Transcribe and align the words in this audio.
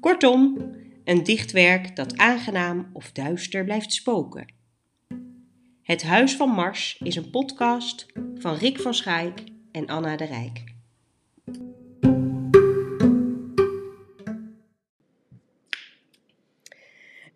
Kortom, 0.00 0.56
een 1.04 1.22
dichtwerk 1.22 1.96
dat 1.96 2.16
aangenaam 2.16 2.90
of 2.92 3.12
duister 3.12 3.64
blijft 3.64 3.92
spoken. 3.92 4.52
Het 5.82 6.02
Huis 6.02 6.36
van 6.36 6.48
Mars 6.50 6.98
is 7.02 7.16
een 7.16 7.30
podcast 7.30 8.06
van 8.34 8.54
Rick 8.54 8.80
van 8.80 8.94
Schaik 8.94 9.42
en 9.72 9.86
Anna 9.86 10.16
de 10.16 10.24
Rijk. 10.24 10.64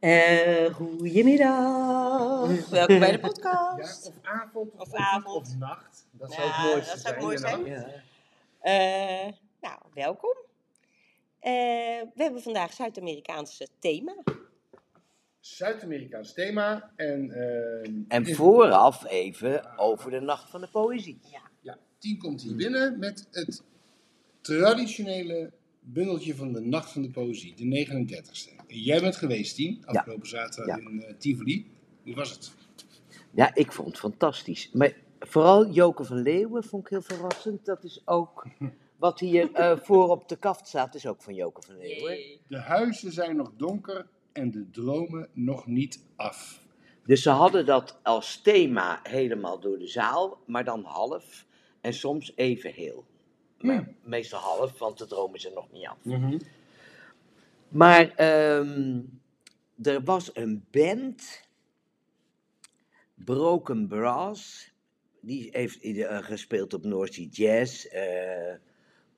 Uh, 0.01 0.75
goedemiddag. 0.75 2.69
Welkom 2.71 2.99
bij 2.99 3.13
de 3.13 3.19
podcast. 3.21 4.05
Ja, 4.05 4.11
of 4.11 4.15
avond, 4.23 4.73
of, 4.73 4.81
Of 4.81 4.95
avond. 4.95 5.37
of 5.37 5.57
nacht. 5.59 6.07
Dat 6.11 6.35
Ja, 6.35 6.37
zou 6.37 6.49
het 6.51 6.63
mooiste 6.73 6.91
dat 6.91 7.01
zou 7.01 7.15
zijn. 7.15 7.25
mooi 7.25 7.37
de 7.37 7.43
zijn. 7.81 8.03
Eh, 8.61 9.33
nou, 9.61 9.79
welkom. 9.95 10.35
Eh, 11.41 11.53
we 12.15 12.23
hebben 12.23 12.43
vandaag 12.43 12.73
Zuid-Amerikaanse 12.73 13.69
thema. 13.79 14.15
Zuid-Amerikaans 15.41 16.33
thema. 16.35 16.93
En, 16.97 17.31
ehm, 17.31 18.03
En 18.09 18.35
vooraf 18.35 19.07
even 19.07 19.79
over 19.79 20.11
de 20.11 20.21
Nacht 20.21 20.51
van 20.51 20.61
de 20.61 20.69
Poëzie. 20.69 21.19
Ja, 21.63 21.79
tien 21.99 22.19
komt 22.19 22.43
hier 22.43 22.57
binnen 22.57 22.99
met 22.99 23.29
het 23.31 23.63
traditionele 24.41 25.53
bundeltje 25.81 26.35
van 26.37 26.53
de 26.53 26.61
Nacht 26.61 26.91
van 26.93 27.03
de 27.03 27.11
Poëzie, 27.11 27.55
de 27.55 27.65
39ste. 27.65 28.51
Jij 28.67 29.01
bent 29.01 29.17
geweest, 29.17 29.55
Tien, 29.55 29.83
afgelopen 29.87 30.29
zaterdag 30.29 30.77
Ja. 30.83 30.89
in 30.91 31.03
eh, 31.03 31.15
Tivoli. 31.19 31.71
Hoe 32.05 32.15
was 32.15 32.31
het? 32.31 32.53
Ja, 33.31 33.55
ik 33.55 33.73
vond 33.73 33.89
het 33.89 33.99
fantastisch. 33.99 34.71
Maar 34.73 34.97
vooral 35.19 35.71
Joke 35.71 36.05
van 36.05 36.23
Leeuwen 36.23 36.65
vond 36.65 36.83
ik 36.83 36.91
heel 36.91 37.03
verrassend. 37.03 37.65
Dat 37.65 37.85
is 37.85 38.03
ook 38.05 38.47
wat 39.01 39.21
hier 39.21 39.53
eh, 39.53 39.79
voor 39.79 40.09
op 40.09 40.29
de 40.29 40.37
kaft 40.37 40.69
staat, 40.69 40.95
is 40.95 41.07
ook 41.07 41.23
van 41.23 41.35
Joke 41.35 41.63
van 41.67 41.79
Leeuwen. 41.79 42.19
De 42.47 42.59
huizen 42.59 43.13
zijn 43.13 43.37
nog 43.37 43.53
donker 43.57 44.07
en 44.33 44.51
de 44.51 44.71
dromen 44.71 45.29
nog 45.33 45.67
niet 45.67 46.05
af. 46.17 46.63
Dus 47.05 47.23
ze 47.23 47.31
hadden 47.31 47.67
dat 47.67 47.99
als 48.03 48.41
thema 48.43 49.01
helemaal 49.03 49.61
door 49.61 49.79
de 49.79 49.87
zaal, 49.87 50.39
maar 50.47 50.65
dan 50.65 50.85
half. 50.85 51.47
En 51.81 51.95
soms 51.95 52.33
even 52.37 52.73
heel. 52.73 53.05
Maar 53.59 53.95
meestal 54.03 54.41
half, 54.41 54.79
want 54.79 54.99
de 54.99 55.07
dromen 55.07 55.41
zijn 55.41 55.55
nog 55.55 55.73
niet 55.73 55.87
af. 55.87 55.99
Maar 57.69 58.15
ehm, 58.15 59.01
er 59.83 60.03
was 60.05 60.31
een 60.35 60.65
band, 60.71 61.49
Broken 63.15 63.89
Brass, 63.89 64.73
die 65.21 65.49
heeft 65.53 65.83
eh, 65.83 66.19
gespeeld 66.19 66.75
op 66.75 66.85
North 66.85 67.15
Sea 67.15 67.27
Jazz. 67.31 67.85
eh, 67.85 68.55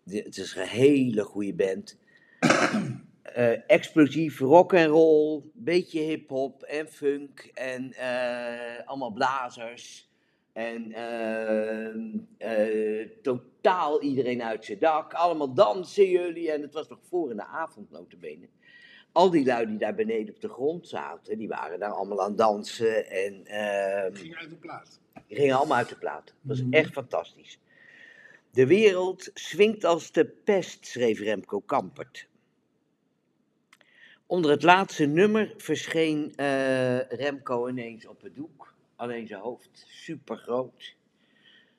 het 0.05 0.36
is 0.36 0.55
een 0.56 0.67
hele 0.67 1.22
goede 1.22 1.55
band. 1.55 1.98
Eh, 3.22 3.70
explosief 3.70 4.39
rock 4.39 4.72
en 4.72 4.87
roll, 4.87 5.43
beetje 5.54 6.00
hip-hop 6.00 6.62
en 6.62 6.88
funk 6.88 7.50
en 7.54 7.93
eh, 7.93 8.87
allemaal 8.87 9.10
blazers. 9.12 10.09
En 10.53 10.93
ehm, 10.93 12.00
eh, 12.38 13.09
totaal 13.22 14.03
iedereen 14.03 14.43
uit 14.43 14.65
zijn 14.65 14.78
dak. 14.78 15.12
Allemaal 15.15 15.54
dansen 15.54 16.09
jullie. 16.10 16.53
En 16.53 16.62
het 16.62 16.75
was 16.75 16.88
nog 16.88 16.98
voor 17.09 17.31
in 17.31 17.37
de 17.37 17.44
avond, 17.47 17.91
notabene. 17.91 18.48
Al 19.12 19.31
die 19.31 19.44
lui 19.44 19.66
die 19.66 19.78
daar 19.78 19.94
beneden 19.94 20.34
op 20.34 20.41
de 20.41 20.48
grond 20.48 20.88
zaten, 20.88 21.38
die 21.38 21.48
waren 21.48 21.78
daar 21.78 21.93
allemaal 21.93 22.22
aan 22.22 22.37
dansen. 22.37 23.10
En 23.10 23.47
ehm, 23.47 24.15
Ging 24.15 24.37
uit 24.37 24.50
de 24.50 24.56
plaat. 24.56 25.00
die 25.27 25.37
gingen 25.37 25.56
allemaal 25.56 25.77
uit 25.78 25.88
de 25.88 25.98
plaat. 25.98 26.25
Dat 26.25 26.34
was 26.43 26.60
Mhm. 26.62 26.72
echt 26.72 26.93
fantastisch. 26.93 27.59
De 28.53 28.67
wereld 28.67 29.31
swingt 29.35 29.85
als 29.85 30.13
de 30.13 30.25
pest, 30.25 30.87
schreef 30.87 31.21
Remco 31.21 31.61
Kampert. 31.61 32.29
Onder 34.27 34.51
het 34.51 34.63
laatste 34.63 35.07
nummer 35.07 35.55
verscheen 35.57 36.33
eh, 36.35 37.09
Remco 37.09 37.69
ineens 37.69 38.07
op 38.07 38.23
het 38.23 38.35
doek. 38.35 38.75
Alleen 38.97 39.27
zijn 39.27 39.41
hoofd 39.41 39.85
super 39.87 40.37
groot. 40.37 40.97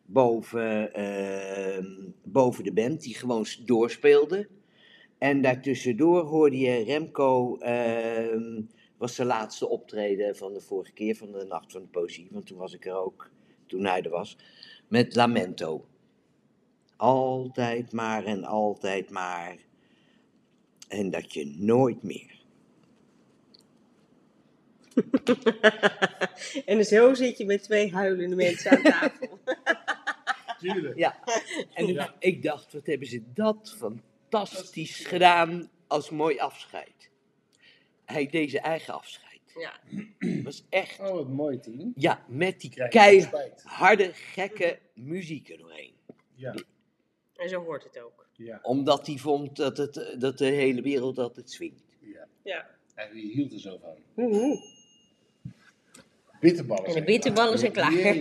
Boven, 0.05 0.93
ehm, 0.93 2.11
boven 2.23 2.63
de 2.63 2.73
band, 2.73 3.01
die 3.01 3.15
gewoon 3.15 3.45
doorspeelde. 3.65 4.47
En 5.17 5.41
daartussendoor 5.41 6.23
hoorde 6.23 6.57
je 6.57 6.83
Remco. 6.83 7.57
ehm, 7.57 8.61
was 8.97 9.15
de 9.15 9.25
laatste 9.25 9.67
optreden 9.67 10.35
van 10.35 10.53
de 10.53 10.61
vorige 10.61 10.93
keer 10.93 11.15
van 11.15 11.31
de 11.31 11.45
Nacht 11.45 11.71
van 11.71 11.81
de 11.81 11.87
Poëzie. 11.87 12.27
Want 12.31 12.45
toen 12.45 12.57
was 12.57 12.73
ik 12.73 12.85
er 12.85 12.95
ook, 12.95 13.31
toen 13.65 13.85
hij 13.85 14.01
er 14.01 14.09
was. 14.09 14.37
Met 14.87 15.15
Lamento. 15.15 15.85
Altijd 17.07 17.91
maar 17.91 18.25
en 18.25 18.43
altijd 18.43 19.09
maar. 19.09 19.57
En 20.87 21.09
dat 21.09 21.33
je 21.33 21.45
nooit 21.57 22.03
meer. 22.03 22.41
en 26.65 26.85
zo 26.85 27.13
zit 27.13 27.37
je 27.37 27.45
met 27.45 27.63
twee 27.63 27.93
huilende 27.93 28.35
mensen 28.35 28.71
aan 28.71 28.81
tafel. 28.83 29.39
Tuurlijk. 30.59 30.97
Ja, 30.97 31.19
en 31.73 31.87
ik, 31.87 31.95
Ja. 31.95 32.15
ik 32.19 32.43
dacht, 32.43 32.73
wat 32.73 32.85
hebben 32.85 33.07
ze 33.07 33.21
dat 33.33 33.75
fantastisch 33.77 35.05
gedaan 35.05 35.69
als 35.87 36.09
mooi 36.09 36.39
afscheid. 36.39 37.09
Hij 38.05 38.27
deed 38.27 38.51
zijn 38.51 38.63
eigen 38.63 38.93
afscheid. 38.93 39.41
ja. 39.55 39.73
was 40.43 40.65
echt, 40.69 40.99
Oh, 40.99 41.11
wat 41.11 41.27
mooi, 41.29 41.59
Tien. 41.59 41.93
ja, 41.95 42.25
met 42.27 42.61
die 42.61 42.87
keiharde, 42.89 44.11
gekke 44.13 44.79
muziek 44.93 45.49
er 45.49 45.57
doorheen. 45.57 45.93
Ja. 46.35 46.55
En 47.35 47.49
zo 47.49 47.63
hoort 47.63 47.83
het 47.83 47.99
ook. 47.99 48.27
Ja. 48.35 48.59
Omdat 48.61 49.07
hij 49.07 49.17
vond 49.17 49.55
dat, 49.55 49.77
het, 49.77 50.15
dat 50.19 50.37
de 50.37 50.45
hele 50.45 50.81
wereld 50.81 51.17
altijd 51.19 51.51
swingt. 51.51 51.83
ja. 51.99 52.27
Ja. 52.43 52.69
En 52.95 53.11
wie 53.11 53.31
hield 53.33 53.53
er 53.53 53.59
zo 53.59 53.77
van? 53.81 53.95
Woehoe. 54.13 54.71
Bitterballen 56.39 56.83
En 56.83 56.87
de 56.87 56.91
zijn 56.91 57.05
bitterballen 57.05 57.59
zijn 57.59 57.71
klaar. 57.71 57.93
Jee. 57.93 58.19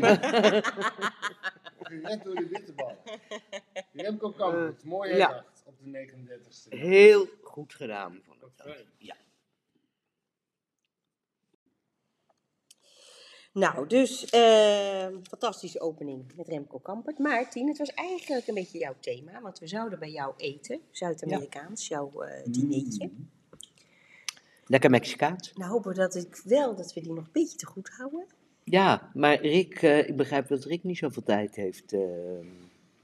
Net 2.01 2.23
door 2.25 2.35
de 2.35 2.47
bitterballen. 2.51 2.97
Remco 3.93 4.31
Kampert, 4.31 4.85
mooie 4.85 5.15
Ja. 5.17 5.29
dag 5.29 5.45
op 5.65 5.75
de 5.79 6.09
39ste. 6.11 6.69
Heel 6.79 7.27
goed 7.43 7.75
gedaan. 7.75 8.21
Vond 8.27 8.43
ik 8.43 8.49
dat. 8.57 8.85
Ja. 8.99 9.17
Nou, 13.53 13.87
dus 13.87 14.25
eh, 14.31 15.07
fantastische 15.23 15.81
opening 15.81 16.25
met 16.37 16.49
Remco 16.49 16.79
Kampert. 16.79 17.19
Maar 17.19 17.51
Tien, 17.51 17.69
het 17.69 17.79
was 17.79 17.89
eigenlijk 17.95 18.47
een 18.47 18.55
beetje 18.55 18.79
jouw 18.79 18.95
thema. 19.01 19.41
Want 19.41 19.59
we 19.59 19.67
zouden 19.67 19.99
bij 19.99 20.11
jou 20.11 20.35
eten, 20.37 20.81
Zuid-Amerikaans, 20.91 21.89
jouw 21.89 22.11
eh 22.23 22.43
dinertje. 22.47 23.11
Lekker 24.67 24.91
Mexicaans. 24.91 25.53
Nou 25.55 25.71
hopen 25.71 25.91
we 25.91 25.97
dat 25.97 26.15
ik 26.15 26.41
wel 26.45 26.77
dat 26.77 26.95
we 26.95 27.01
die 27.01 27.13
nog 27.13 27.25
een 27.25 27.33
beetje 27.33 27.57
te 27.59 27.67
goed 27.67 27.91
houden. 27.97 28.25
Ja, 28.65 29.11
maar 29.15 29.41
Rick, 29.41 29.83
eh, 29.83 30.09
ik 30.09 30.17
begrijp 30.17 30.49
dat 30.49 30.65
Rick 30.65 30.83
niet 30.85 30.99
zoveel 30.99 31.23
tijd 31.23 31.55
heeft. 31.57 31.93
eh. 31.93 32.01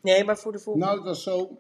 Nee, 0.01 0.25
maar 0.25 0.39
voor 0.39 0.53
de 0.53 0.59
volgende. 0.59 0.87
Nou, 0.87 0.99
het 0.99 1.07
was 1.09 1.23
zo. 1.23 1.59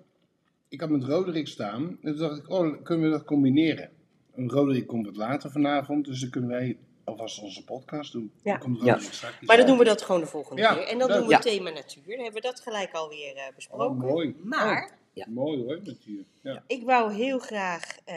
Ik 0.69 0.81
had 0.81 0.91
met 0.91 1.05
Roderick 1.05 1.49
staan. 1.49 1.83
En 1.83 1.99
toen 2.13 2.17
dacht 2.17 2.39
ik, 2.39 2.51
oh, 2.51 2.83
kunnen 2.83 3.11
we 3.11 3.17
dat 3.17 3.25
combineren? 3.25 3.91
En 4.35 4.51
Roderick 4.51 4.87
komt 4.87 5.07
wat 5.07 5.17
later 5.17 5.51
vanavond. 5.51 6.05
Dus 6.05 6.21
dan 6.21 6.31
kunnen 6.31 6.51
wij 6.51 6.79
alvast 7.09 7.43
onze 7.43 7.65
podcast 7.65 8.13
doen. 8.13 8.33
Ja. 8.43 8.51
Dan 8.53 8.61
komt 8.61 8.83
Ja. 8.83 8.99
Maar 9.41 9.57
dan 9.57 9.67
doen 9.67 9.79
we 9.79 9.85
dat 9.85 10.03
gewoon 10.03 10.21
de 10.21 10.27
volgende 10.27 10.63
Ja, 10.63 10.75
keer. 10.75 10.87
En 10.87 10.99
dan 10.99 11.09
doen 11.09 11.27
we 11.27 11.31
Ja. 11.33 11.39
thema 11.39 11.71
natuur. 11.71 12.03
Dan 12.07 12.25
hebben 12.25 12.43
we 12.43 12.49
dat 12.49 12.61
gelijk 12.61 12.93
alweer 12.93 13.37
eh 13.37 13.55
besproken. 13.55 13.87
Oh, 13.87 13.99
mooi. 13.99 14.37
Maar 14.45 14.99
Ja. 15.13 15.27
Mooi 15.29 15.63
hoor, 15.65 15.81
natuur. 15.85 16.25
Ja. 16.43 16.63
ik 16.67 16.85
wou 16.85 17.13
heel 17.13 17.39
graag 17.39 17.99
eh, 18.05 18.17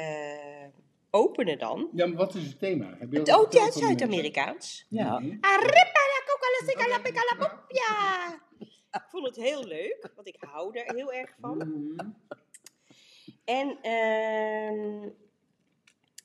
openen 1.09 1.59
dan. 1.59 1.89
ja, 1.93 2.05
maar 2.07 2.17
wat 2.17 2.35
is 2.35 2.43
het 2.47 2.59
thema? 2.59 2.95
Heb 2.99 3.11
je 3.11 3.19
Het 3.19 3.35
oh, 3.35 3.51
ja, 3.51 3.71
Zuid-Amerikaans. 3.71 4.85
ja. 4.89 5.19
Mhm. 5.19 5.37
Arriba, 5.41 6.01
la 6.13 6.21
coca, 6.25 6.47
la 6.59 6.67
seca, 6.67 6.87
la 6.87 6.99
pica, 6.99 7.21
la 7.29 7.35
pop, 7.47 7.63
ja. 7.67 8.39
Ik 8.91 9.05
vond 9.09 9.25
het 9.25 9.35
heel 9.35 9.63
leuk, 9.63 10.09
want 10.15 10.27
ik 10.27 10.35
hou 10.39 10.77
er 10.79 10.95
heel 10.95 11.13
erg 11.13 11.33
van. 11.41 11.57
Mhm. 11.57 12.09
En 13.45 13.77
ehm, 13.81 15.09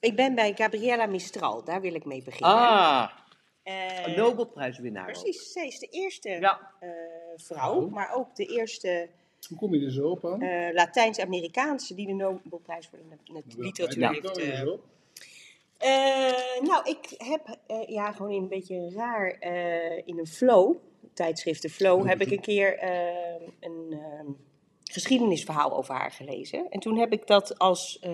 ik 0.07 0.17
ben 0.17 0.35
bij 0.35 0.53
Gabriela 0.55 1.07
Mistral, 1.07 1.65
daar 1.65 1.81
wil 1.81 1.95
ik 1.95 2.05
mee 2.05 2.23
beginnen. 2.23 2.57
Ah, 2.57 3.11
Eh, 3.63 4.07
een 4.07 4.15
Nobelprijswinnaar. 4.17 5.07
ook. 5.09 5.13
Precies, 5.13 5.53
zij 5.53 5.67
is 5.67 5.79
de 5.79 5.87
eerste 5.87 6.29
Ja. 6.31 6.71
eh, 6.81 6.89
vrouw, 7.37 7.89
maar 7.89 8.15
ook 8.15 8.37
de 8.37 8.45
eerste 8.47 9.09
Hoe 9.49 9.59
kom 9.59 9.75
je 9.75 9.85
er 9.85 9.93
zo 9.93 10.09
op 10.09 10.25
aan? 10.27 10.43
eh, 10.43 10.73
Latijns-Amerikaanse 10.73 11.95
die 11.95 12.07
de 12.07 12.13
Nobelprijs 12.13 12.87
voor 12.87 12.99
de 12.99 13.05
literatuur 13.05 13.55
Hoe 13.55 13.65
heeft. 13.65 14.67
nou, 16.63 16.85
ik 16.91 17.15
heb 17.19 17.59
eh, 17.67 17.89
ja, 17.89 18.13
gewoon 18.13 18.33
in 18.33 18.43
een 18.43 18.49
beetje 18.49 18.91
raar 18.95 19.31
eh, 19.31 19.97
in 20.05 20.19
een 20.19 20.27
flow, 20.27 20.77
tijdschriften 21.15 21.71
flow, 21.71 22.07
heb 22.09 22.21
ik 22.21 22.31
een 22.31 22.41
keer 22.41 22.83
een 23.61 23.99
geschiedenisverhaal 24.85 25.77
over 25.77 25.95
haar 25.95 26.11
gelezen. 26.13 26.67
En 26.71 26.81
toen 26.81 26.99
heb 26.99 27.13
ik 27.13 27.27
dat 27.27 27.59
als 27.59 27.99
eh, 27.99 28.13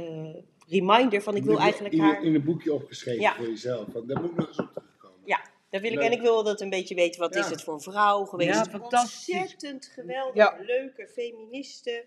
reminder 0.81 1.23
van 1.23 1.37
ik 1.37 1.45
wil 1.45 1.59
eigenlijk 1.59 1.99
haar... 1.99 2.23
In 2.23 2.35
een 2.35 2.45
boekje 2.45 2.73
opgeschreven 2.73 3.21
Ja. 3.21 3.35
voor 3.35 3.47
jezelf. 3.49 3.87
Want 3.93 4.09
daar 4.09 4.21
moet 4.21 4.31
ik 4.31 4.37
nog 4.37 4.49
eens 4.49 4.59
op 4.59 4.71
terugkomen. 4.73 5.19
Ja, 5.25 5.41
dat 5.71 5.81
wil 5.81 5.91
ik. 5.91 5.97
Leuk. 5.97 6.07
En 6.07 6.13
ik 6.13 6.21
wil 6.21 6.43
dat 6.43 6.61
een 6.61 6.71
beetje 6.71 6.95
weten, 6.95 7.21
wat 7.21 7.35
Ja. 7.35 7.41
is 7.41 7.51
het 7.51 7.63
voor 7.63 7.75
een 7.75 7.81
vrouw 7.81 8.25
geweest? 8.25 8.55
Ja, 8.55 8.65
fantastisch. 8.65 9.35
Ontzettend 9.41 9.87
geweldig, 9.87 10.35
Ja. 10.35 10.57
leuke 10.67 11.09
feministe. 11.09 12.05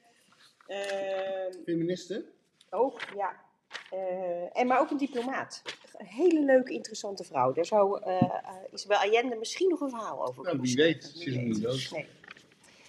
Ehm, 0.68 1.54
Feministen? 1.66 2.26
ook, 2.70 3.02
ja. 3.16 3.44
Eh, 3.92 4.58
en 4.60 4.68
maar 4.68 4.80
ook 4.80 4.90
een 4.90 4.98
diplomaat. 4.98 5.62
Een 5.98 6.06
hele 6.06 6.40
leuke, 6.46 6.74
interessante 6.74 7.24
vrouw. 7.24 7.54
Daar 7.54 7.66
zou 7.66 8.02
eh, 8.02 8.22
eh, 8.22 8.30
Isabel 8.74 8.98
Allende 8.98 9.36
misschien 9.36 9.70
nog 9.70 9.80
een 9.82 9.90
verhaal 9.90 10.22
over 10.22 10.44
Nou, 10.44 10.48
kunnen 10.48 10.66
wie 10.66 10.76
weet. 10.76 11.04
Ze 11.04 11.26
is 11.26 11.36
niet 11.36 11.62
dood. 11.62 11.90
Nee. 11.92 12.08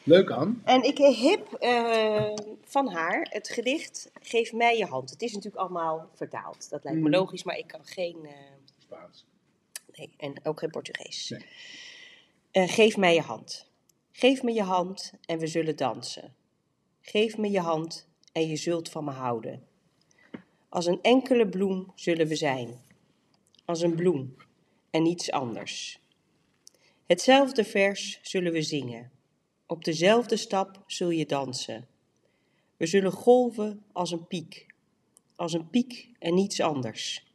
Leuk 0.06 0.30
aan. 0.32 0.62
En 0.64 0.82
ik 0.82 0.98
heb 0.98 1.52
eh, 1.52 2.32
van 2.64 2.88
haar 2.88 3.26
het 3.30 3.48
gedicht 3.48 4.10
Geef 4.22 4.52
mij 4.52 4.76
je 4.78 4.84
hand. 4.86 5.10
Het 5.10 5.22
is 5.22 5.32
natuurlijk 5.32 5.62
allemaal 5.62 6.10
vertaald. 6.14 6.70
Dat 6.70 6.84
lijkt 6.84 6.98
me 6.98 7.08
Mhm. 7.08 7.14
logisch, 7.18 7.42
maar 7.44 7.58
ik 7.58 7.66
kan 7.66 7.84
geen... 7.84 8.16
eh, 8.26 8.32
Spaans. 8.78 9.24
Nee, 9.96 10.10
en 10.16 10.34
ook 10.44 10.58
geen 10.58 10.70
Portugees. 10.70 11.28
Nee. 11.28 11.44
Eh, 12.50 12.68
geef 12.68 12.96
mij 12.96 13.14
je 13.14 13.20
hand. 13.20 13.70
Geef 14.12 14.42
me 14.42 14.52
je 14.52 14.62
hand 14.62 15.12
en 15.24 15.38
we 15.38 15.46
zullen 15.46 15.76
dansen. 15.76 16.34
Geef 17.00 17.36
me 17.38 17.50
je 17.50 17.60
hand 17.60 18.06
en 18.32 18.48
je 18.48 18.56
zult 18.56 18.88
van 18.90 19.04
me 19.04 19.10
houden. 19.10 19.66
Als 20.68 20.86
een 20.86 21.02
enkele 21.02 21.48
bloem 21.48 21.92
zullen 21.94 22.26
we 22.26 22.36
zijn. 22.36 22.80
Als 23.64 23.80
een 23.80 23.94
bloem 23.94 24.36
en 24.90 25.02
niets 25.02 25.30
anders. 25.30 26.00
Hetzelfde 27.06 27.64
vers 27.64 28.18
zullen 28.22 28.52
we 28.52 28.62
zingen. 28.62 29.10
Op 29.66 29.84
dezelfde 29.84 30.36
stap 30.36 30.82
zul 30.86 31.10
je 31.10 31.26
dansen. 31.26 31.86
We 32.76 32.86
zullen 32.86 33.12
golven 33.12 33.82
als 33.92 34.10
een 34.10 34.26
piek. 34.26 34.66
Als 35.36 35.52
een 35.52 35.70
piek 35.70 36.08
en 36.18 36.34
niets 36.34 36.60
anders. 36.60 37.26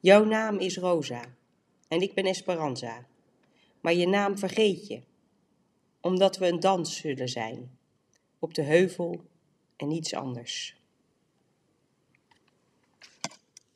Jouw 0.00 0.24
naam 0.24 0.58
is 0.58 0.76
Rosa 0.76 1.24
en 1.88 2.00
ik 2.00 2.14
ben 2.14 2.24
Esperanza. 2.24 3.06
Maar 3.80 3.94
je 3.94 4.08
naam 4.08 4.38
vergeet 4.38 4.86
je, 4.86 5.00
omdat 6.00 6.38
we 6.38 6.46
een 6.46 6.60
dans 6.60 6.96
zullen 6.96 7.28
zijn. 7.28 7.70
Op 8.38 8.54
de 8.54 8.62
heuvel 8.62 9.24
en 9.76 9.88
niets 9.88 10.14
anders. 10.14 10.76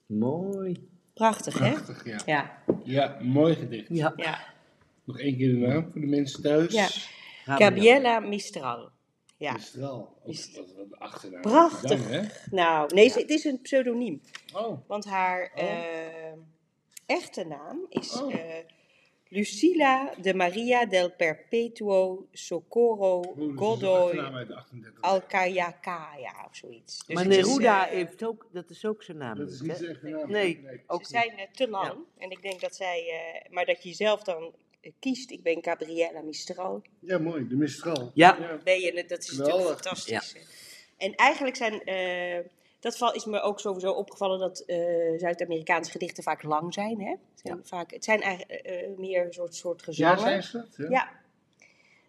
Mooi. 0.06 0.88
Prachtig, 1.14 1.58
hè? 1.58 1.70
Prachtig, 1.70 2.04
ja. 2.04 2.22
Ja, 2.26 2.62
Ja, 2.84 3.18
mooi 3.22 3.54
gedicht. 3.54 3.88
Ja. 3.88 4.12
ja. 4.16 4.54
Nog 5.04 5.18
één 5.18 5.36
keer 5.36 5.48
de 5.48 5.56
naam 5.66 5.90
voor 5.92 6.00
de 6.00 6.06
mensen 6.06 6.42
thuis. 6.42 6.72
Ja. 6.72 6.88
Gabriella 7.56 8.20
Mistral. 8.20 8.90
Ja, 9.36 9.52
Mistral. 9.52 10.16
Ook 10.22 10.32
Is- 10.32 10.56
wat 10.56 10.66
wat 10.74 10.84
een 10.90 10.98
achternaam. 10.98 11.40
Prachtig. 11.42 12.08
Hè? 12.08 12.20
nou, 12.50 12.94
nee, 12.94 13.08
ze- 13.08 13.18
het 13.18 13.30
is 13.30 13.44
een 13.44 13.60
pseudoniem. 13.60 14.20
Oh, 14.54 14.78
Want 14.86 15.04
haar 15.04 15.52
Oh. 15.54 15.62
eh, 15.62 16.32
echte 17.06 17.44
naam 17.44 17.86
is 17.88 18.20
Oh. 18.22 18.34
eh, 18.34 18.40
Lucila 19.30 20.14
de 20.20 20.34
Maria 20.34 20.86
del 20.86 21.10
Perpetuo 21.12 22.26
Socorro 22.32 23.22
hoe 23.34 23.46
is 23.46 23.52
de 23.52 23.56
Godoy 23.58 24.00
achternaam 24.04 24.34
uit 24.34 24.48
de 24.48 24.54
38. 24.56 25.02
Alcayacaya 25.02 26.44
of 26.48 26.56
zoiets. 26.56 27.06
Dus 27.06 27.14
maar 27.14 27.24
het 27.24 27.32
is, 27.32 27.46
Neruda 27.46 27.86
eh, 27.88 27.92
heeft 27.92 28.24
ook, 28.24 28.48
dat 28.52 28.70
is 28.70 28.84
ook 28.84 29.02
zijn 29.02 29.16
naam. 29.16 29.36
Dat 29.38 29.50
is 29.50 29.60
niet, 29.60 29.76
zijn 29.76 29.90
echte 29.90 30.08
naam. 30.08 30.30
Nee. 30.30 30.60
Ze 30.62 30.80
Ook 30.86 31.04
zijn 31.06 31.30
eh, 31.38 31.50
te 31.52 31.68
lang. 31.68 31.94
En 32.18 32.30
ik 32.30 32.42
denk 32.42 32.60
dat 32.60 32.76
zij, 32.76 33.08
eh, 33.08 33.50
maar 33.52 33.64
dat 33.64 33.82
je 33.82 33.92
zelf 33.94 34.22
dan 34.22 34.52
kiest, 34.98 35.30
ik 35.30 35.42
ben 35.42 35.64
Gabriella 35.64 36.20
Mistral, 36.20 36.82
Ja, 37.00 37.18
mooi. 37.18 37.48
De 37.48 37.56
Mistral. 37.56 38.10
Ja. 38.14 38.58
ben 38.64 38.80
je, 38.80 39.04
dat 39.06 39.18
is 39.22 39.30
natuurlijk 39.38 39.68
fantastisch. 39.68 40.36
En 40.96 41.14
eigenlijk 41.14 41.56
zijn, 41.56 41.84
eh, 41.84 42.44
dat 42.80 42.96
val, 42.96 43.14
is 43.14 43.24
me 43.24 43.40
ook 43.40 43.60
sowieso 43.60 43.92
opgevallen 43.92 44.38
dat 44.38 44.60
eh, 44.60 44.78
Zuid-Amerikaanse 45.18 45.90
gedichten 45.90 46.22
vaak 46.22 46.42
lang 46.42 46.74
zijn. 46.74 47.00
Hè? 47.00 47.10
Het 47.10 47.20
zijn, 47.42 47.60
vaak, 47.64 47.90
het 47.90 48.04
zijn 48.04 48.20
eigenlijk 48.22 48.60
eh, 48.60 48.82
eh, 48.84 48.98
meer 48.98 49.24
een 49.26 49.32
soort, 49.32 49.54
soort 49.54 49.78
Ja, 49.80 49.84
gezangen. 49.84 50.18
zijn 50.20 50.42
ze 50.42 50.56
dat? 50.58 50.76
Ja. 50.76 50.86
Ja. 50.90 51.16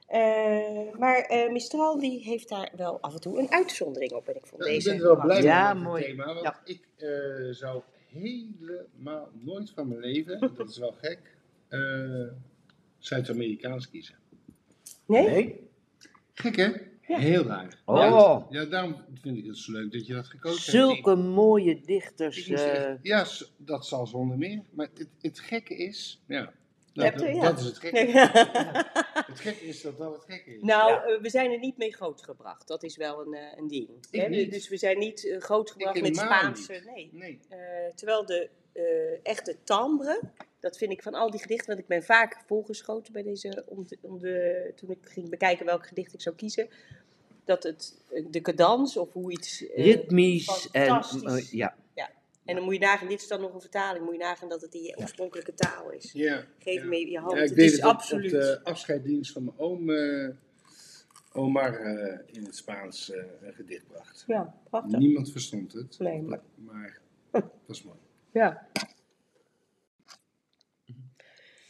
Eh, 0.08 0.94
maar 1.00 1.18
eh, 1.20 1.52
Mistral 1.52 2.00
die 2.00 2.24
heeft 2.24 2.50
daar 2.50 2.72
wel 2.76 3.00
af 3.02 3.14
en 3.14 3.22
toe 3.22 3.40
een 3.40 3.52
uitzondering 3.52 4.12
op. 4.12 4.28
En 4.28 4.36
ik 4.36 4.46
vond 4.48 4.64
Ja, 4.64 4.70
ik 4.70 4.74
deze 4.76 4.90
ben 4.90 4.98
er 5.00 5.04
wel 5.06 5.16
blij 5.22 5.38
mee 5.38 5.46
Ja, 5.48 5.74
met 5.74 5.84
mooi. 5.84 6.02
het 6.04 6.12
thema. 6.12 6.26
Want 6.26 6.42
Ja. 6.42 6.60
ik 6.64 6.82
eh, 6.98 7.10
zou 7.52 7.82
helemaal 8.08 9.30
nooit 9.34 9.70
van 9.70 9.88
mijn 9.88 10.00
leven, 10.00 10.52
dat 10.56 10.70
is 10.70 10.78
wel 10.78 10.92
gek, 11.02 11.20
eh, 11.68 11.80
Zuid-Amerikaans 13.00 13.90
kiezen. 13.90 14.16
Nee? 15.06 15.26
Nee? 15.30 15.68
Gek 16.34 16.56
hè? 16.56 16.72
Ja. 17.08 17.18
Heel 17.18 17.44
raar. 17.44 17.82
Oh. 17.86 17.98
Ja, 18.50 18.60
ja, 18.62 18.66
daarom 18.66 18.96
vind 19.22 19.38
ik 19.38 19.46
het 19.46 19.58
zo 19.58 19.72
leuk 19.72 19.92
dat 19.92 20.08
je 20.08 20.14
dat 20.14 20.28
gekozen 20.28 20.58
hebt. 20.58 20.94
Zulke 20.94 21.16
mooie 21.16 21.82
dichters. 21.82 22.48
Eh, 22.48 22.92
ja, 23.02 23.26
dat 23.58 23.86
zal 23.86 24.08
zonder 24.08 24.38
meer. 24.38 24.62
Maar 24.72 24.88
het, 24.94 25.08
het 25.22 25.40
gekke 25.40 25.76
is, 25.76 26.22
ja, 26.28 26.40
Je 26.40 27.02
dat, 27.02 27.04
hebt 27.04 27.22
er- 27.22 27.34
ja. 27.36 27.42
dat 27.42 27.60
is 27.60 27.66
het 27.66 27.78
gekke. 27.80 27.98
Het 29.30 29.40
gekke 29.40 29.66
is 29.66 29.82
dat 29.82 29.98
dat 29.98 30.14
het 30.14 30.24
gekke 30.28 30.56
is. 30.56 30.62
Nou, 30.62 30.92
Ja. 30.92 31.04
eh, 31.04 31.22
we 31.22 31.30
zijn 31.30 31.52
er 31.52 31.60
niet 31.60 31.78
mee 31.78 31.94
grootgebracht. 31.94 32.68
Dat 32.68 32.84
is 32.84 32.98
wel 32.98 33.22
een, 33.28 33.34
eh, 33.34 33.58
een 33.58 33.68
ding. 33.68 33.90
Ik 34.12 34.22
Hè? 34.22 34.28
niet. 34.30 34.52
Dus 34.52 34.70
we 34.70 34.78
zijn 34.78 34.98
niet 35.00 35.28
eh, 35.28 35.40
grootgebracht 35.40 35.96
Ik 35.96 36.02
met 36.04 36.16
Spaanse. 36.16 36.72
niet. 36.74 36.86
Nee. 36.86 37.10
Nee. 37.14 37.40
Eh, 37.50 37.58
terwijl 37.96 38.26
de 38.26 38.50
echte 39.24 39.56
timbre, 39.64 40.22
dat 40.60 40.78
vind 40.78 40.92
ik 40.92 41.02
van 41.04 41.14
al 41.14 41.32
die 41.32 41.40
gedichten, 41.40 41.68
want 41.68 41.80
ik 41.80 41.88
ben 41.88 42.04
vaak 42.04 42.38
volgeschoten 42.46 43.14
bij 43.14 43.24
deze, 43.24 43.64
om 43.66 43.88
de, 43.88 43.98
om 44.02 44.20
de, 44.20 44.72
toen 44.76 44.90
ik 44.90 44.98
ging 45.02 45.30
bekijken 45.30 45.66
welk 45.66 45.88
gedicht 45.88 46.14
ik 46.14 46.22
zou 46.22 46.36
kiezen, 46.36 46.68
dat 47.44 47.64
het, 47.64 48.02
eh, 48.12 48.26
de 48.30 48.42
cadans 48.42 48.98
of 48.98 49.14
hoe 49.14 49.32
iets... 49.32 49.68
eh, 49.68 49.86
ritmisch 49.86 50.70
en. 50.72 50.86
fantastisch. 50.86 51.24
eh, 51.24 51.52
ja. 51.52 51.76
En 52.50 52.56
dan 52.56 52.64
moet 52.64 52.74
je 52.74 52.80
nagaan, 52.80 53.08
dit 53.08 53.22
is 53.22 53.28
dan 53.28 53.42
nog 53.42 53.54
een 53.54 53.62
vertaling, 53.62 54.06
moet 54.06 54.14
je 54.14 54.20
nagaan 54.20 54.50
dat 54.50 54.62
het 54.62 54.72
die 54.72 54.98
oorspronkelijke 54.98 55.54
taal 55.54 55.92
is. 55.92 56.12
Ja. 56.12 56.46
Geef 56.60 56.82
ja. 56.82 56.88
me 56.88 57.10
je 57.10 57.20
hand, 57.20 57.38
Ja, 57.38 57.44
ik 57.44 57.50
het 57.50 57.58
is 57.58 57.72
het 57.72 57.82
absoluut... 57.82 58.34
op 58.34 58.40
de 58.40 58.60
afscheidsdienst 58.64 59.32
van 59.32 59.44
mijn 59.44 59.60
oom, 59.60 59.90
eh, 59.90 60.30
Omar, 61.34 61.74
eh, 61.74 62.20
in 62.26 62.44
het 62.44 62.56
Spaans 62.56 63.12
eh, 63.12 63.24
een 63.42 63.54
gedicht 63.54 63.88
bracht. 63.88 64.24
Ja, 64.28 64.56
prachtig. 64.70 65.00
Niemand 65.00 65.32
verstond 65.32 65.74
het, 65.74 66.00
Nee, 66.00 66.22
maar... 66.22 66.42
maar 66.56 67.00
het 67.32 67.44
was 67.66 67.84
mooi. 67.84 67.98
Ja. 68.32 68.68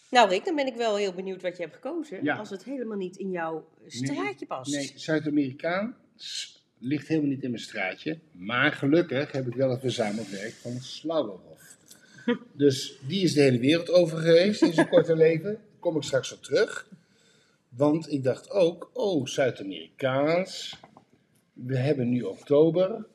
Nou 0.10 0.30
Rick, 0.30 0.46
dan 0.46 0.56
ben 0.56 0.68
ik 0.68 0.76
wel 0.76 0.96
heel 0.96 1.14
benieuwd 1.14 1.42
wat 1.42 1.58
je 1.58 1.64
hebt 1.64 1.76
gekozen. 1.76 2.24
Ja. 2.24 2.36
Als 2.36 2.50
het 2.50 2.64
helemaal 2.64 2.98
niet 2.98 3.18
in 3.18 3.32
jouw 3.32 3.68
straatje 3.88 4.46
past. 4.46 4.72
Nee, 4.72 4.92
Zuid-Amerikaans 4.96 6.64
ligt 6.78 7.08
helemaal 7.08 7.30
niet 7.30 7.44
in 7.44 7.50
mijn 7.50 7.62
straatje. 7.62 8.20
Maar 8.32 8.72
gelukkig 8.72 9.32
heb 9.32 9.48
ik 9.48 9.54
wel 9.56 9.70
het 9.70 9.80
verzameld 9.80 10.30
werk 10.30 10.54
van 10.54 10.80
Slauerhoff. 10.80 11.78
Dus 12.54 13.00
die 13.08 13.24
is 13.24 13.34
de 13.34 13.42
hele 13.42 13.60
wereld 13.60 13.90
over 13.90 14.18
geweest 14.18 14.62
in 14.62 14.74
zijn 14.74 14.90
korte 14.96 15.16
leven. 15.16 15.54
Daar 15.54 15.80
kom 15.80 15.96
ik 15.96 16.04
straks 16.04 16.34
op 16.34 16.44
terug. 16.44 16.88
Want 17.70 18.12
ik 18.12 18.24
dacht 18.24 18.50
ook, 18.50 18.90
oh, 18.94 19.26
Zuid-Amerikaans. 19.26 20.80
We 21.54 21.78
hebben 21.78 22.10
nu 22.10 22.22
oktober. 22.22 23.06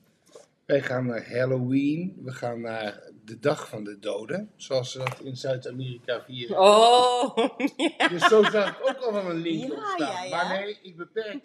Wij 0.64 0.82
gaan 0.82 1.06
naar 1.06 1.32
Halloween. 1.32 2.20
We 2.24 2.32
gaan 2.32 2.60
naar 2.60 3.10
de 3.24 3.38
Dag 3.38 3.68
van 3.68 3.84
de 3.84 3.98
Doden. 3.98 4.50
Zoals 4.56 4.92
ze 4.92 4.98
dat 4.98 5.20
in 5.20 5.36
Zuid-Amerika 5.36 6.22
vieren. 6.24 6.58
Oh, 6.58 7.36
ja. 7.98 8.08
Dus 8.08 8.24
zo 8.28 8.42
zag 8.42 8.78
ik 8.78 8.88
ook 8.88 8.96
al 8.96 9.12
wel 9.12 9.30
een 9.30 9.40
linkje 9.40 9.66
Ja, 9.66 9.74
ontstaan. 9.74 10.12
ja, 10.12 10.22
ja. 10.24 10.30
Maar 10.48 10.58
nee, 10.60 10.78
ik 10.82 10.96
beperk 10.96 11.44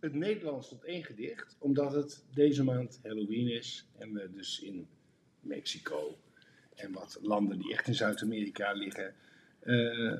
het 0.00 0.14
Nederlands 0.14 0.68
tot 0.68 0.84
één 0.84 1.04
gedicht. 1.04 1.56
Omdat 1.58 1.92
het 1.92 2.24
deze 2.34 2.64
maand 2.64 3.00
Halloween 3.02 3.48
is. 3.48 3.86
En 3.98 4.12
we 4.12 4.30
dus 4.32 4.60
in 4.60 4.88
Mexico 5.40 6.18
en 6.74 6.92
wat 6.92 7.18
landen 7.22 7.58
die 7.58 7.72
echt 7.72 7.86
in 7.88 7.94
Zuid-Amerika 7.94 8.72
liggen. 8.72 9.14
eh, 9.60 10.12
eh, 10.12 10.18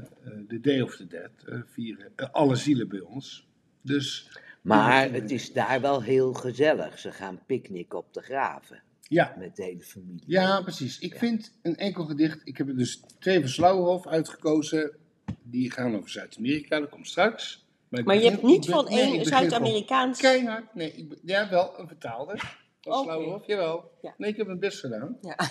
de 0.48 0.60
Day 0.60 0.80
of 0.80 0.96
the 0.96 1.06
Dead 1.06 1.30
eh, 1.46 1.58
vieren. 1.66 2.12
Alle 2.32 2.56
zielen 2.56 2.88
bij 2.88 3.00
ons. 3.00 3.46
Dus 3.82 4.28
Maar 4.62 5.10
het 5.12 5.30
is 5.30 5.52
daar 5.52 5.80
wel 5.80 6.02
heel 6.02 6.32
gezellig. 6.32 6.98
Ze 6.98 7.12
gaan 7.12 7.40
picknicken 7.46 7.98
op 7.98 8.14
de 8.14 8.20
graven. 8.22 8.82
Ja, 9.08 9.34
Met 9.38 9.56
de 9.56 9.62
hele 9.62 9.82
familie. 9.82 10.22
Ja, 10.26 10.60
precies. 10.62 10.98
Ik 10.98 11.14
vind 11.14 11.52
een 11.62 11.76
enkel 11.76 12.04
gedicht. 12.04 12.40
Ik 12.44 12.56
heb 12.56 12.68
er 12.68 12.76
dus 12.76 13.02
twee 13.18 13.40
van 13.40 13.48
Slauerhoff 13.48 14.06
uitgekozen. 14.06 14.96
Die 15.42 15.70
gaan 15.70 15.96
over 15.96 16.10
Zuid-Amerika. 16.10 16.80
Dat 16.80 16.88
komt 16.88 17.08
straks. 17.08 17.64
Maar 17.88 18.00
je 18.00 18.06
begin- 18.06 18.30
hebt 18.30 18.42
niet 18.42 18.66
ben- 18.66 18.74
van 18.74 18.88
één 18.88 19.24
Zuid-Amerikaans... 19.24 20.20
Keihard. 20.20 20.74
Nee, 20.74 20.92
ik, 20.92 21.18
ja, 21.22 21.48
wel 21.50 21.78
een 21.78 21.86
vertaalde. 21.88 22.38
Van. 22.80 23.02
Slauwenhof? 23.02 23.46
Jawel. 23.46 23.90
Ja. 24.02 24.14
Nee, 24.18 24.30
ik 24.30 24.36
heb 24.36 24.46
mijn 24.46 24.58
best 24.58 24.80
gedaan. 24.80 25.18
Ja. 25.20 25.36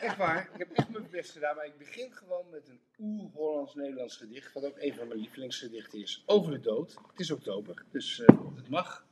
Echt 0.00 0.16
waar, 0.16 0.50
ik 0.52 0.58
heb 0.58 0.70
echt 0.72 0.88
mijn 0.88 1.06
best 1.10 1.30
gedaan. 1.30 1.56
Maar 1.56 1.66
ik 1.66 1.78
begin 1.78 2.12
gewoon 2.12 2.44
met 2.50 2.68
een 2.68 2.80
oer-Hollands-Nederlands 2.98 4.16
gedicht. 4.16 4.52
Wat 4.52 4.64
ook 4.64 4.76
een 4.78 4.94
van 4.94 5.08
mijn 5.08 5.20
lievelingsgedichten 5.20 6.00
is. 6.00 6.22
Over 6.26 6.50
de 6.52 6.60
dood. 6.60 6.90
Het 7.10 7.20
is 7.20 7.30
oktober, 7.30 7.84
dus 7.90 8.20
eh, 8.24 8.36
het 8.56 8.68
mag. 8.68 9.04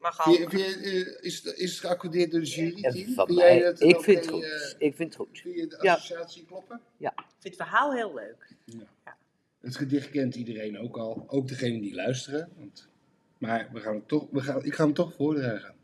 Mag 0.00 0.22
Vind 0.22 0.36
je- 0.36 0.48
vind 0.48 0.62
je, 0.84 1.14
eh, 1.20 1.24
is, 1.24 1.42
het, 1.44 1.56
is 1.58 1.70
het 1.70 1.80
geaccordeerd 1.80 2.30
door 2.30 2.40
de 2.40 2.46
jury? 2.46 2.80
Jij 3.26 3.58
het 3.58 3.80
ik 3.80 4.00
vind 4.00 4.18
het 4.18 4.28
goed. 4.28 4.42
eh, 4.44 4.74
ik 4.78 4.94
vind 4.96 5.08
het 5.08 5.14
goed. 5.14 5.38
Vind 5.40 5.54
je 5.56 5.66
de 5.66 5.78
Ja. 5.82 5.94
associatie 5.94 6.44
kloppen? 6.46 6.80
Ik 6.98 7.10
vind 7.38 7.56
het 7.56 7.68
verhaal 7.68 7.92
heel 7.94 8.14
leuk. 8.14 8.48
Het 9.60 9.76
gedicht 9.76 10.10
kent 10.10 10.34
iedereen 10.34 10.78
ook 10.78 10.96
al, 10.98 11.24
ook 11.28 11.48
degene 11.48 11.80
die 11.80 11.94
luisteren. 11.94 12.48
Want, 12.56 12.88
maar 13.38 13.68
we 13.72 13.80
gaan 13.80 13.94
het 13.94 14.08
toch, 14.08 14.26
we 14.30 14.40
gaan, 14.40 14.64
ik 14.64 14.74
ga 14.74 14.84
hem 14.84 14.94
toch 14.94 15.14
voordragen. 15.14 15.74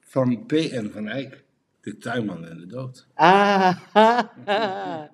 Van 0.00 0.46
P.N. 0.46 0.88
van 0.92 1.08
Eyck, 1.08 1.42
de 1.80 1.96
tuinman 1.98 2.46
en 2.46 2.56
de 2.58 2.66
dood. 2.66 3.06
Ah, 3.14 3.78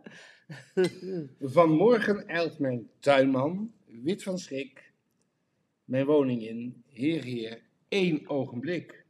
Vanmorgen 1.40 2.26
eilt 2.28 2.58
mijn 2.58 2.88
tuinman, 2.98 3.72
wit 3.86 4.22
van 4.22 4.38
schrik, 4.38 4.83
mijn 5.84 6.06
woning 6.06 6.42
in, 6.42 6.82
heer, 6.86 7.22
heer, 7.22 7.62
één 7.88 8.28
ogenblik. 8.28 9.04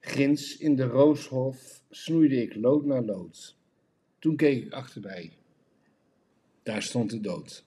Ginds 0.00 0.56
in 0.56 0.76
de 0.76 0.84
rooshof 0.84 1.82
snoeide 1.90 2.42
ik 2.42 2.54
lood 2.54 2.84
naar 2.84 3.02
lood. 3.02 3.56
Toen 4.18 4.36
keek 4.36 4.64
ik 4.64 4.72
achterbij. 4.72 5.32
Daar 6.62 6.82
stond 6.82 7.10
de 7.10 7.20
dood. 7.20 7.64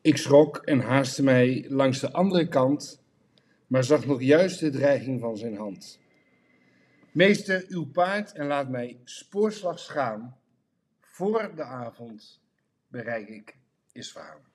Ik 0.00 0.16
schrok 0.16 0.56
en 0.56 0.80
haastte 0.80 1.22
mij 1.22 1.66
langs 1.68 2.00
de 2.00 2.12
andere 2.12 2.48
kant, 2.48 3.02
maar 3.66 3.84
zag 3.84 4.06
nog 4.06 4.22
juist 4.22 4.60
de 4.60 4.70
dreiging 4.70 5.20
van 5.20 5.36
zijn 5.36 5.56
hand. 5.56 5.98
Meester, 7.12 7.64
uw 7.68 7.90
paard 7.90 8.32
en 8.32 8.46
laat 8.46 8.68
mij 8.68 9.00
spoorslags 9.04 9.88
gaan. 9.88 10.38
Voor 11.00 11.52
de 11.54 11.62
avond 11.62 12.40
bereik 12.88 13.28
ik 13.28 13.56
Isfahan. 13.92 14.49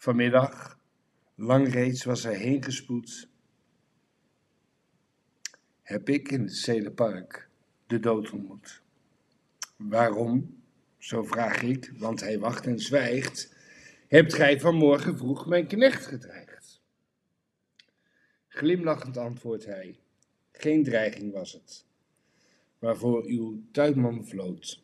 Vanmiddag, 0.00 0.78
lang 1.34 1.72
reeds 1.72 2.04
was 2.04 2.22
hij 2.22 2.36
heen 2.36 2.62
gespoed, 2.62 3.28
heb 5.82 6.08
ik 6.08 6.30
in 6.30 6.40
het 6.40 6.56
Zedenpark 6.56 7.48
de 7.86 7.98
dood 7.98 8.30
ontmoet. 8.30 8.82
Waarom? 9.76 10.62
Zo 10.98 11.22
vraag 11.22 11.62
ik, 11.62 11.92
want 11.96 12.20
hij 12.20 12.38
wacht 12.38 12.66
en 12.66 12.78
zwijgt. 12.78 13.56
Hebt 14.08 14.34
gij 14.34 14.60
vanmorgen 14.60 15.16
vroeg 15.16 15.46
mijn 15.46 15.66
knecht 15.66 16.06
gedreigd? 16.06 16.80
Glimlachend 18.48 19.16
antwoordt 19.16 19.64
hij, 19.64 19.98
geen 20.52 20.84
dreiging 20.84 21.32
was 21.32 21.52
het, 21.52 21.86
waarvoor 22.78 23.24
uw 23.24 23.62
tuinman 23.72 24.26
vloot. 24.26 24.82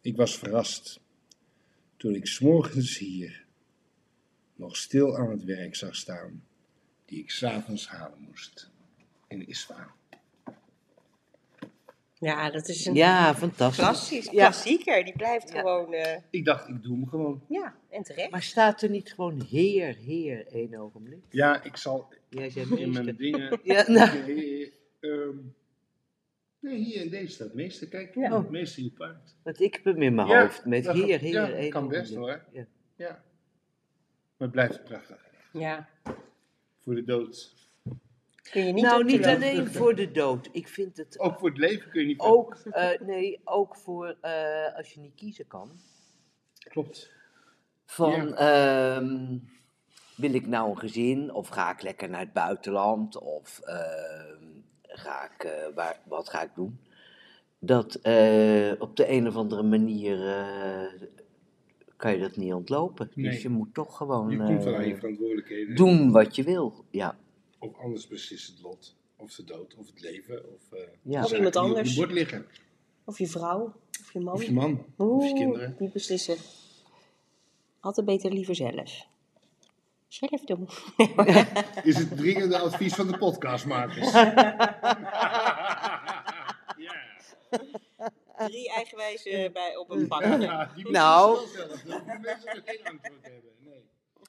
Ik 0.00 0.16
was 0.16 0.38
verrast 0.38 1.00
toen 1.96 2.14
ik 2.14 2.26
's 2.26 2.40
morgens 2.40 2.98
hier 2.98 3.47
nog 4.58 4.76
stil 4.76 5.16
aan 5.16 5.30
het 5.30 5.44
werk 5.44 5.74
zag 5.76 5.94
staan, 5.96 6.42
die 7.04 7.18
ik 7.18 7.30
s'avonds 7.30 7.88
halen 7.88 8.18
moest 8.20 8.70
in 9.28 9.48
Isfahan. 9.48 9.90
Ja, 12.20 12.50
dat 12.50 12.68
is 12.68 12.86
een 12.86 12.94
ja, 12.94 13.34
fantastisch. 13.34 13.84
klassisch, 13.84 14.24
Ja. 14.24 14.30
klassieker. 14.30 15.04
Die 15.04 15.16
blijft 15.16 15.48
Ja. 15.52 15.58
gewoon, 15.58 15.92
eh, 15.92 16.16
Ik 16.30 16.44
dacht, 16.44 16.68
ik 16.68 16.82
doe 16.82 16.92
hem 16.96 17.08
gewoon. 17.08 17.42
ja, 17.48 17.76
en 17.90 18.02
terecht. 18.02 18.30
Maar 18.30 18.42
staat 18.42 18.82
er 18.82 18.90
niet 18.90 19.12
gewoon 19.12 19.42
heer, 19.50 19.94
heer, 19.96 20.46
één 20.46 20.74
ogenblik? 20.74 21.22
Ja, 21.30 21.62
ik 21.62 21.76
zal 21.76 22.12
Jij 22.28 22.50
zei 22.50 22.76
in 22.76 22.90
mijn 22.92 23.16
dingen. 23.16 23.60
Ja, 23.62 23.84
nou, 23.90 24.18
Nee, 24.26 24.72
ehm, 25.00 25.36
nee, 26.60 26.76
hier 26.84 27.00
in 27.02 27.10
deze 27.10 27.32
staat 27.32 27.54
meester. 27.54 27.88
Kijk, 27.88 28.14
Ja. 28.14 28.46
meester 28.50 28.82
je 28.82 28.90
paard. 28.90 29.34
want 29.42 29.60
ik 29.60 29.74
heb 29.74 29.84
hem 29.84 30.02
in 30.02 30.14
mijn 30.14 30.28
Ja, 30.28 30.42
hoofd 30.42 30.64
met 30.64 30.84
dat 30.84 30.94
heer, 30.94 31.18
heer, 31.18 31.32
ja, 31.32 31.46
dat 31.46 31.56
één 31.56 31.70
kan 31.70 31.88
best, 31.88 32.14
hoor. 32.14 32.44
Ja. 32.96 33.24
Maar 34.38 34.48
het 34.48 34.50
blijft 34.50 34.84
prachtig. 34.84 35.26
Ja, 35.52 35.88
Voor 36.78 36.94
de 36.94 37.04
dood. 37.04 37.54
kun 38.42 38.66
je 38.66 38.72
niet 38.72 38.84
nou, 38.84 39.04
niet 39.04 39.26
alleen 39.26 39.68
voor 39.72 39.94
de 39.94 40.10
dood. 40.10 40.48
Ik 40.52 40.68
vind 40.68 40.96
het 40.96 41.18
Ook 41.18 41.38
voor 41.38 41.48
het 41.48 41.58
leven 41.58 41.90
kun 41.90 42.00
je 42.00 42.06
niet. 42.06 42.20
ook, 42.20 42.54
eh, 42.70 43.00
nee, 43.00 43.40
ook 43.44 43.76
voor 43.76 44.16
eh, 44.20 44.76
als 44.76 44.92
je 44.92 45.00
niet 45.00 45.14
kiezen 45.14 45.46
kan. 45.46 45.70
Klopt. 46.58 47.10
Van, 47.84 48.34
ehm, 48.36 49.38
wil 50.16 50.34
ik 50.34 50.46
nou 50.46 50.70
een 50.70 50.78
gezin 50.78 51.32
of 51.32 51.48
ga 51.48 51.72
ik 51.72 51.82
lekker 51.82 52.08
naar 52.10 52.20
het 52.20 52.32
buitenland 52.32 53.18
of 53.18 53.60
ehm, 53.64 54.44
ga 54.82 55.24
ik, 55.24 55.44
eh, 55.44 55.74
waar, 55.74 56.00
wat 56.04 56.28
ga 56.28 56.42
ik 56.42 56.50
doen? 56.54 56.80
Dat 57.58 57.94
eh, 57.94 58.72
op 58.78 58.96
de 58.96 59.08
een 59.08 59.26
of 59.26 59.36
andere 59.36 59.62
manier 59.62 60.28
eh, 60.28 61.02
kan 61.98 62.12
je 62.12 62.18
dat 62.18 62.36
niet 62.36 62.52
ontlopen. 62.52 63.10
Nee. 63.14 63.30
Dus 63.30 63.42
je 63.42 63.48
moet 63.48 63.74
toch 63.74 63.96
gewoon 63.96 64.30
Je 64.30 64.36
komt 64.36 64.64
wel 64.64 64.74
aan 64.74 64.86
je 64.86 64.92
eh, 64.92 64.98
verantwoordelijkheden. 64.98 65.76
doen 65.76 66.10
wat 66.10 66.36
je 66.36 66.42
wil. 66.42 66.84
Ja, 66.90 67.18
Of 67.58 67.78
anders 67.78 68.06
beslist 68.06 68.46
het 68.48 68.60
lot. 68.62 68.96
Of 69.16 69.34
de 69.34 69.44
dood, 69.44 69.74
of 69.74 69.86
het 69.86 70.00
leven. 70.00 70.42
Of, 70.54 70.72
eh, 70.72 70.80
Ja. 71.02 71.24
Of 71.24 71.32
iemand 71.32 71.52
die 71.52 71.62
op 71.62 71.68
anders. 71.68 71.90
je 71.94 72.00
bord 72.00 72.12
liggen. 72.12 72.46
Of 73.04 73.18
je 73.18 73.26
vrouw, 73.26 73.72
of 74.00 74.12
je 74.12 74.20
man. 74.20 74.34
Of 74.34 74.42
je 74.42 74.52
man, 74.52 74.84
Oeh, 74.98 75.16
of 75.16 75.28
je 75.28 75.34
kinderen. 75.34 75.76
Niet 75.78 75.92
beslissen. 75.92 76.36
Altijd 77.80 78.06
beter 78.06 78.32
liever 78.32 78.54
zelf. 78.54 79.06
Zelf 80.08 80.44
doen. 80.44 80.68
Is 81.90 81.96
het 81.96 82.16
dringende 82.16 82.58
advies 82.58 82.94
van 82.94 83.06
de 83.06 83.18
podcastmakers? 83.18 84.12
ja. 86.86 86.94
Drie 88.46 88.70
eigenwijze 88.70 89.50
bij, 89.52 89.76
op 89.76 89.90
een 89.90 90.08
pak. 90.08 90.22
ja, 90.22 90.70
die 90.74 90.90
Nou. 90.90 91.32
beslissen 91.40 91.68
wel 91.68 91.76
zelf. 91.76 91.82
Dan 91.82 91.96
hoeven 91.98 92.20
mensen 92.20 92.48
er 92.50 92.62
geen 92.64 92.84
antwoord 92.84 93.22
hebben. 93.22 93.50
Nee. 93.58 93.84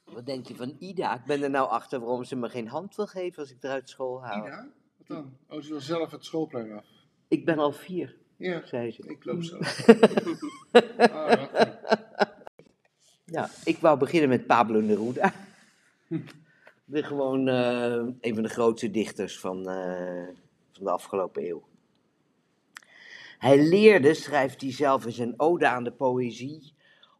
wat 0.06 0.26
denk 0.26 0.48
je 0.48 0.56
van 0.56 0.76
Ida? 0.80 1.16
Ik 1.16 1.26
ben 1.26 1.44
er 1.44 1.50
nou 1.50 1.70
achter 1.70 2.00
waarom 2.00 2.24
ze 2.24 2.36
me 2.36 2.50
geen 2.50 2.68
hand 2.68 2.96
wil 2.96 3.08
geven 3.08 3.40
als 3.42 3.52
ik 3.52 3.58
eruit 3.64 3.90
school 3.90 4.24
haal. 4.24 4.46
Ida? 4.46 4.68
Wat 4.98 5.08
dan? 5.08 5.38
Oh, 5.50 5.62
ze 5.62 5.70
wil 5.70 5.82
zelf 5.82 6.12
het 6.12 6.26
schoolplein 6.26 6.72
af. 6.72 6.86
Ik 7.28 7.46
ben 7.46 7.60
al 7.60 7.72
vier, 7.72 8.16
Ja, 8.38 8.66
zei 8.66 8.92
ze. 8.92 9.04
ik 9.08 9.26
loop 9.26 9.44
zo. 9.44 9.58
ah. 11.12 11.42
Ja, 13.26 13.50
ik 13.64 13.78
wou 13.78 13.98
beginnen 14.00 14.30
met 14.30 14.48
Pablo 14.48 14.80
Neruda. 14.82 15.34
de 16.86 17.04
gewoon 17.04 17.48
eh, 17.48 17.94
een 18.22 18.34
van 18.34 18.44
de 18.44 18.50
grootste 18.50 18.92
dichters 18.92 19.40
van, 19.40 19.70
eh, 19.70 20.28
van 20.72 20.84
de 20.84 20.90
afgelopen 20.92 21.48
eeuw. 21.50 21.68
Hij 23.40 23.68
leerde, 23.68 24.14
schrijft 24.14 24.62
hij 24.62 24.72
zelf 24.72 25.06
in 25.06 25.12
zijn 25.12 25.34
ode 25.38 25.68
aan 25.68 25.84
de 25.84 25.92
poëzie, 25.92 26.74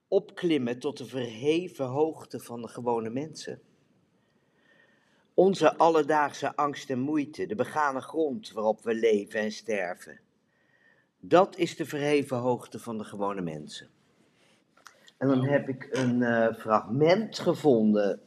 opklimmen 0.08 0.80
tot 0.80 0.98
de 0.98 1.06
verheven 1.06 1.86
hoogte 1.86 2.40
van 2.40 2.62
de 2.62 2.68
gewone 2.68 3.10
mensen. 3.10 3.62
Onze 5.34 5.78
alledaagse 5.78 6.56
angst 6.56 6.90
en 6.90 7.00
moeite, 7.00 7.46
de 7.46 7.56
begane 7.56 8.02
grond 8.02 8.52
waarop 8.52 8.84
we 8.84 8.94
leven 8.94 9.40
en 9.40 9.52
sterven. 9.52 10.20
Dat 11.20 11.58
is 11.58 11.76
de 11.76 11.86
verheven 11.86 12.38
hoogte 12.38 12.80
van 12.80 12.98
de 12.98 13.04
gewone 13.04 13.42
mensen. 13.42 13.90
En 15.18 15.28
dan 15.28 15.44
heb 15.44 15.70
ik 15.70 15.88
een 15.92 16.24
eh, 16.24 16.56
fragment 16.56 17.40
gevonden 17.40 18.22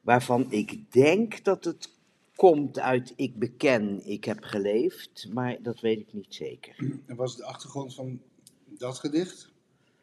waarvan 0.00 0.46
ik 0.50 0.92
denk 0.92 1.44
dat 1.44 1.64
het 1.64 1.97
komt 2.38 2.78
uit 2.78 3.12
Ik 3.16 3.38
beken, 3.38 4.06
ik 4.06 4.24
heb 4.24 4.42
geleefd, 4.42 5.28
maar 5.32 5.56
dat 5.62 5.80
weet 5.80 5.98
ik 6.00 6.12
niet 6.12 6.34
zeker. 6.34 6.74
En 7.06 7.16
was 7.16 7.36
de 7.36 7.44
achtergrond 7.44 7.94
van 7.94 8.20
dat 8.66 8.98
gedicht? 8.98 9.50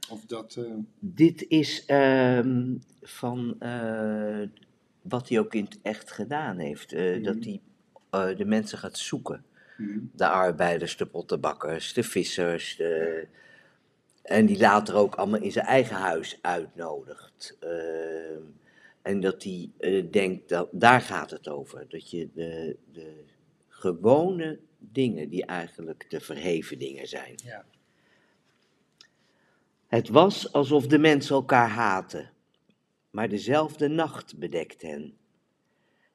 Of 0.09 0.25
dat... 0.25 0.55
eh, 0.55 0.73
Dit 0.99 1.45
is 1.47 1.85
ehm, 1.85 2.75
van 3.01 3.55
eh, 3.59 4.47
wat 5.01 5.29
hij 5.29 5.39
ook 5.39 5.53
in 5.53 5.63
het 5.63 5.79
echt 5.81 6.11
gedaan 6.11 6.57
heeft. 6.57 6.93
eh, 6.93 7.23
Dat 7.23 7.37
hij 7.43 7.61
de 8.35 8.45
mensen 8.45 8.77
gaat 8.77 8.97
zoeken. 8.97 9.45
hmm. 9.77 10.09
De 10.13 10.27
arbeiders, 10.27 10.97
de 10.97 11.05
pottenbakkers, 11.05 11.93
de 11.93 12.03
vissers. 12.03 12.75
De... 12.75 13.27
En 14.21 14.45
die 14.45 14.57
later 14.59 14.95
ook 14.95 15.15
allemaal 15.15 15.41
in 15.41 15.51
zijn 15.51 15.65
eigen 15.65 15.95
huis 15.95 16.37
uitnodigt. 16.41 17.57
En 19.05 19.19
dat 19.19 19.43
hij 19.43 19.71
eh, 19.77 20.11
denkt, 20.11 20.49
dat, 20.49 20.69
daar 20.71 21.01
gaat 21.01 21.31
het 21.31 21.47
over. 21.47 21.89
Dat 21.89 22.09
je 22.09 22.29
de, 22.33 22.77
de 22.91 23.23
gewone 23.67 24.59
dingen, 24.77 25.29
die 25.29 25.45
eigenlijk 25.45 26.09
de 26.09 26.19
verheven 26.19 26.79
dingen 26.79 27.07
zijn. 27.07 27.35
Ja. 27.43 27.65
Het 29.87 30.09
was 30.09 30.53
alsof 30.53 30.87
de 30.87 30.97
mensen 30.97 31.35
elkaar 31.35 31.69
haten, 31.69 32.31
maar 33.09 33.29
dezelfde 33.29 33.87
nacht 33.87 34.37
bedekt 34.37 34.81
hen. 34.81 35.17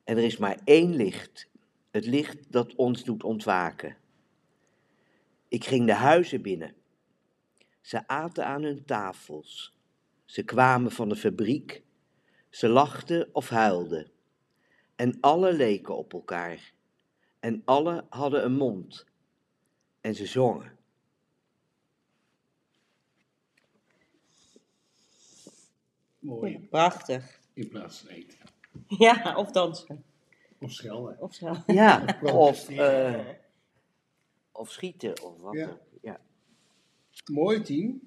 En 0.05 0.17
er 0.17 0.25
is 0.25 0.37
maar 0.37 0.61
één 0.65 0.97
licht, 0.97 1.49
het 1.91 2.07
licht 2.07 2.53
dat 2.53 2.75
ons 2.75 3.05
doet 3.05 3.23
ontwaken. 3.23 3.97
Ik 5.49 5.65
ging 5.65 5.87
de 5.87 5.95
huizen 5.95 6.43
binnen. 6.43 6.75
Ze 7.81 8.09
aten 8.09 8.47
aan 8.47 8.63
hun 8.63 8.85
tafels. 8.85 9.77
Ze 10.25 10.43
kwamen 10.43 10.91
van 10.93 11.09
de 11.09 11.17
fabriek. 11.17 11.83
Ze 12.51 12.69
lachten 12.69 13.29
of 13.33 13.49
huilden. 13.49 14.11
En 14.97 15.19
alle 15.21 15.53
leken 15.53 15.97
op 15.97 16.13
elkaar. 16.13 16.73
En 17.41 17.63
alle 17.65 18.05
hadden 18.09 18.45
een 18.45 18.55
mond. 18.57 19.05
En 20.01 20.15
ze 20.15 20.27
zongen. 20.27 20.79
Mooi. 26.19 26.59
Prachtig. 26.71 27.41
In 27.53 27.69
plaats 27.69 27.99
van 27.99 28.09
eten. 28.09 28.39
Ja, 28.87 29.35
of 29.37 29.51
dansen. 29.51 30.05
Of 30.61 30.73
schelden. 30.73 31.21
Of 31.21 31.35
zo. 31.35 31.57
Ja, 31.67 32.19
of, 32.23 32.69
eh, 32.69 33.27
of 34.53 34.71
schieten 34.71 35.23
of 35.23 35.39
wat 35.39 35.55
Ja. 35.55 35.69
ook. 35.69 35.79
Ja. 36.03 36.21
Mooi 37.33 37.63
team. 37.63 38.01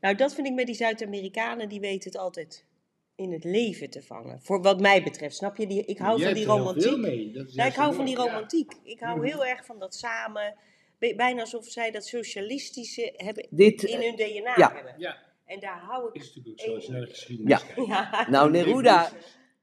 Nou, 0.00 0.14
dat 0.16 0.34
vind 0.34 0.46
ik 0.46 0.54
met 0.54 0.66
die 0.66 0.74
Zuid-Amerikanen, 0.74 1.68
die 1.68 1.80
weten 1.80 2.10
het 2.10 2.20
altijd 2.20 2.66
in 3.16 3.32
het 3.32 3.44
leven 3.44 3.90
te 3.90 4.02
vangen. 4.02 4.40
Voor 4.42 4.62
wat 4.62 4.80
mij 4.80 5.02
betreft, 5.02 5.36
snap 5.36 5.56
je? 5.56 5.66
Die, 5.66 5.84
ik 5.84 5.98
hou 5.98 6.18
Jij 6.18 6.26
van 6.26 6.34
die 6.34 6.46
romantiek. 6.46 6.96
mee. 6.96 7.32
Dat 7.32 7.48
is 7.48 7.54
Nou, 7.54 7.68
ik 7.68 7.74
hou 7.76 7.94
van 7.94 8.04
die. 8.04 8.16
Ja. 8.16 8.24
romantiek. 8.24 8.72
Ik 8.82 9.00
hou 9.00 9.26
heel 9.26 9.44
erg 9.44 9.64
van 9.64 9.78
dat 9.78 9.94
samen. 9.94 10.54
Bijna 10.98 11.40
alsof 11.40 11.66
zij 11.66 11.90
dat 11.90 12.06
socialistische 12.06 13.12
hebben 13.16 13.46
Dit, 13.50 13.82
in 13.82 14.00
eh, 14.00 14.04
hun 14.04 14.16
DNA 14.16 14.52
ja. 14.56 14.72
hebben. 14.74 14.94
Ja, 14.98 15.18
En 15.44 15.60
daar 15.60 15.78
hou 15.78 16.08
ik. 16.12 16.22
is 16.22 16.34
natuurlijk 16.34 16.60
ook 16.60 16.66
zo 16.66 16.74
als 16.74 16.86
je 16.86 16.92
naar 16.92 17.00
de 17.00 17.06
geschiedenis 17.06 17.64
Ja. 17.86 18.26
nou, 18.30 18.50
Neruda. 18.50 19.10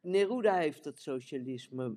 Neruda 0.01 0.55
heeft 0.58 0.86
het 0.86 1.01
socialisme 1.01 1.96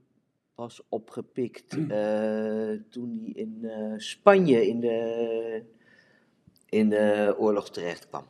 pas 0.55 0.83
opgepikt 0.89 1.77
eh, 1.89 2.71
toen 2.91 3.21
hij 3.23 3.33
in 3.33 3.59
eh, 3.63 3.95
Spanje 3.97 4.67
in 4.67 4.81
de, 4.81 5.63
in 6.69 6.89
de 6.89 7.35
oorlog 7.39 7.71
terecht 7.71 8.09
kwam. 8.09 8.29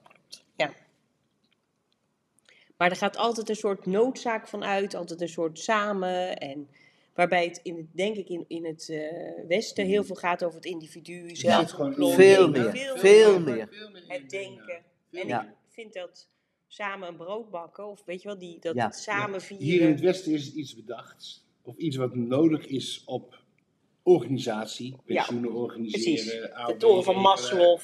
Maar 2.77 2.91
er 2.91 2.97
gaat 2.97 3.17
altijd 3.17 3.49
een 3.49 3.57
soort 3.57 3.87
noodzaak 3.87 4.49
van 4.49 4.65
uit, 4.65 4.95
altijd 4.95 5.21
een 5.21 5.29
soort 5.29 5.59
samen. 5.59 6.39
En 6.39 6.69
waarbij 7.15 7.45
het, 7.45 7.61
in 7.63 7.77
het 7.77 7.87
denk 7.93 8.17
ik, 8.17 8.29
in, 8.29 8.45
in 8.49 8.65
het 8.65 8.89
eh, 8.89 9.47
Westen 9.49 9.87
heel 9.87 10.05
veel 10.05 10.15
gaat 10.17 10.45
over 10.45 10.57
het 10.57 10.65
individu, 10.67 11.37
zelf, 11.37 11.71
gewoon 11.71 11.95
plot, 11.95 12.13
Veel 12.15 12.49
meer, 12.51 12.71
veel 12.71 12.97
veel 12.97 13.41
meer. 13.41 13.69
het 14.09 14.31
denken. 14.31 14.83
En 15.11 15.27
Ja. 15.29 15.43
ik 15.43 15.49
vind 15.69 15.93
dat 15.95 16.29
samen 16.67 17.09
een 17.09 17.17
brood 17.17 17.51
bakken, 17.51 17.87
of 17.89 18.03
weet 18.05 18.23
je 18.23 18.29
wel, 18.29 18.39
die, 18.39 18.59
dat 18.61 18.75
Ja. 18.75 18.91
samen 18.91 19.41
vieren. 19.43 19.67
Hier 19.67 19.81
in 19.81 19.91
het 19.91 20.01
Westen 20.01 20.33
is 20.33 20.45
het 20.47 20.55
iets 20.55 20.75
bedacht. 20.75 21.45
Of 21.63 21.77
iets 21.77 21.97
wat 21.97 22.15
nodig 22.15 22.67
is 22.67 23.03
op 23.07 23.43
organisatie. 24.03 24.97
Pensioenen 25.05 25.53
organiseren. 25.53 26.15
Precies, 26.15 26.67
de 26.67 26.75
toren 26.79 27.05
van. 27.05 27.17
Maslow. 27.21 27.81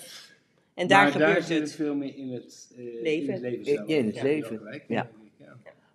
En 0.80 0.86
daar 0.86 1.02
maar 1.02 1.18
daar 1.18 1.28
gebeurt 1.28 1.46
zit 1.46 1.60
het. 1.60 1.72
veel 1.72 1.94
meer 1.94 2.16
in 2.16 2.32
het, 2.32 2.72
eh, 2.76 2.84
Leven. 3.02 3.26
In 3.26 3.32
het 3.32 3.40
leven 3.42 3.58
In- 3.58 3.64
zelf. 3.76 3.88
in 3.88 4.06
het 4.06 4.14
Ja, 4.14 4.22
leven, 4.22 4.82
ja. 4.88 5.10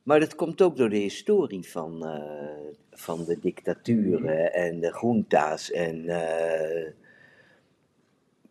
Maar 0.03 0.19
dat 0.19 0.35
komt 0.35 0.61
ook 0.61 0.77
door 0.77 0.89
de 0.89 0.97
historie 0.97 1.63
van, 1.69 2.05
eh, 2.05 2.51
van 2.91 3.25
de 3.25 3.39
dictaturen 3.39 4.53
en 4.53 4.79
de 4.79 4.97
junta's 5.01 5.71
en 5.71 6.09
eh, 6.09 6.85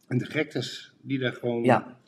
En 0.09 0.19
de 0.19 0.25
gektes 0.25 0.93
die 1.01 1.19
daar 1.19 1.33
gewoon... 1.33 1.65
ja, 1.65 1.99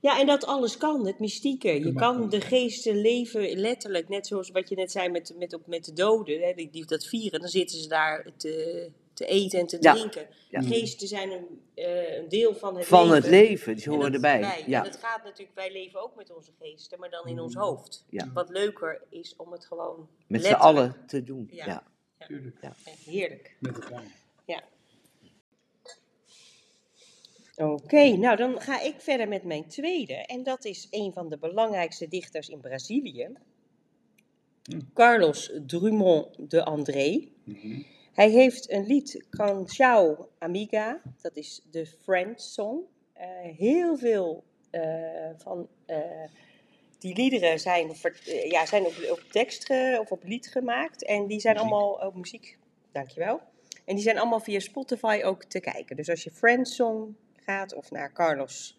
Ja, 0.00 0.20
en 0.20 0.26
dat 0.26 0.44
alles 0.46 0.76
kan, 0.76 1.06
het 1.06 1.18
mystieke. 1.18 1.68
Je 1.84 1.92
kan 1.92 2.28
de 2.30 2.40
geesten 2.40 3.00
leven 3.00 3.58
letterlijk, 3.58 4.08
net 4.08 4.26
zoals 4.26 4.50
wat 4.50 4.68
je 4.68 4.74
net 4.76 4.90
zei 4.90 5.08
met, 5.08 5.34
met, 5.38 5.54
op, 5.54 5.66
met 5.66 5.84
de 5.84 5.92
doden, 5.92 6.40
hè, 6.40 6.52
die, 6.54 6.70
die 6.70 6.84
dat 6.86 7.06
vieren. 7.06 7.40
Dan 7.40 7.48
zitten 7.48 7.78
ze 7.78 7.88
daar 7.88 8.26
te, 8.36 8.88
te 9.16 9.26
eten 9.26 9.58
en 9.60 9.66
te 9.66 9.76
Ja. 9.80 9.92
drinken. 9.94 10.26
Ja. 10.50 10.60
Geesten 10.62 11.08
zijn 11.08 11.30
een, 11.30 11.60
eh, 11.74 12.16
een 12.16 12.28
deel 12.28 12.54
van 12.54 12.76
het 12.76 12.86
van 12.86 13.00
leven. 13.02 13.16
het 13.16 13.26
leven, 13.30 13.76
die 13.76 13.84
En 13.84 13.90
horen 13.90 14.04
dat 14.12 14.14
erbij. 14.14 14.40
wij. 14.40 14.64
Ja, 14.66 14.78
En 14.84 14.90
het 14.90 14.98
gaat 15.02 15.24
natuurlijk, 15.24 15.56
wij 15.56 15.72
leven 15.72 16.02
ook 16.02 16.16
met 16.16 16.34
onze 16.34 16.50
geesten, 16.58 16.98
maar 16.98 17.10
dan 17.10 17.26
in 17.28 17.40
ons 17.40 17.54
hoofd. 17.54 18.04
Ja. 18.10 18.30
Wat 18.32 18.48
leuker 18.48 19.02
is 19.10 19.36
om 19.36 19.52
het 19.52 19.64
gewoon 19.66 20.08
met 20.26 20.44
z'n 20.44 20.52
allen 20.52 20.96
te 21.06 21.22
doen. 21.22 21.48
Ja. 21.52 21.66
Ja. 21.66 21.82
Tuurlijk. 22.26 22.56
Heerlijk. 23.04 23.56
Met 23.60 23.74
elkaar. 23.74 24.02
Oké, 27.56 28.16
nou 28.16 28.36
dan 28.36 28.60
ga 28.60 28.80
ik 28.80 28.94
verder 28.98 29.28
met 29.28 29.44
mijn 29.44 29.68
tweede. 29.68 30.14
En 30.14 30.42
dat 30.42 30.64
is 30.64 30.86
een 30.90 31.12
van 31.12 31.28
de 31.28 31.38
belangrijkste 31.38 32.08
dichters 32.08 32.48
in 32.48 32.60
Brazilië. 32.60 33.28
Carlos 34.94 35.50
Drummond 35.66 36.50
de 36.50 36.64
André. 36.64 37.28
Mhm. 37.44 37.80
Hij 38.16 38.30
heeft 38.30 38.70
een 38.70 38.86
lied, 38.86 39.24
Canção 39.30 40.26
Amiga, 40.38 41.00
dat 41.20 41.36
is 41.36 41.62
de 41.70 41.86
Friend 41.86 42.42
Song. 42.42 42.80
Eh, 43.12 43.26
heel 43.56 43.96
veel 43.96 44.44
eh, 44.70 44.80
van 45.36 45.68
eh, 45.86 45.98
die 46.98 47.14
liederen 47.14 47.60
zijn, 47.60 47.92
ja, 48.48 48.66
zijn 48.66 48.84
op, 48.84 48.94
op 49.10 49.20
tekst 49.30 49.70
of 50.00 50.10
op 50.10 50.24
lied 50.24 50.46
gemaakt. 50.46 51.04
En 51.04 51.26
die 51.26 51.40
zijn 51.40 51.54
Muziek. 51.54 51.72
allemaal 51.72 51.92
op 51.92 52.14
muziek, 52.14 52.58
dankjewel. 52.92 53.40
En 53.84 53.94
die 53.94 54.04
zijn 54.04 54.18
allemaal 54.18 54.40
via 54.40 54.60
Spotify 54.60 55.20
ook 55.24 55.44
te 55.44 55.60
kijken. 55.60 55.96
Dus 55.96 56.08
als 56.08 56.24
je 56.24 56.30
Friend 56.30 56.68
Song 56.68 57.16
gaat 57.34 57.74
of 57.74 57.90
naar 57.90 58.12
Carlos. 58.12 58.78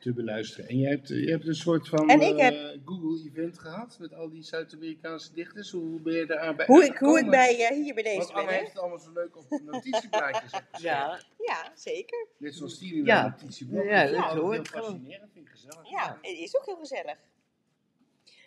Te 0.00 0.12
beluisteren. 0.12 0.68
En 0.68 0.78
jij 0.78 0.90
hebt, 0.90 1.08
je 1.08 1.30
hebt 1.30 1.46
een 1.46 1.54
soort 1.54 1.88
van 1.88 2.08
En 2.08 2.20
ik 2.20 2.36
eh, 2.36 2.44
heb- 2.44 2.76
Google-event 2.84 3.58
gehad 3.58 3.96
met 4.00 4.14
al 4.14 4.30
die 4.30 4.42
Zuid-Amerikaanse 4.42 5.32
dichters. 5.32 5.70
Hoe 5.70 6.00
ben 6.00 6.12
je 6.14 6.26
daar 6.26 6.54
bij 6.54 6.66
Hoe 6.66 6.84
ik, 6.84 6.96
hoe 6.98 7.18
ik 7.18 7.30
bij, 7.30 7.66
eh, 7.68 7.76
hier 7.82 7.94
bij 7.94 8.02
deze 8.02 8.16
Want 8.16 8.28
ben, 8.32 8.36
Anne 8.42 8.52
heeft 8.52 8.68
het 8.68 8.78
allemaal 8.78 8.98
zo 8.98 9.12
leuk 9.12 9.36
op 9.36 9.60
notitieblaadjes 9.64 10.52
opgeschreven. 10.60 10.96
Ja. 10.98 11.20
Ja, 11.38 11.72
zeker. 11.74 12.26
Net 12.36 12.54
zoals 12.54 12.78
Ja. 12.80 13.24
een 13.24 13.30
notitieblad. 13.30 13.84
Ja, 13.84 14.00
vind 14.06 14.14
dat 14.20 14.30
het 14.30 14.40
hoor 14.40 14.52
heel 14.52 14.64
fascinerend, 14.64 15.30
vind 15.32 15.46
ik 15.46 15.50
gezellig. 15.52 15.90
Ja, 15.90 16.18
het 16.22 16.38
is 16.38 16.56
ook 16.56 16.66
heel 16.66 16.76
gezellig. 16.76 17.16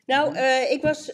Nou, 0.05 0.35
eh, 0.35 0.71
ik 0.71 0.81
was. 0.81 1.11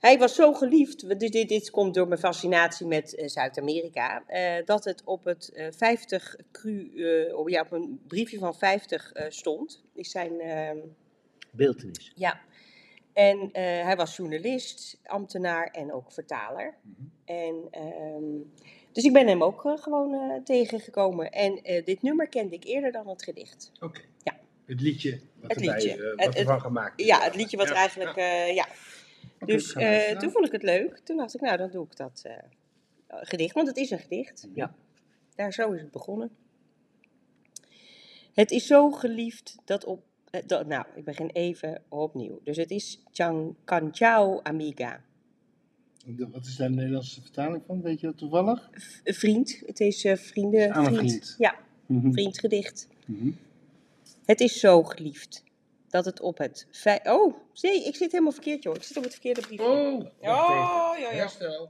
Hij 0.00 0.18
was 0.18 0.34
zo 0.34 0.52
geliefd, 0.52 1.18
dit, 1.20 1.32
dit, 1.32 1.48
dit 1.48 1.70
komt 1.70 1.94
door 1.94 2.08
mijn 2.08 2.20
fascinatie 2.20 2.86
met 2.86 3.14
eh, 3.14 3.28
Zuid-Amerika, 3.28 4.22
eh, 4.26 4.64
dat 4.64 4.84
het 4.84 5.02
op 5.04 5.24
het 5.24 5.48
eh 5.54 5.66
50 5.76 6.36
cru, 6.52 6.90
eh, 7.28 7.36
op, 7.38 7.48
ja, 7.48 7.60
op 7.60 7.72
een 7.72 8.00
briefje 8.06 8.38
van 8.38 8.54
50 8.54 9.12
eh, 9.12 9.26
stond. 9.28 9.84
Is 9.94 10.10
zijn, 10.10 10.40
eh, 10.40 10.70
Beeltenis. 11.50 12.12
ja. 12.14 12.40
En 13.12 13.48
eh, 13.52 13.62
hij 13.84 13.96
was 13.96 14.16
journalist, 14.16 14.98
ambtenaar 15.04 15.66
en 15.66 15.92
ook 15.92 16.12
vertaler. 16.12 16.74
Mhm. 16.82 17.02
En, 17.24 17.54
ehm, 17.70 18.24
dus 18.92 19.04
ik 19.04 19.12
ben 19.12 19.26
hem 19.26 19.42
ook 19.42 19.60
gewoon 19.80 20.40
tegengekomen. 20.44 21.30
En 21.30 21.62
eh, 21.62 21.84
dit 21.84 22.02
nummer 22.02 22.28
kende 22.28 22.54
ik 22.54 22.64
eerder 22.64 22.92
dan 22.92 23.08
het 23.08 23.22
gedicht. 23.22 23.72
Oké. 23.80 24.00
Ja. 24.22 24.36
Het 24.66 24.80
liedje 24.80 25.20
wat, 25.40 25.50
Het 25.50 25.60
erbij, 25.60 25.74
liedje. 25.74 25.90
eh, 25.90 25.96
Het- 26.10 26.16
wat 26.16 26.26
het- 26.26 26.36
ervan 26.36 26.60
gemaakt 26.60 27.00
is. 27.00 27.06
Ja, 27.06 27.20
het 27.20 27.34
liedje 27.34 27.56
wat 27.56 27.66
Ja, 27.66 27.72
er 27.72 27.78
eigenlijk, 27.78 28.16
ja. 28.16 28.22
eh, 28.46 28.54
ja. 28.54 28.66
Dus 29.44 29.72
eh, 29.72 30.18
toen 30.18 30.30
vond 30.30 30.46
ik 30.46 30.52
het 30.52 30.62
leuk. 30.62 30.98
Toen 30.98 31.16
dacht 31.16 31.34
ik, 31.34 31.40
nou 31.40 31.56
dan 31.56 31.70
doe 31.70 31.84
ik 31.84 31.96
dat 31.96 32.22
eh, 32.24 32.36
gedicht, 33.08 33.54
want 33.54 33.68
het 33.68 33.76
is 33.76 33.90
een 33.90 33.98
gedicht. 33.98 34.48
Ja. 34.54 34.74
Daar 35.34 35.52
zo 35.52 35.72
is 35.72 35.80
het 35.80 35.90
begonnen. 35.90 36.30
Het 38.34 38.50
is 38.50 38.66
zo 38.66 38.90
geliefd 38.90 39.56
dat 39.64 39.84
op, 39.84 40.02
eh, 40.30 40.40
dat, 40.46 40.66
nou 40.66 40.84
ik 40.94 41.04
begin 41.04 41.30
even 41.30 41.82
opnieuw. 41.88 42.40
Dus 42.44 42.56
het 42.56 42.70
is 42.70 43.02
Chan 43.12 43.56
Canciao 43.64 44.40
Amiga. 44.42 45.00
De- 46.04 46.28
Wat 46.30 46.46
is 46.46 46.56
daar 46.56 46.68
de 46.68 46.74
Nederlandse 46.74 47.20
vertaling 47.22 47.62
van? 47.66 47.82
Weet 47.82 48.00
je 48.00 48.06
dat 48.06 48.18
toevallig? 48.18 48.70
Vriend, 49.04 49.62
het 49.66 49.80
is 49.80 50.04
eh, 50.04 50.16
vrienden, 50.16 50.84
vriend. 50.84 51.34
Ja, 51.38 51.54
vriendgedicht. 51.88 52.88
Mhm. 53.06 53.30
Het 54.24 54.40
is 54.40 54.60
zo 54.60 54.82
geliefd 54.82 55.44
dat 55.88 56.04
het 56.04 56.20
op 56.20 56.38
het 56.38 56.66
vij- 56.70 57.10
Oh, 57.10 57.34
zie, 57.52 57.84
ik 57.86 57.96
zit 57.96 58.10
helemaal 58.12 58.32
verkeerd 58.32 58.62
joh. 58.62 58.74
Ik 58.74 58.82
zit 58.82 58.96
op 58.96 59.02
het 59.02 59.12
verkeerde 59.12 59.40
briefje. 59.40 59.64
Oh, 59.66 59.70
Oh, 59.70 59.94
even. 59.94 60.12
ja, 60.20 60.96
ja. 60.98 61.10
Herstel. 61.10 61.68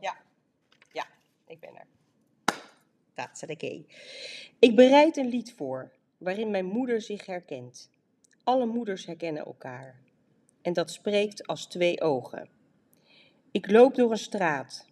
Ik 1.48 1.60
ben 1.60 1.70
er. 1.76 1.86
Dat 3.14 3.28
is 3.32 3.42
oké. 3.50 3.84
Ik 4.58 4.76
bereid 4.76 5.16
een 5.16 5.28
lied 5.28 5.52
voor 5.56 5.92
waarin 6.18 6.50
mijn 6.50 6.64
moeder 6.64 7.00
zich 7.00 7.26
herkent. 7.26 7.90
Alle 8.44 8.66
moeders 8.66 9.06
herkennen 9.06 9.44
elkaar. 9.44 10.00
En 10.62 10.72
dat 10.72 10.90
spreekt 10.90 11.46
als 11.46 11.66
twee 11.66 12.00
ogen. 12.00 12.48
Ik 13.50 13.70
loop 13.70 13.94
door 13.94 14.10
een 14.10 14.18
straat. 14.18 14.86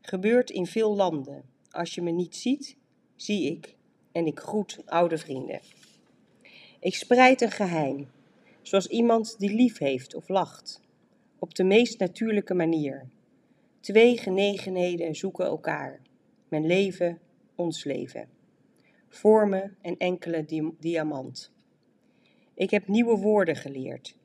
Gebeurt 0.00 0.50
in 0.50 0.66
veel 0.66 0.94
landen. 0.96 1.44
Als 1.70 1.94
je 1.94 2.02
me 2.02 2.10
niet 2.10 2.36
ziet, 2.36 2.76
zie 3.16 3.50
ik. 3.50 3.76
En 4.12 4.26
ik 4.26 4.38
groet 4.38 4.78
oude 4.86 5.18
vrienden. 5.18 5.60
Ik 6.80 6.94
spreid 6.94 7.40
een 7.40 7.50
geheim. 7.50 8.10
Zoals 8.68 8.86
iemand 8.86 9.38
die 9.38 9.54
lief 9.54 9.78
heeft 9.78 10.14
of 10.14 10.28
lacht. 10.28 10.80
Op 11.38 11.54
de 11.54 11.64
meest 11.64 11.98
natuurlijke 11.98 12.54
manier. 12.54 13.08
Twee 13.80 14.18
genegenheden 14.18 15.14
zoeken 15.14 15.44
elkaar. 15.44 16.00
Mijn 16.48 16.66
leven, 16.66 17.18
ons 17.54 17.84
leven. 17.84 18.28
Vormen 19.08 19.76
en 19.80 19.96
enkele 19.96 20.44
di- 20.44 20.72
diamant. 20.78 21.52
Ik 22.54 22.70
heb 22.70 22.88
nieuwe 22.88 23.16
woorden 23.16 23.56
geleerd 23.56 24.16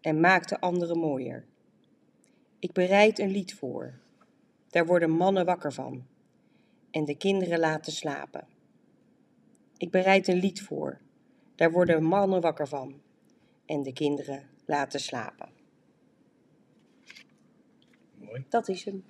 en 0.00 0.20
maak 0.20 0.48
de 0.48 0.60
anderen 0.60 0.98
mooier. 0.98 1.44
Ik 2.58 2.72
bereid 2.72 3.18
een 3.18 3.30
lied 3.30 3.54
voor. 3.54 3.98
Daar 4.70 4.86
worden 4.86 5.10
mannen 5.10 5.44
wakker 5.44 5.72
van 5.72 6.06
en 6.90 7.04
de 7.04 7.16
kinderen 7.16 7.58
laten 7.58 7.92
slapen. 7.92 8.46
Ik 9.76 9.90
bereid 9.90 10.28
een 10.28 10.38
lied 10.38 10.62
voor. 10.62 11.00
Daar 11.54 11.72
worden 11.72 12.02
mannen 12.02 12.40
wakker 12.40 12.68
van 12.68 13.04
en 13.66 13.82
de 13.82 13.92
kinderen 13.92 14.48
laten 14.66 15.00
slapen. 15.00 15.48
Mooi. 18.18 18.44
Dat 18.48 18.68
is 18.68 18.84
hem. 18.84 19.04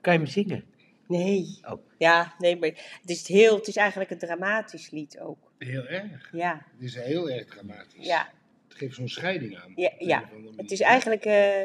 Kan 0.00 0.12
je 0.12 0.18
hem 0.18 0.28
zingen? 0.28 0.64
Nee. 1.08 1.58
Oh. 1.62 1.86
Ja, 1.98 2.34
nee, 2.38 2.56
maar 2.58 2.68
het 3.00 3.10
is, 3.10 3.28
heel, 3.28 3.56
het 3.56 3.66
is 3.68 3.76
eigenlijk 3.76 4.10
een 4.10 4.18
dramatisch 4.18 4.90
lied 4.90 5.18
ook. 5.18 5.52
Heel 5.58 5.86
erg. 5.86 6.28
Ja, 6.32 6.66
Het 6.72 6.82
is 6.82 6.94
heel 6.94 7.30
erg 7.30 7.46
dramatisch. 7.46 8.06
ja, 8.06 8.32
Het 8.68 8.76
geeft 8.76 8.94
zo'n 8.94 9.08
scheiding 9.08 9.56
aan. 9.58 9.72
Ja, 9.76 9.92
ja. 9.98 10.30
het 10.56 10.70
is 10.70 10.80
eigenlijk, 10.80 11.24
eh, 11.24 11.58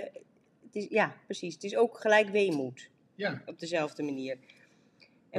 het 0.64 0.76
is, 0.76 0.88
ja, 0.90 1.16
precies. 1.26 1.54
Het 1.54 1.64
is 1.64 1.76
ook 1.76 1.98
gelijk 2.00 2.30
weemoed, 2.30 2.90
Ja. 3.16 3.42
op 3.46 3.60
dezelfde 3.60 4.04
manier. 4.04 4.32
En 4.34 4.40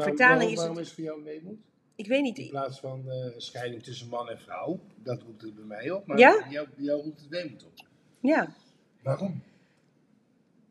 Waarom- 0.01 0.17
vertaling 0.17 0.39
waarom, 0.39 0.53
is 0.53 0.57
waarom 0.59 0.77
het, 0.77 0.85
is 0.85 0.91
het 0.91 0.97
voor 0.97 1.05
jou 1.05 1.23
weemoed? 1.25 1.59
Ik 2.01 2.07
weet 2.07 2.19
In 2.27 2.33
niet, 2.43 2.51
plaats 2.51 2.81
van 2.81 3.11
eh, 3.11 3.31
scheiding 3.37 3.83
tussen 3.83 4.09
man 4.09 4.29
en 4.29 4.39
vrouw. 4.39 4.81
Dat 5.03 5.23
roept 5.23 5.43
het 5.43 5.55
bij 5.55 5.65
mij 5.65 5.91
op. 5.91 6.07
Maar 6.07 6.19
Ja? 6.19 6.47
jou, 6.51 6.69
jou 6.77 7.03
roept 7.03 7.21
het 7.21 7.29
weemoed 7.29 7.65
op. 7.65 7.73
ja. 8.21 8.55
Waarom? 9.03 9.43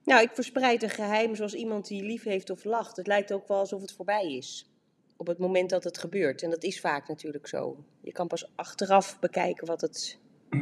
Nou, 0.04 0.22
ik 0.22 0.30
verspreid 0.34 0.84
een 0.84 0.90
geheim 0.90 1.36
zoals 1.36 1.54
iemand 1.54 1.88
die 1.88 2.04
lief 2.04 2.24
heeft 2.24 2.50
of 2.50 2.64
lacht. 2.64 2.98
Het 2.98 3.08
lijkt 3.08 3.32
ook 3.34 3.48
wel 3.48 3.58
alsof 3.58 3.82
het 3.82 3.92
voorbij 3.94 4.34
is. 4.36 4.70
Op 5.18 5.28
het 5.28 5.38
moment 5.38 5.70
dat 5.70 5.84
het 5.84 5.98
gebeurt. 5.98 6.44
En 6.44 6.50
dat 6.50 6.64
is 6.64 6.80
vaak 6.80 7.08
natuurlijk 7.08 7.48
zo. 7.48 7.84
Je 8.02 8.12
kan 8.12 8.28
pas 8.28 8.52
achteraf 8.56 9.20
bekijken 9.20 9.68
wat, 9.68 9.82
het, 9.82 10.20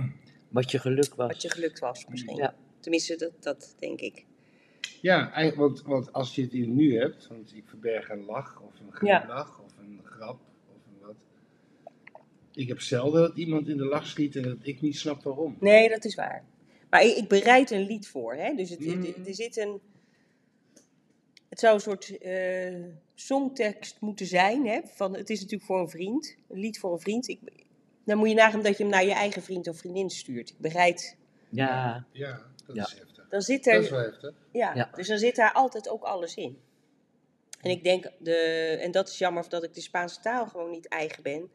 Wat 0.50 0.72
je 0.72 0.80
geluk 0.80 1.16
was. 1.16 1.28
wat 1.28 1.42
je 1.42 1.50
gelukt 1.50 1.80
was 1.80 2.06
misschien. 2.08 2.36
Ja. 2.36 2.56
Tenminste, 2.80 3.16
dat, 3.16 3.32
dat 3.44 3.76
denk 3.80 4.00
ik. 4.00 4.26
Ja, 5.02 5.32
eigenlijk, 5.32 5.56
want, 5.56 5.82
want 5.82 6.14
als 6.14 6.36
je 6.36 6.42
het 6.42 6.54
in 6.54 6.76
nu 6.76 6.98
hebt, 7.00 7.28
want 7.28 7.56
ik 7.56 7.68
verberg 7.68 8.10
een 8.10 8.26
lach 8.26 8.62
of 8.62 8.80
een 8.80 9.08
Ja. 9.08 9.18
glimlach 9.20 9.60
of 9.64 9.78
een 9.78 10.02
grap. 10.04 10.40
Ik 12.58 12.68
heb 12.68 12.82
zelden 12.82 13.22
dat 13.22 13.38
iemand 13.38 13.68
in 13.68 13.78
de 13.78 13.86
lach 13.86 14.08
schiet 14.08 14.36
en 14.36 14.42
dat 14.42 14.58
ik 14.62 14.82
niet 14.82 14.98
snap 14.98 15.24
waarom. 15.24 15.58
Nee, 15.60 15.90
dat 15.90 16.06
is 16.06 16.16
waar. 16.16 16.44
Maar 16.90 17.04
ik, 17.04 17.16
ik 17.16 17.28
bereid 17.28 17.72
een 17.72 17.86
lied 17.86 18.08
voor. 18.08 18.34
Hè? 18.34 18.54
Dus 18.56 18.70
het, 18.70 18.86
het- 18.86 19.18
Mm. 19.18 19.26
er 19.26 19.36
zit 19.36 19.58
een. 19.58 19.80
Het 21.50 21.60
zou 21.60 21.74
een 21.76 21.82
soort 21.82 22.18
eh, 22.18 22.76
songtekst 23.16 23.98
moeten 24.02 24.26
zijn. 24.26 24.68
Hè? 24.68 24.80
Van, 24.86 25.16
het 25.16 25.30
is 25.30 25.38
natuurlijk 25.40 25.66
voor 25.70 25.80
een 25.80 25.90
vriend. 25.90 26.36
Een 26.50 26.60
lied 26.60 26.80
voor 26.80 26.94
een 26.94 27.00
vriend. 27.00 27.28
Ik, 27.28 27.40
dan 28.06 28.18
moet 28.18 28.30
je 28.30 28.36
nagaan 28.36 28.62
dat 28.62 28.78
je 28.78 28.84
hem 28.84 28.92
naar 28.92 29.06
je 29.06 29.14
eigen 29.14 29.42
vriend 29.44 29.68
of 29.68 29.78
vriendin 29.78 30.10
stuurt. 30.10 30.50
Ik 30.50 30.58
bereid. 30.60 31.18
Ja, 31.50 32.06
Ja, 32.12 32.46
dat 32.66 32.76
Ja. 32.76 32.84
is 32.84 32.94
heftig. 33.00 33.28
Dan 33.30 33.42
zit 33.42 33.64
Dat 33.64 33.74
er. 33.74 33.80
is 33.82 33.90
wel 33.90 34.00
heftig. 34.00 34.34
Ja, 34.52 34.76
Ja. 34.76 34.90
dus 34.96 35.08
dan 35.08 35.18
zit 35.18 35.36
daar 35.36 35.52
altijd 35.54 35.90
ook 35.90 36.04
alles 36.04 36.36
in. 36.36 36.58
En 37.62 37.70
ik 37.72 37.84
denk, 37.84 38.12
de, 38.20 38.36
en 38.82 38.92
dat 38.92 39.08
is 39.10 39.18
jammer 39.18 39.50
dat 39.50 39.64
ik 39.64 39.74
de 39.74 39.82
Spaanse 39.82 40.20
taal 40.20 40.48
gewoon 40.48 40.70
niet 40.70 40.88
eigen 40.88 41.24
ben. 41.24 41.50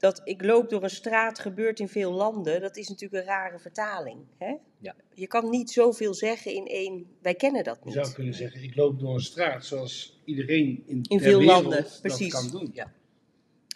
Dat 0.00 0.20
ik 0.24 0.42
loop 0.44 0.68
door 0.70 0.82
een 0.82 0.90
straat, 0.90 1.38
gebeurt 1.38 1.80
in 1.80 1.88
veel 1.88 2.12
landen, 2.12 2.60
dat 2.60 2.76
is 2.76 2.88
natuurlijk 2.88 3.22
een 3.22 3.28
rare 3.28 3.58
vertaling. 3.58 4.18
Hè? 4.38 4.54
Ja. 4.78 4.94
Je 5.14 5.26
kan 5.26 5.50
niet 5.50 5.70
zoveel 5.70 6.14
zeggen 6.14 6.52
in 6.54 6.66
één, 6.66 7.06
wij 7.22 7.34
kennen 7.34 7.64
dat 7.64 7.76
Je 7.78 7.84
niet. 7.84 7.94
zou 7.94 8.12
kunnen 8.12 8.34
zeggen, 8.34 8.62
ik 8.62 8.76
loop 8.76 9.00
door 9.00 9.14
een 9.14 9.20
straat 9.20 9.64
zoals 9.64 10.20
iedereen 10.24 10.82
in, 10.86 11.04
veel 11.08 11.18
wereld 11.18 11.44
landen, 11.44 11.82
dat 11.82 11.98
precies. 12.02 12.32
kan 12.32 12.50
doen. 12.50 12.70
Ja. 12.72 12.92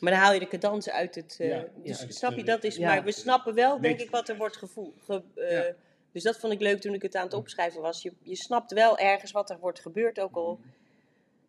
Maar 0.01 0.13
dan 0.13 0.21
haal 0.23 0.33
je 0.33 0.39
de 0.41 0.49
cadans 0.49 0.91
uit 0.91 1.15
het. 1.15 1.37
eh, 1.41 1.49
Ja, 1.49 1.65
dus 1.83 1.99
uit 1.99 2.09
het, 2.09 2.15
snap 2.17 2.37
je, 2.37 2.45
dat 2.45 2.65
is. 2.65 2.77
ja. 2.77 2.87
Maar 2.89 3.05
we 3.05 3.13
snappen 3.13 3.55
wel, 3.55 3.81
denk 3.81 4.01
ik, 4.01 4.11
wat 4.11 4.29
er 4.29 4.37
wordt 4.37 4.57
gevoeld. 4.57 4.95
Ge, 5.05 5.23
eh, 5.35 5.51
Ja. 5.53 5.75
Dus 6.13 6.23
dat 6.23 6.37
vond 6.39 6.53
ik 6.53 6.61
leuk 6.61 6.81
toen 6.81 6.95
ik 6.95 7.03
het 7.03 7.15
aan 7.17 7.25
het 7.25 7.35
opschrijven 7.35 7.81
was. 7.81 8.03
Je, 8.03 8.13
je 8.23 8.37
snapt 8.37 8.73
wel 8.73 8.99
ergens 8.99 9.31
wat 9.33 9.51
er 9.51 9.59
wordt 9.59 9.81
gebeurd, 9.81 10.21
ook 10.21 10.35
al 10.37 10.61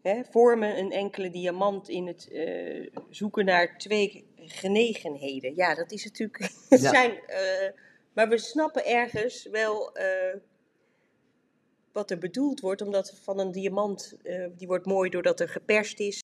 hè, 0.06 0.24
vormen 0.30 0.78
een 0.78 0.92
enkele 0.92 1.30
diamant 1.30 1.90
in 1.90 2.08
het 2.08 2.32
eh, 2.32 2.88
zoeken 3.10 3.46
naar 3.46 3.78
twee 3.78 4.28
genegenheden. 4.38 5.56
Ja, 5.56 5.76
dat 5.76 5.92
is 5.92 6.04
natuurlijk. 6.04 6.40
Ja. 6.70 6.78
zijn, 6.78 7.12
eh, 7.28 7.72
maar 8.14 8.30
we 8.30 8.38
snappen 8.38 8.86
ergens 8.86 9.46
wel 9.46 9.96
eh, 9.96 10.38
wat 11.92 12.12
er 12.12 12.18
bedoeld 12.18 12.60
wordt, 12.60 12.82
omdat 12.82 13.20
van 13.24 13.40
een 13.40 13.52
diamant, 13.52 14.18
die 14.58 14.68
wordt 14.68 14.86
mooi 14.86 15.10
doordat 15.10 15.40
er 15.40 15.50
geperst 15.50 16.00
is. 16.00 16.24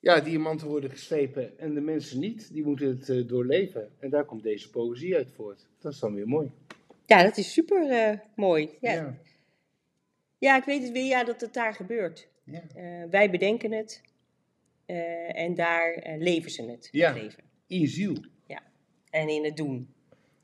Ja, 0.00 0.20
diamanten 0.20 0.68
worden 0.68 0.90
geslepen 0.90 1.58
en 1.58 1.74
de 1.74 1.80
mensen 1.80 2.20
niet. 2.20 2.52
Die 2.52 2.64
moeten 2.64 2.88
het 2.88 3.28
doorleven. 3.28 3.92
En 3.98 4.10
daar 4.10 4.24
komt 4.24 4.42
deze 4.42 4.70
poëzie 4.70 5.16
uit 5.16 5.30
voort. 5.32 5.68
Dat 5.78 5.92
is 5.92 5.98
dan 5.98 6.14
weer 6.14 6.28
mooi. 6.28 6.50
Ja, 7.06 7.22
dat 7.22 7.36
is 7.36 7.52
super 7.52 8.20
mooi. 8.34 8.76
Ja. 8.80 8.92
Ja. 8.92 9.18
Ja. 10.46 10.56
ik 10.56 10.64
weet 10.64 10.82
het 10.82 10.92
weer, 10.92 11.06
ja, 11.06 11.24
dat 11.24 11.40
het 11.40 11.54
daar 11.54 11.74
gebeurt. 11.74 12.28
ja. 12.44 12.62
Eh, 12.74 13.10
wij 13.10 13.30
bedenken 13.30 13.72
het 13.72 14.02
eh, 14.86 15.38
en 15.38 15.54
daar 15.54 15.92
eh, 15.92 16.18
leven 16.18 16.50
ze 16.50 16.62
het. 16.70 16.88
Ja. 16.90 17.12
het 17.12 17.22
leven. 17.22 17.42
In 17.66 17.88
ziel. 17.88 18.30
En 19.10 19.28
in 19.28 19.44
het 19.44 19.56
doen. 19.56 19.94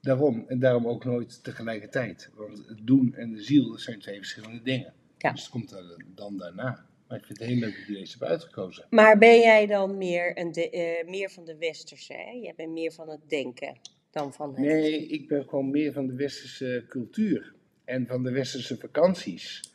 Daarom. 0.00 0.44
En 0.48 0.58
daarom 0.58 0.87
ook 0.87 1.04
nooit 1.04 1.44
tegelijkertijd. 1.44 2.30
Want 2.34 2.58
het 2.66 2.87
doen 2.87 3.14
en 3.14 3.32
de 3.32 3.42
ziel 3.42 3.70
dat 3.70 3.80
zijn 3.80 3.98
twee 4.00 4.16
verschillende 4.16 4.62
dingen. 4.62 4.94
Ja. 5.18 5.32
Dus 5.32 5.40
het 5.40 5.50
komt 5.50 5.74
dan 6.14 6.37
daarna. 6.37 6.87
Maar 7.08 7.18
ik 7.18 7.24
vind 7.24 7.38
het 7.38 7.48
heel 7.48 7.58
leuk 7.58 7.74
dat 7.76 7.87
je 7.87 7.92
deze 7.92 8.16
hebt 8.18 8.30
uitgekozen. 8.30 8.87
Maar 8.90 9.18
ben 9.18 9.38
jij 9.38 9.66
dan 9.66 9.98
meer, 9.98 10.38
een 10.38 10.52
de- 10.52 11.02
meer 11.06 11.30
van 11.30 11.44
de 11.44 11.56
westerse? 11.56 12.12
Hè? 12.12 12.30
Jij 12.30 12.54
bent 12.56 12.72
meer 12.72 12.92
van 12.92 13.08
het 13.08 13.20
denken 13.28 13.76
dan 14.11 14.32
van 14.32 14.48
het... 14.48 14.58
Nee, 14.58 15.06
ik 15.06 15.28
ben 15.28 15.44
gewoon 15.48 15.70
meer 15.70 15.92
van 15.92 16.06
de 16.06 16.14
westerse 16.14 16.84
cultuur. 16.88 17.54
En 17.84 18.06
van 18.06 18.22
de 18.22 18.30
westerse 18.30 18.78
vakanties. 18.78 19.72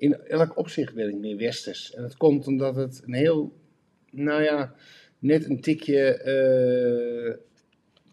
In 0.00 0.14
elk 0.14 0.56
opzicht 0.58 0.94
ben 0.94 1.08
ik 1.08 1.14
meer 1.14 1.36
westers. 1.36 1.94
En 1.94 2.02
dat 2.02 2.16
komt 2.16 2.46
omdat 2.46 2.76
het 2.76 3.02
een 3.06 3.12
heel, 3.14 3.52
nou 4.10 4.42
ja, 4.42 4.74
net 5.18 5.44
een 5.44 5.60
tikje 5.60 6.14
eh, 6.14 7.36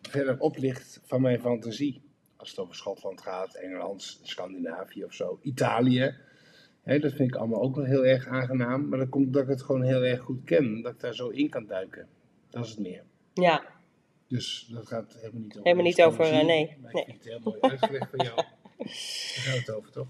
verder 0.02 0.40
op 0.40 0.58
ligt 0.58 1.00
van 1.04 1.22
mijn 1.22 1.40
fantasie. 1.40 2.02
Als 2.36 2.50
het 2.50 2.60
over 2.60 2.76
Schotland 2.76 3.22
gaat, 3.22 3.56
Engeland, 3.56 4.20
Scandinavië 4.24 5.04
of 5.04 5.14
zo. 5.14 5.40
Italië. 5.42 6.16
Hè, 6.84 7.00
dat 7.00 7.14
vind 7.14 7.30
ik 7.30 7.36
allemaal 7.36 7.62
ook 7.62 7.76
wel 7.76 7.86
heel 7.86 8.06
erg 8.06 8.28
aangenaam. 8.28 8.88
Maar 8.90 9.00
dat 9.00 9.10
komt 9.10 9.26
omdat 9.26 9.42
ik 9.44 9.50
het 9.50 9.62
gewoon 9.62 9.84
heel 9.84 10.04
erg 10.04 10.20
goed 10.22 10.44
ken. 10.44 10.82
Dat 10.82 10.94
ik 10.94 11.00
daar 11.00 11.16
zo 11.16 11.30
in 11.30 11.50
kan 11.50 11.66
duiken. 11.66 12.08
Dat 12.50 12.64
is 12.66 12.70
het 12.70 12.80
meer. 12.80 13.04
Ja, 13.34 13.64
Dus 14.28 14.70
dat 14.72 14.88
gaat 14.88 15.14
helemaal 15.20 15.42
niet 15.42 15.52
over. 15.52 15.64
Helemaal 15.64 15.86
niet 15.86 16.02
over, 16.02 16.26
eh, 16.26 16.46
nee. 16.46 16.78
Maar 16.82 16.94
Nee. 16.94 17.06
ik 17.06 17.10
vind 17.10 17.24
het 17.24 17.34
heel 17.34 17.40
mooi 17.44 17.58
uitgelegd 17.62 18.10
van 18.10 18.26
jou. 18.26 18.36
Daar 18.78 18.88
gaat 19.44 19.58
het 19.58 19.72
over, 19.72 19.92
toch? 19.92 20.08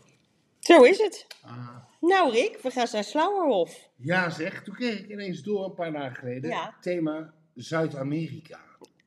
Zo 0.68 0.84
is 0.84 0.98
het. 0.98 1.28
Ah. 1.42 1.78
Nou 2.00 2.32
Rick, 2.32 2.60
we 2.62 2.72
gaan 2.72 2.88
naar 2.92 3.04
Slauerhof. 3.04 3.90
Ja 3.96 4.30
zeg, 4.30 4.64
toen 4.64 4.76
kreeg 4.76 5.00
ik 5.00 5.10
ineens 5.10 5.42
door 5.42 5.66
een 5.66 5.74
paar 5.74 5.92
dagen 5.92 6.16
geleden. 6.16 6.50
Ja. 6.50 6.76
Thema 6.82 7.34
Zuid-Amerika. 7.56 8.60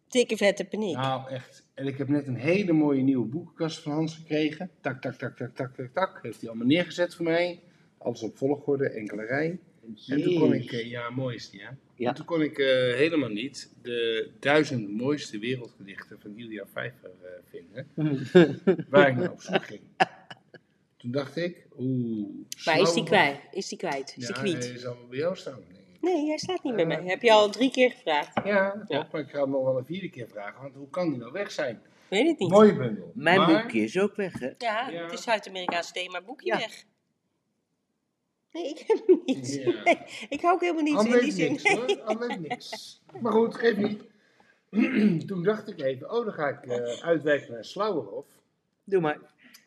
Dikke 0.09 0.37
vette 0.37 0.65
paniek. 0.65 0.97
Nou 0.97 1.31
echt. 1.31 1.67
En 1.75 1.87
ik 1.87 1.99
heb 1.99 2.09
net 2.09 2.27
een 2.27 2.37
hele 2.37 2.73
mooie 2.73 3.03
nieuwe 3.03 3.27
boekenkast 3.27 3.79
van 3.79 3.93
Hans 3.93 4.15
gekregen. 4.15 4.71
Tak, 4.81 5.01
tak, 5.01 5.15
tak, 5.15 5.37
tak, 5.37 5.57
tak, 5.57 5.75
tak, 5.75 5.91
tak. 5.93 6.19
Heeft 6.23 6.41
hij 6.41 6.49
allemaal 6.49 6.67
neergezet 6.67 7.15
voor 7.15 7.25
mij. 7.25 7.61
Alles 7.99 8.23
op 8.23 8.37
volgorde, 8.37 8.89
enkele 8.89 9.25
rij. 9.25 9.59
En 10.07 10.23
toen 10.23 10.39
kon 10.39 10.53
ik, 10.53 10.73
eh, 10.73 10.91
ja 10.91 11.11
mooi 11.11 11.35
is 11.37 11.51
die 11.51 11.61
hè. 11.61 11.69
Ja. 11.95 12.09
En 12.09 12.15
toen 12.15 12.25
kon 12.25 12.43
ik 12.43 12.59
eh, 12.59 12.67
helemaal 12.95 13.29
niet 13.29 13.73
de 13.83 14.31
duizend 14.41 14.91
mooiste 14.91 15.39
wereldgedichten 15.39 16.21
van 16.21 16.35
Julia 16.35 16.67
Vijver 16.73 17.11
eh, 17.23 17.31
vinden. 17.51 17.87
waar 18.91 19.09
ik 19.09 19.17
naar 19.17 19.31
op 19.31 19.43
zoek 19.43 19.65
ging. 19.65 19.81
Toen 21.01 21.11
dacht 21.11 21.37
ik, 21.37 21.67
oeh. 21.79 22.29
maar 22.65 22.79
is 22.81 22.93
die 22.93 23.05
kwijt? 23.05 23.41
Is 23.51 23.69
die 23.69 23.79
kwijt? 23.79 24.15
Is 24.17 24.27
Ja, 24.29 24.35
die 24.35 24.51
kwijt? 24.51 24.69
hij 24.69 24.79
zal 24.79 24.95
wel 24.97 25.07
bij 25.07 25.19
jou 25.19 25.37
staan, 25.37 25.55
denk 25.69 25.71
ik. 25.89 26.01
Nee, 26.01 26.27
hij 26.27 26.39
staat 26.39 26.63
niet 26.65 26.77
bij 26.77 26.87
mij. 26.87 27.03
Heb 27.05 27.23
je 27.23 27.33
al 27.33 27.51
drie 27.51 27.71
keer 27.71 27.91
gevraagd? 27.91 28.41
Ja, 28.45 28.85
klopt, 28.89 29.13
maar 29.13 29.21
ik 29.21 29.31
ga 29.31 29.41
hem 29.41 29.51
nog 29.51 29.65
wel 29.65 29.79
een 29.79 29.85
vierde 29.85 30.09
keer 30.11 30.29
vragen, 30.29 30.63
want 30.63 30.75
hoe 30.75 30.89
kan 30.91 31.09
die 31.11 31.19
nou 31.19 31.33
weg 31.33 31.51
zijn? 31.51 31.83
Weet 32.09 32.27
het 32.27 32.39
niet. 32.39 32.51
Mooie 32.51 32.75
bundel. 32.77 33.11
Mijn 33.15 33.39
maar, 33.39 33.63
boekje 33.63 33.81
is 33.83 33.99
ook 33.99 34.15
weg, 34.17 34.39
hè? 34.39 34.51
Ja, 34.59 34.89
Ja. 34.89 35.03
het 35.03 35.13
is 35.13 35.23
Zuid-Amerikaans 35.23 35.93
thema 35.93 36.21
boekje 36.23 36.47
Ja. 36.47 36.59
weg. 36.59 36.85
Nee, 38.53 38.69
ik 38.69 38.85
heb 38.87 39.03
hem 39.07 39.21
niet. 39.25 39.55
Ja. 39.55 39.83
Nee, 39.83 39.99
ik 40.29 40.41
hou 40.41 40.55
ook 40.55 40.61
helemaal 40.61 40.83
niet 40.83 41.15
in 41.15 41.21
die 41.21 41.33
zin. 41.33 41.51
niks 41.53 41.73
hoor, 41.73 42.01
Anne 42.03 42.27
heeft 42.27 42.41
niks. 42.41 43.01
Maar 43.21 43.33
goed, 43.33 43.55
geef 43.55 43.77
niet. 43.77 44.03
Toen 45.29 45.43
dacht 45.43 45.69
ik 45.69 45.81
even, 45.81 46.11
oh 46.11 46.25
dan 46.25 46.35
ga 46.35 46.49
ik 46.49 46.65
eh, 46.67 47.03
uitwijken 47.05 47.53
naar 47.53 47.65
Slauwerhof. 47.65 48.27
Doe 48.85 49.01
maar. 49.01 49.19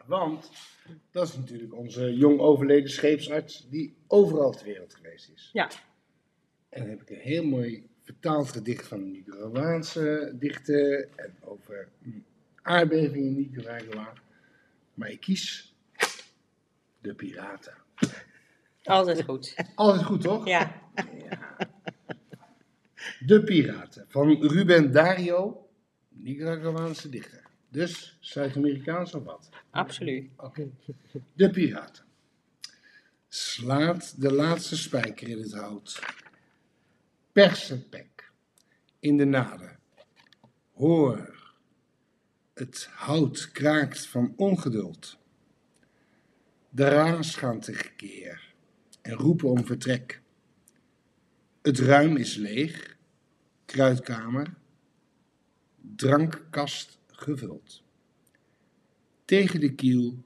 Want 0.06 0.52
dat 1.12 1.28
is 1.28 1.36
natuurlijk 1.36 1.76
onze 1.76 2.16
jong 2.16 2.40
overleden 2.40 2.90
scheepsarts 2.90 3.68
die 3.70 3.96
overal 4.08 4.52
ter 4.52 4.66
wereld 4.66 4.96
geweest 4.96 5.30
is. 5.36 5.50
Ja. 5.54 5.70
En 6.70 6.82
dan 6.82 6.90
heb 6.90 7.02
ik 7.02 7.10
een 7.10 7.22
heel 7.22 7.46
mooi 7.46 7.88
vertaald 8.00 8.52
gedicht 8.52 8.88
van 8.88 9.12
Nicaraguaanse 9.12 10.36
dichter 10.40 11.10
en 11.16 11.36
over 11.42 11.90
aardbevingen 12.62 13.28
in 13.28 13.36
Nicaragua. 13.36 14.14
Maar 14.94 15.10
ik 15.10 15.20
kies 15.20 15.76
de 17.02 17.14
piraten. 17.14 17.74
Altijd 18.84 19.24
goed. 19.24 19.56
Altijd 19.76 20.06
goed 20.06 20.22
toch? 20.22 20.48
Ja, 20.48 20.82
De 23.20 23.44
Piraten 23.44 24.06
van 24.08 24.42
Ruben 24.42 24.92
Dario, 24.92 25.70
Nicaraguaanse 26.10 27.10
dichter. 27.10 27.43
Dus 27.74 28.18
Zuid-Amerikaans 28.20 29.14
of 29.14 29.24
wat? 29.24 29.50
absoluut. 29.70 30.30
Oké. 30.38 30.70
De 31.34 31.50
Piraten. 31.50 32.04
Slaat 33.28 34.22
de 34.22 34.34
laatste 34.34 34.78
spijker 34.78 35.28
in 35.28 35.42
het 35.42 35.54
hout. 35.54 36.00
Pers 37.32 37.68
het 37.68 37.90
pek 37.90 38.32
in 39.00 39.18
de 39.18 39.26
naden. 39.26 39.80
Hoor, 40.74 41.52
het 42.54 42.90
hout 42.92 43.52
kraakt 43.52 44.08
van 44.08 44.34
ongeduld. 44.36 45.18
De 46.70 46.88
raas 46.88 47.36
gaan 47.36 47.60
tekeer 47.60 48.54
en 49.02 49.14
roepen 49.14 49.50
om 49.50 49.66
vertrek. 49.66 50.22
Het 51.62 51.80
ruim 51.80 52.18
is 52.18 52.36
leeg, 52.36 52.98
kruidkamer, 53.66 54.54
drankkast 55.96 57.02
gevuld. 57.24 57.84
Tegen 59.26 59.60
de 59.60 59.74
kiel 59.74 60.24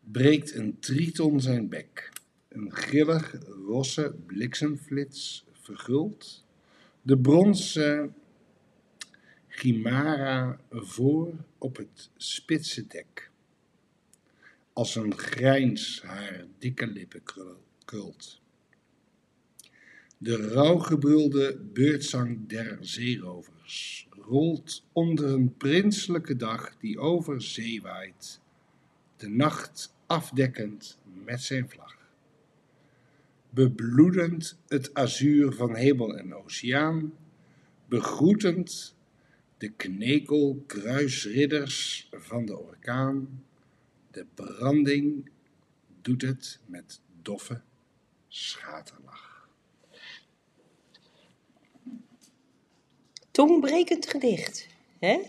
breekt 0.00 0.54
een 0.54 0.78
triton 0.78 1.40
zijn 1.40 1.68
bek. 1.68 2.12
Een 2.48 2.72
grillig 2.72 3.34
rosse 3.66 4.14
bliksemflits 4.26 5.44
vergult 5.52 6.44
de 7.02 7.18
bronzen 7.18 8.14
chimara 9.48 10.60
voor 10.70 11.34
op 11.58 11.76
het 11.76 12.10
spitse 12.16 12.86
dek. 12.86 13.30
Als 14.72 14.94
een 14.94 15.18
grijns 15.18 16.02
haar 16.02 16.46
dikke 16.58 16.86
lippen 16.86 17.22
krul- 17.22 17.64
krult. 17.84 18.40
De 20.18 20.36
rauwgebrulde 20.36 21.58
beurtzang 21.72 22.48
der 22.48 22.78
zeerovers 22.80 24.06
rolt 24.30 24.84
onder 24.92 25.24
een 25.24 25.56
prinselijke 25.56 26.36
dag 26.36 26.76
die 26.76 26.98
over 26.98 27.42
zee 27.42 27.82
waait, 27.82 28.40
de 29.16 29.28
nacht 29.28 29.94
afdekkend 30.06 30.98
met 31.24 31.40
zijn 31.40 31.68
vlag. 31.68 31.98
Bebloedend 33.50 34.58
het 34.68 34.94
azuur 34.94 35.52
van 35.52 35.74
hemel 35.74 36.16
en 36.16 36.34
oceaan, 36.34 37.12
begroetend 37.88 38.96
de 39.58 39.68
knekelkruisridders 39.68 42.08
van 42.10 42.46
de 42.46 42.58
orkaan, 42.58 43.44
de 44.10 44.26
branding 44.34 45.30
doet 46.02 46.22
het 46.22 46.60
met 46.66 47.00
doffe 47.22 47.60
schaterlach. 48.28 49.29
Tongbrekend 53.30 54.08
gedicht. 54.08 54.68
Hè? 54.98 55.20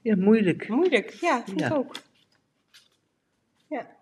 Ja, 0.00 0.16
moeilijk. 0.16 0.68
Moeilijk, 0.68 1.10
ja, 1.10 1.44
vind 1.44 1.60
ik 1.60 1.72
ook. 1.72 1.96
Ja. 3.68 3.96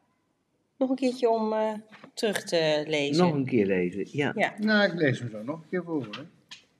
Nog 0.76 0.90
een 0.90 0.96
keertje 0.96 1.28
om 1.28 1.52
eh, 1.52 1.72
terug 2.14 2.44
te 2.44 2.84
lezen. 2.86 3.24
Nog 3.24 3.34
een 3.34 3.46
keer 3.46 3.66
lezen, 3.66 4.06
ja. 4.10 4.32
Ja. 4.34 4.54
Nou, 4.58 4.92
ik 4.92 4.98
lees 4.98 5.18
hem 5.18 5.30
zo 5.30 5.42
nog 5.42 5.62
een 5.62 5.68
keer 5.68 5.84
voor, 5.84 6.08
hè. 6.10 6.22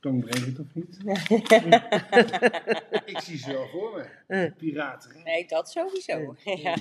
Tongbrekend 0.00 0.58
of 0.58 0.66
niet? 0.72 0.98
ik 3.14 3.18
zie 3.20 3.38
ze 3.38 3.52
wel 3.52 3.68
voor 3.68 3.92
me. 3.96 4.06
Eh. 4.26 4.52
Piraten, 4.56 5.10
hè? 5.10 5.22
Nee, 5.22 5.46
dat 5.46 5.70
sowieso. 5.70 6.34
Ja. 6.44 6.76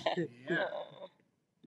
Ja. 0.48 0.72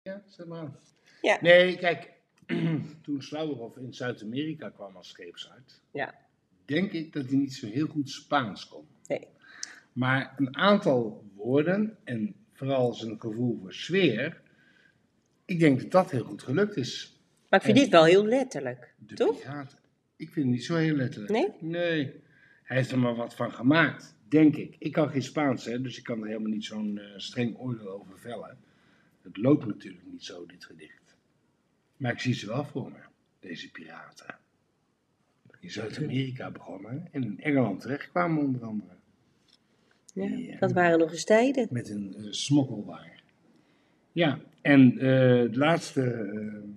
Ja, 0.02 0.22
zeg 0.26 0.46
maar. 0.46 0.58
aan. 0.58 0.76
Ja. 1.20 1.38
Nee, 1.40 1.76
kijk, 1.76 2.10
toen 3.02 3.22
Slauwerhoff 3.22 3.76
in 3.76 3.94
Zuid-Amerika 3.94 4.68
kwam 4.68 4.96
als 4.96 5.08
scheepsarts, 5.08 5.80
Ja. 5.92 6.14
Denk 6.70 6.92
ik 6.92 7.12
dat 7.12 7.26
hij 7.26 7.36
niet 7.36 7.54
zo 7.54 7.66
heel 7.66 7.86
goed 7.86 8.10
Spaans 8.10 8.68
kon. 8.68 8.84
Nee. 9.06 9.26
Maar 9.92 10.34
een 10.36 10.56
aantal 10.56 11.24
woorden 11.34 11.98
en 12.04 12.34
vooral 12.52 12.94
zijn 12.94 13.20
gevoel 13.20 13.58
voor 13.60 13.72
sfeer, 13.74 14.40
ik 15.44 15.58
denk 15.58 15.80
dat 15.80 15.90
dat 15.90 16.10
heel 16.10 16.24
goed 16.24 16.42
gelukt 16.42 16.76
is. 16.76 17.20
Maar 17.48 17.58
ik 17.58 17.64
vind 17.64 17.78
dit 17.78 17.88
wel 17.88 18.04
heel 18.04 18.26
letterlijk, 18.26 18.94
De 18.98 19.14
toch? 19.14 19.40
piraten. 19.40 19.78
Ik 20.16 20.30
vind 20.32 20.46
het 20.46 20.54
niet 20.54 20.64
zo 20.64 20.76
heel 20.76 20.94
letterlijk. 20.94 21.32
Nee? 21.32 21.70
Nee. 21.70 22.22
Hij 22.62 22.76
heeft 22.76 22.90
er 22.90 22.98
maar 22.98 23.14
wat 23.14 23.34
van 23.34 23.52
gemaakt, 23.52 24.14
denk 24.28 24.56
ik. 24.56 24.76
Ik 24.78 24.92
kan 24.92 25.10
geen 25.10 25.22
Spaans, 25.22 25.64
hè, 25.64 25.80
dus 25.80 25.98
ik 25.98 26.04
kan 26.04 26.20
er 26.20 26.26
helemaal 26.26 26.50
niet 26.50 26.64
zo'n 26.64 26.98
eh, 26.98 27.04
streng 27.16 27.58
oordeel 27.58 27.88
over 27.88 28.18
vellen. 28.18 28.58
Het 29.22 29.36
loopt 29.36 29.66
natuurlijk 29.66 30.04
niet 30.06 30.24
zo, 30.24 30.46
dit 30.46 30.64
gedicht. 30.64 31.16
Maar 31.96 32.12
ik 32.12 32.20
zie 32.20 32.34
ze 32.34 32.46
wel 32.46 32.64
voor 32.64 32.90
me, 32.90 32.98
deze 33.40 33.70
piraten. 33.70 34.38
In 35.60 35.70
Zuid-Amerika 35.70 36.50
begonnen 36.50 37.08
en 37.12 37.22
in 37.22 37.40
Engeland 37.40 37.80
terechtkwamen 37.80 38.42
onder 38.42 38.64
andere. 38.64 38.94
Ja, 40.14 40.58
dat 40.58 40.72
waren 40.72 40.98
nog 40.98 41.10
eens 41.10 41.24
tijden. 41.24 41.66
Met 41.70 41.90
een 41.90 42.14
eh, 42.16 42.24
smokkelwaar. 42.30 43.22
Ja, 44.12 44.38
en 44.60 44.98
eh, 44.98 45.38
het 45.38 45.56
laatste 45.56 46.02
eh, 46.02 46.68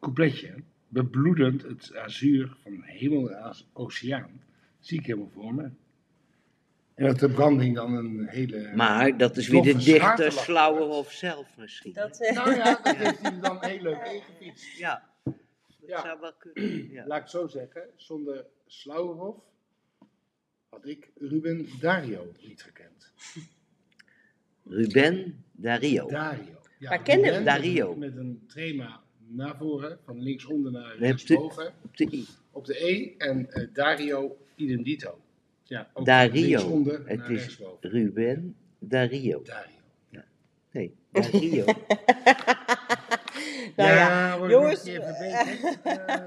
coupletje. 0.00 0.54
Bebloedend 0.88 1.62
het 1.62 1.96
azuur 1.96 2.56
van 2.62 2.82
hemel 2.82 3.30
en 3.30 3.54
oceaan. 3.72 4.40
Zie 4.80 4.98
ik 4.98 5.06
helemaal 5.06 5.30
voor 5.34 5.54
me. 5.54 5.70
En 7.00 7.06
dat 7.06 7.18
de 7.18 7.30
branding 7.30 7.74
dan 7.74 7.94
een 7.94 8.26
hele... 8.28 8.72
Maar 8.74 9.16
dat 9.16 9.36
is 9.36 9.48
weer 9.48 9.62
de 9.62 9.76
dichter. 9.76 10.32
Slauwerhof 10.32 11.12
zelf 11.12 11.46
misschien. 11.56 11.92
Dat, 11.92 12.20
eh, 12.20 12.34
Nou 12.34 12.54
ja, 12.54 12.80
dat 12.82 12.96
heeft 12.96 13.22
hij 13.22 13.40
dan 13.40 13.58
heel 13.60 13.82
leuk 13.82 14.02
ingefietst. 14.04 14.78
Ja, 14.78 15.02
Ja. 15.90 16.00
zou 16.00 16.20
wel 16.20 16.32
kunnen. 16.38 16.88
Ja. 16.96 17.06
Laat 17.06 17.16
ik 17.16 17.22
het 17.22 17.32
zo 17.32 17.46
zeggen, 17.46 17.82
zonder 17.96 18.46
Slauwerhof 18.66 19.36
had 20.68 20.86
ik 20.86 21.10
Ruben 21.14 21.66
Dario 21.80 22.32
niet 22.40 22.62
gekend. 22.62 23.12
Ruben 24.64 25.44
Dario. 25.52 26.08
Dario. 26.08 26.60
Ja? 26.78 26.96
Ruben 26.96 27.44
Dario. 27.44 27.96
Met 27.96 28.16
een 28.16 28.44
trema 28.46 29.02
naar 29.26 29.56
voren, 29.56 29.98
van 30.04 30.22
linksonder 30.22 30.72
naar 30.72 30.98
Nee, 30.98 31.10
rechtsboven. 31.10 31.72
Op 31.82 31.96
de 31.96 32.08
I. 32.12 32.26
Op 32.50 32.64
de 32.66 32.84
E 32.86 33.14
en 33.18 33.50
eh, 33.50 33.66
Dario 33.72 34.36
idem 34.56 34.82
dito. 34.82 35.20
Ja, 35.62 35.90
ook 35.92 36.06
Dario. 36.06 36.32
linksonder 36.32 37.06
Het 37.06 37.18
naar 37.18 37.30
is 37.30 37.38
rechtsboven. 37.40 37.90
Ruben 37.90 38.56
Dario. 38.78 39.42
Dario. 39.42 39.78
Nee, 40.70 40.94
Dario. 41.10 41.64
nou 43.76 43.90
ja, 43.90 44.36
nog 44.36 44.50
jongens, 44.50 44.78
een 44.78 44.92
keer 44.92 45.02
verbeterd. 45.02 45.78
Ehm, 45.82 46.26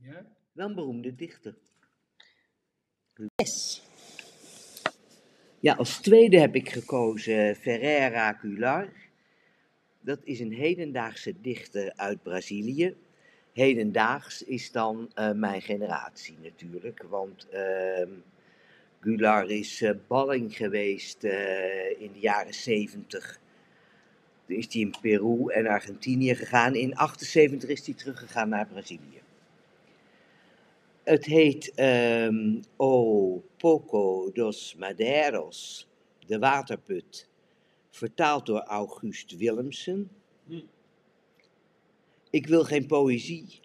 ja? 0.10 0.26
Wel 0.52 0.68
een 0.68 0.74
beroemde 0.74 1.14
dichter. 1.14 1.54
yes. 3.34 3.82
Ja, 5.60 5.74
als 5.74 5.98
tweede 5.98 6.38
heb 6.38 6.54
ik 6.54 6.70
gekozen 6.70 7.56
Ferreira 7.56 8.32
Goulart. 8.32 8.96
Dat 10.00 10.18
is 10.24 10.40
een 10.40 10.52
hedendaagse 10.52 11.40
dichter 11.40 11.92
uit 11.96 12.22
Brazilië. 12.22 12.96
Hedendaags 13.52 14.42
is 14.42 14.72
dan 14.72 15.10
eh, 15.14 15.32
mijn 15.32 15.62
generatie 15.62 16.38
natuurlijk, 16.42 17.02
want 17.08 17.48
ehm 17.48 18.10
Goulart 19.04 19.50
is 19.50 19.82
eh, 19.82 19.90
balling 20.06 20.56
geweest 20.56 21.24
eh, 21.24 22.00
in 22.00 22.12
de 22.12 22.18
jaren 22.18 22.54
70. 22.54 23.40
Toen 24.46 24.56
is 24.56 24.72
hij 24.72 24.82
in 24.82 24.94
Peru 25.00 25.46
en 25.46 25.66
Argentinië 25.66 26.34
gegaan. 26.34 26.74
In 26.74 26.94
78 26.94 27.68
is 27.68 27.86
hij 27.86 27.94
teruggegaan 27.94 28.48
naar 28.48 28.66
Brazilië. 28.66 29.20
Het 31.02 31.24
heet 31.24 31.72
ehm, 31.74 32.62
O 32.76 33.42
Poco 33.56 34.30
dos 34.32 34.74
Madeiros, 34.78 35.88
de 36.26 36.38
waterput, 36.38 37.28
vertaald 37.90 38.46
door 38.46 38.62
August 38.62 39.36
Willemsen. 39.36 40.10
Ik 42.30 42.46
wil 42.46 42.64
geen 42.64 42.86
poëzie, 42.86 43.60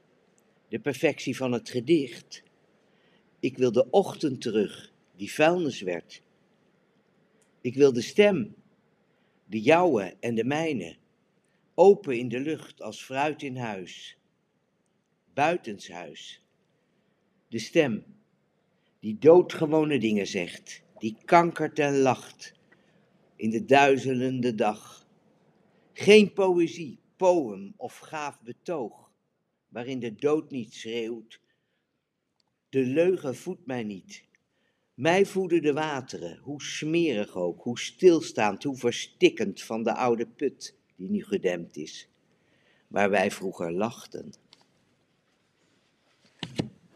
de 0.68 0.80
perfectie 0.80 1.36
van 1.36 1.52
het 1.52 1.70
gedicht. 1.70 2.44
Ik 3.40 3.58
wil 3.58 3.72
de 3.72 3.90
ochtend 3.90 4.42
terug, 4.42 4.92
die 5.20 5.32
vuilnis 5.32 5.82
werd. 5.82 6.22
Ik 7.62 7.76
wil 7.76 7.94
de 7.94 8.02
stem, 8.02 8.56
de 9.46 9.62
jouwe 9.62 10.16
en 10.20 10.36
de 10.36 10.44
mijne, 10.44 10.98
open 11.74 12.18
in 12.18 12.30
de 12.30 12.40
lucht 12.40 12.82
als 12.82 13.04
fruit 13.04 13.44
in 13.44 13.58
huis, 13.58 14.18
buitenshuis. 15.34 16.44
De 17.48 17.60
stem, 17.60 18.06
die 19.00 19.18
doodgewone 19.18 20.00
dingen 20.00 20.28
zegt, 20.28 20.84
die 20.98 21.18
kankert 21.26 21.80
en 21.80 21.98
lacht 21.98 22.54
in 23.36 23.50
de 23.50 23.66
duizelende 23.66 24.56
dag. 24.56 25.08
Geen 25.94 26.34
poëzie, 26.34 27.00
poëm 27.18 27.74
of 27.78 27.98
gaaf 27.98 28.42
betoog, 28.42 29.12
waarin 29.70 30.00
de 30.00 30.16
dood 30.16 30.52
niet 30.52 30.74
schreeuwt. 30.74 31.40
De 32.70 32.86
leugen 32.86 33.36
voedt 33.36 33.66
mij 33.66 33.84
niet. 33.84 34.28
Mij 35.00 35.26
voeden 35.26 35.62
de 35.62 35.74
wateren, 35.74 36.38
hoe 36.42 36.62
smerig 36.64 37.36
ook, 37.36 37.64
hoe 37.64 37.80
stilstaand, 37.80 38.64
hoe 38.64 38.76
verstikkend 38.78 39.62
van 39.62 39.84
de 39.84 39.94
oude 39.94 40.26
put 40.28 40.76
die 40.96 41.10
nu 41.10 41.24
gedempt 41.24 41.78
is, 41.78 42.08
waar 42.88 43.10
wij 43.10 43.32
vroeger 43.32 43.72
lachten. 43.72 44.34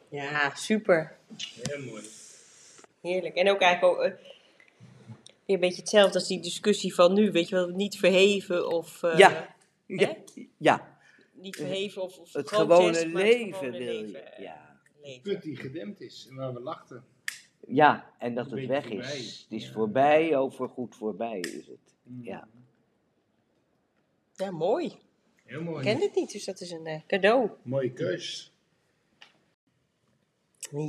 Ja, 0.10 0.56
super. 0.56 1.18
Heel 1.62 1.86
mooi. 1.86 2.04
Heerlijk. 3.02 3.36
En 3.36 3.50
ook 3.50 3.62
eigenlijk 3.62 3.94
ook, 3.98 4.04
eh, 4.06 4.12
weer 5.46 5.56
een 5.56 5.60
beetje 5.60 5.82
hetzelfde 5.82 6.20
als 6.20 6.28
die 6.28 6.42
discussie 6.42 6.94
van 6.94 7.14
nu. 7.14 7.32
Weet 7.32 7.50
je 7.50 7.56
wel, 7.56 7.68
niet 7.68 7.98
verheven 7.98 8.68
of... 8.68 9.04
eh, 9.04 9.18
Ja. 9.18 9.56
hè? 9.88 9.96
Ja, 9.96 10.16
ja, 10.58 10.98
Niet 11.34 11.56
verheven 11.56 12.02
of, 12.02 12.18
of 12.18 12.34
het 12.34 12.50
gewone 12.50 12.98
het 12.98 13.08
leven 13.14 13.54
gewone 13.54 13.78
wil 13.78 13.82
je. 13.82 14.02
leven, 14.02 14.34
eh, 14.38 14.44
Ja. 14.44 14.80
leven. 15.02 15.22
Put 15.22 15.42
die 15.42 15.56
gedempt 15.56 16.02
is 16.02 16.28
en 16.30 16.36
waar 16.36 16.54
we 16.54 16.60
lachten. 16.60 17.04
Ja, 17.68 18.14
en 18.20 18.36
dat 18.36 18.52
het 18.52 18.66
weg 18.66 18.86
is. 18.86 18.90
voorbij. 18.90 19.18
Het 19.18 19.46
is 19.50 19.66
Ja. 19.66 19.72
voorbij, 19.72 20.36
over 20.38 20.70
goed 20.70 20.96
voorbij 20.96 21.40
is 21.40 21.54
het. 21.68 21.96
Ja. 22.22 22.48
Ja, 24.36 24.52
mooi. 24.52 24.94
Heel 25.46 25.60
Ik 25.60 25.66
mooi. 25.66 25.84
ken 25.84 26.00
dit 26.00 26.16
niet, 26.16 26.32
dus 26.32 26.46
dat 26.46 26.62
is 26.62 26.72
een 26.72 26.86
eh, 26.86 27.00
cadeau. 27.08 27.50
Mooie 27.62 27.92
keus. 27.94 28.52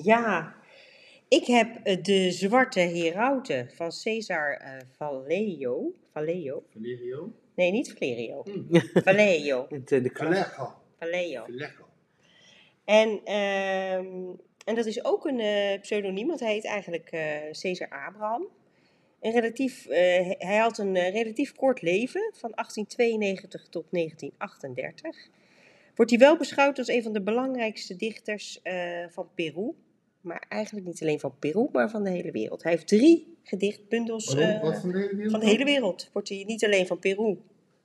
Ja, 0.03 0.57
ik 1.29 1.47
heb 1.47 1.77
eh, 1.85 2.03
de 2.03 2.31
Zwarte 2.31 2.81
Herauten 2.81 3.71
van 3.75 3.93
Cesar 3.93 4.53
eh 4.53 4.81
Vallejo. 4.97 5.93
Vallejo? 6.13 6.63
Valerio. 6.73 7.33
Nee, 7.55 7.71
niet 7.71 7.93
Valerio. 7.93 8.43
Vallejo. 9.05 9.67
Het, 9.71 9.89
de 9.89 10.11
kla- 10.11 10.25
Vallejo. 10.45 10.73
Vallejo. 10.99 11.43
Vallejo. 11.45 11.89
En, 12.85 13.21
ehm, 13.25 14.35
en 14.65 14.75
dat 14.75 14.87
is 14.87 15.05
ook 15.05 15.25
een 15.27 15.41
eh, 15.41 15.81
pseudoniem, 15.81 16.27
want 16.27 16.41
hij 16.41 16.53
heet 16.53 16.65
eigenlijk 16.65 17.09
eh 17.11 17.37
Cesar 17.51 17.89
Abraham. 18.07 18.47
Een 19.21 19.33
relatief, 19.33 19.87
eh, 19.87 20.31
hij 20.39 20.57
had 20.57 20.79
een 20.79 21.11
relatief 21.11 21.55
kort 21.55 21.83
leven, 21.83 22.33
van 22.35 22.51
1892 22.55 23.69
tot 23.69 23.85
1938. 23.91 25.29
Wordt 25.95 26.11
hij 26.11 26.21
wel 26.21 26.37
beschouwd 26.37 26.79
als 26.79 26.89
een 26.89 27.03
van 27.03 27.13
de 27.13 27.23
belangrijkste 27.23 27.97
dichters 27.97 28.61
van 29.11 29.29
Peru. 29.35 29.73
Maar 30.21 30.45
eigenlijk 30.49 30.87
niet 30.87 31.03
alleen 31.03 31.21
van 31.21 31.39
Peru, 31.39 31.69
maar 31.73 31.91
van 31.91 32.05
de 32.05 32.11
hele 32.11 32.31
wereld. 32.31 32.63
Hij 32.63 32.73
heeft 32.73 32.87
drie 32.89 33.37
gedichtbundels 33.43 34.25
van 34.25 34.37
de 34.37 34.45
hele 34.45 35.15
wereld? 35.17 35.31
van 35.31 35.41
de 35.41 35.47
hele 35.47 35.65
wereld. 35.65 36.11
Wordt 36.13 36.29
hij 36.29 36.45
niet 36.47 36.65
alleen 36.65 36.87
van 36.87 36.99
Peru, 36.99 37.39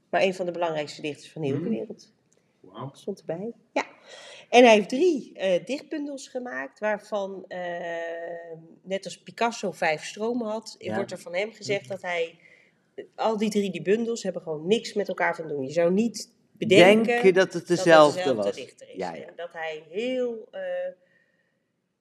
maar 0.09 0.21
een 0.21 0.33
van 0.33 0.45
de 0.45 0.51
belangrijkste 0.51 1.01
dichters 1.01 1.31
van 1.31 1.41
de 1.41 1.47
Hmm. 1.47 1.69
wereld 1.69 2.13
Wauw. 2.59 2.89
stond 2.93 3.19
erbij. 3.19 3.51
Ja. 3.73 3.85
En 4.49 4.63
hij 4.63 4.73
heeft 4.73 4.89
drie 4.89 5.31
eh, 5.33 5.65
dichtbundels 5.65 6.27
gemaakt, 6.27 6.79
waarvan, 6.79 7.45
eh, 7.47 7.59
net 8.81 9.05
als 9.05 9.17
Picasso 9.21 9.71
vijf 9.71 10.03
stromen 10.05 10.47
had, 10.47 10.75
Ja. 10.79 10.95
wordt 10.95 11.11
er 11.11 11.19
van 11.19 11.35
hem 11.35 11.51
gezegd 11.51 11.87
dat 11.87 12.01
hij, 12.01 12.35
al 13.15 13.37
die 13.37 13.49
drie 13.49 13.71
die 13.71 13.81
bundels 13.81 14.23
hebben 14.23 14.41
gewoon 14.41 14.67
niks 14.67 14.93
met 14.93 15.07
elkaar 15.07 15.35
van 15.35 15.47
doen. 15.47 15.63
Je 15.63 15.71
zou 15.71 15.91
niet 15.91 16.31
bedenken 16.51 17.05
Denken 17.05 17.33
dat 17.33 17.43
het 17.43 17.51
dat 17.53 17.67
het 17.67 17.77
dezelfde 17.77 18.33
was. 18.35 18.55
dichter 18.55 18.89
is. 18.89 18.95
Ja, 18.95 19.13
ja. 19.13 19.25
En 19.25 19.33
dat 19.35 19.53
hij 19.53 19.83
heel, 19.89 20.47
eh, 20.51 20.61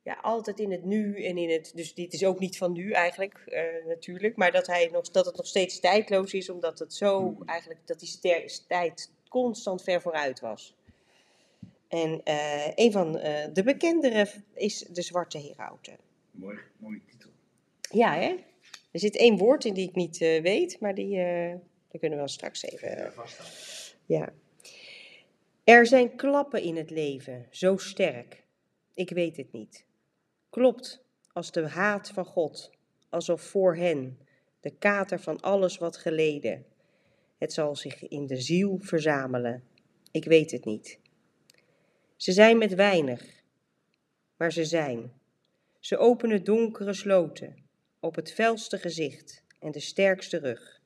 ja, 0.03 0.19
altijd 0.23 0.61
in 0.61 0.71
het 0.71 0.85
nu 0.85 1.25
en 1.25 1.37
in 1.39 1.51
het, 1.51 1.73
dus 1.75 1.95
dit 1.95 2.13
is 2.13 2.25
ook 2.25 2.39
niet 2.39 2.57
van 2.59 2.73
nu 2.73 2.93
eigenlijk, 2.93 3.43
eh, 3.47 3.63
natuurlijk, 3.87 4.37
maar 4.37 4.53
dat, 4.53 4.67
hij 4.67 4.89
nog, 4.93 5.11
dat 5.11 5.27
het 5.27 5.37
nog 5.37 5.47
steeds 5.47 5.81
tijdloos 5.81 6.33
is, 6.33 6.51
omdat 6.51 6.79
het 6.79 6.95
zo, 6.95 7.19
Hmm. 7.21 7.43
eigenlijk, 7.49 7.81
dat 7.87 8.01
die 8.01 8.19
tijd 8.69 9.13
constant 9.29 9.83
ver 9.83 10.01
vooruit 10.01 10.41
was. 10.41 10.77
En 11.89 12.23
eh, 12.25 12.71
een 12.75 12.93
van 12.93 13.19
eh, 13.19 13.47
de 13.53 13.63
bekendere 13.63 14.29
is 14.55 14.79
de 14.79 15.03
Zwarte 15.03 15.39
Herauten. 15.39 15.97
Mooi, 16.31 16.59
mooie 16.77 17.01
titel. 17.05 17.31
Ja, 17.81 18.15
hè? 18.15 18.37
Er 18.91 19.01
zit 19.01 19.17
één 19.17 19.37
woord 19.37 19.65
in 19.65 19.75
die 19.75 19.89
ik 19.89 19.95
niet 19.95 20.21
eh, 20.21 20.43
weet, 20.43 20.81
maar 20.81 20.95
die, 20.95 21.17
die 21.89 22.01
kunnen 22.01 22.11
we 22.11 22.17
wel 22.17 22.29
straks 22.29 22.63
even... 22.63 22.89
Ja, 22.89 23.13
vasthouden. 23.13 23.59
Ja. 24.07 24.33
Er 25.65 25.87
zijn 25.87 26.17
klappen 26.17 26.63
in 26.63 26.77
het 26.77 26.91
leven, 26.91 27.47
zo 27.51 27.77
sterk. 27.77 28.45
Ik 28.95 29.11
weet 29.11 29.37
het 29.37 29.53
niet. 29.53 29.85
Klopt, 30.51 31.05
als 31.33 31.53
de 31.53 31.69
haat 31.69 32.09
van 32.09 32.25
God, 32.25 32.71
alsof 33.09 33.41
voor 33.41 33.77
hen, 33.77 34.19
de 34.61 34.71
kater 34.71 35.21
van 35.21 35.41
alles 35.41 35.79
wat 35.79 35.97
geleden. 35.97 36.67
Het 37.39 37.53
zal 37.53 37.77
zich 37.77 38.09
in 38.09 38.27
de 38.27 38.41
ziel 38.41 38.79
verzamelen. 38.81 39.63
Ik 40.11 40.25
weet 40.25 40.51
het 40.51 40.65
niet. 40.65 40.99
Ze 42.19 42.33
zijn 42.33 42.59
met 42.59 42.75
weinig, 42.75 43.43
maar 44.37 44.53
ze 44.53 44.65
zijn. 44.65 45.13
Ze 45.79 45.97
openen 45.99 46.45
donkere 46.45 46.93
sloten, 46.93 47.57
op 48.01 48.15
het 48.15 48.33
felste 48.33 48.79
gezicht 48.79 49.45
en 49.61 49.73
de 49.73 49.81
sterkste 49.81 50.39
rug. 50.39 50.81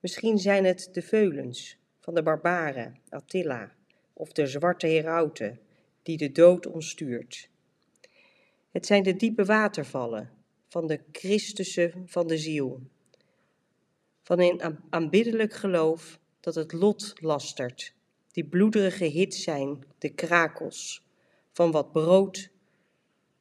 Misschien 0.00 0.38
zijn 0.38 0.64
het 0.64 0.88
de 0.92 1.02
veulens 1.02 1.76
van 2.00 2.14
de 2.14 2.22
barbaren, 2.22 3.00
Attila, 3.08 3.74
of 4.12 4.32
de 4.32 4.46
zwarte 4.46 4.86
herauten, 4.86 5.60
die 6.02 6.16
de 6.16 6.32
dood 6.32 6.66
ontstuurt. 6.66 7.48
Het 8.70 8.86
zijn 8.86 9.02
de 9.02 9.16
diepe 9.16 9.44
watervallen 9.44 10.30
van 10.68 10.86
de 10.86 11.00
Christussen 11.12 12.02
van 12.06 12.26
de 12.26 12.38
ziel, 12.38 12.80
van 14.22 14.40
een 14.40 14.62
aan- 14.62 14.84
aanbiddelijk 14.90 15.52
geloof 15.52 16.18
dat 16.40 16.54
het 16.54 16.72
lot 16.72 17.14
lastert, 17.20 17.94
die 18.34 18.44
bloederige 18.44 19.04
hit 19.04 19.34
zijn, 19.34 19.84
de 19.98 20.08
krakels, 20.08 21.06
van 21.52 21.70
wat 21.70 21.92
brood 21.92 22.50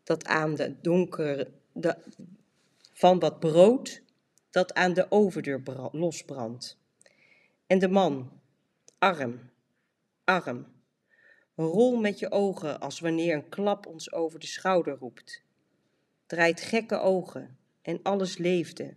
dat 0.03 0.25
aan 0.25 0.55
de 0.55 0.75
donkere, 0.81 1.51
de, 1.71 1.97
van 2.93 3.19
wat 3.19 3.39
brood 3.39 4.01
dat 4.49 4.73
aan 4.73 4.93
de 4.93 5.05
overdeur 5.11 5.61
bra- 5.61 5.89
losbrandt. 5.91 6.77
En 7.67 7.79
de 7.79 7.87
man, 7.87 8.41
arm, 8.99 9.49
arm, 10.23 10.65
rol 11.55 11.95
met 11.95 12.19
je 12.19 12.31
ogen 12.31 12.79
als 12.79 12.99
wanneer 12.99 13.35
een 13.35 13.49
klap 13.49 13.85
ons 13.85 14.11
over 14.11 14.39
de 14.39 14.47
schouder 14.47 14.97
roept. 14.97 15.43
Draait 16.25 16.61
gekke 16.61 16.99
ogen 16.99 17.57
en 17.81 17.99
alles 18.03 18.37
leefde. 18.37 18.95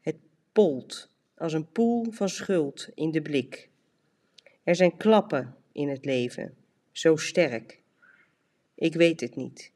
Het 0.00 0.16
polt 0.52 1.08
als 1.36 1.52
een 1.52 1.72
poel 1.72 2.10
van 2.10 2.28
schuld 2.28 2.88
in 2.94 3.10
de 3.10 3.22
blik. 3.22 3.72
Er 4.64 4.74
zijn 4.74 4.96
klappen 4.96 5.56
in 5.72 5.88
het 5.88 6.04
leven, 6.04 6.56
zo 6.92 7.16
sterk. 7.16 7.80
Ik 8.74 8.94
weet 8.94 9.20
het 9.20 9.36
niet. 9.36 9.72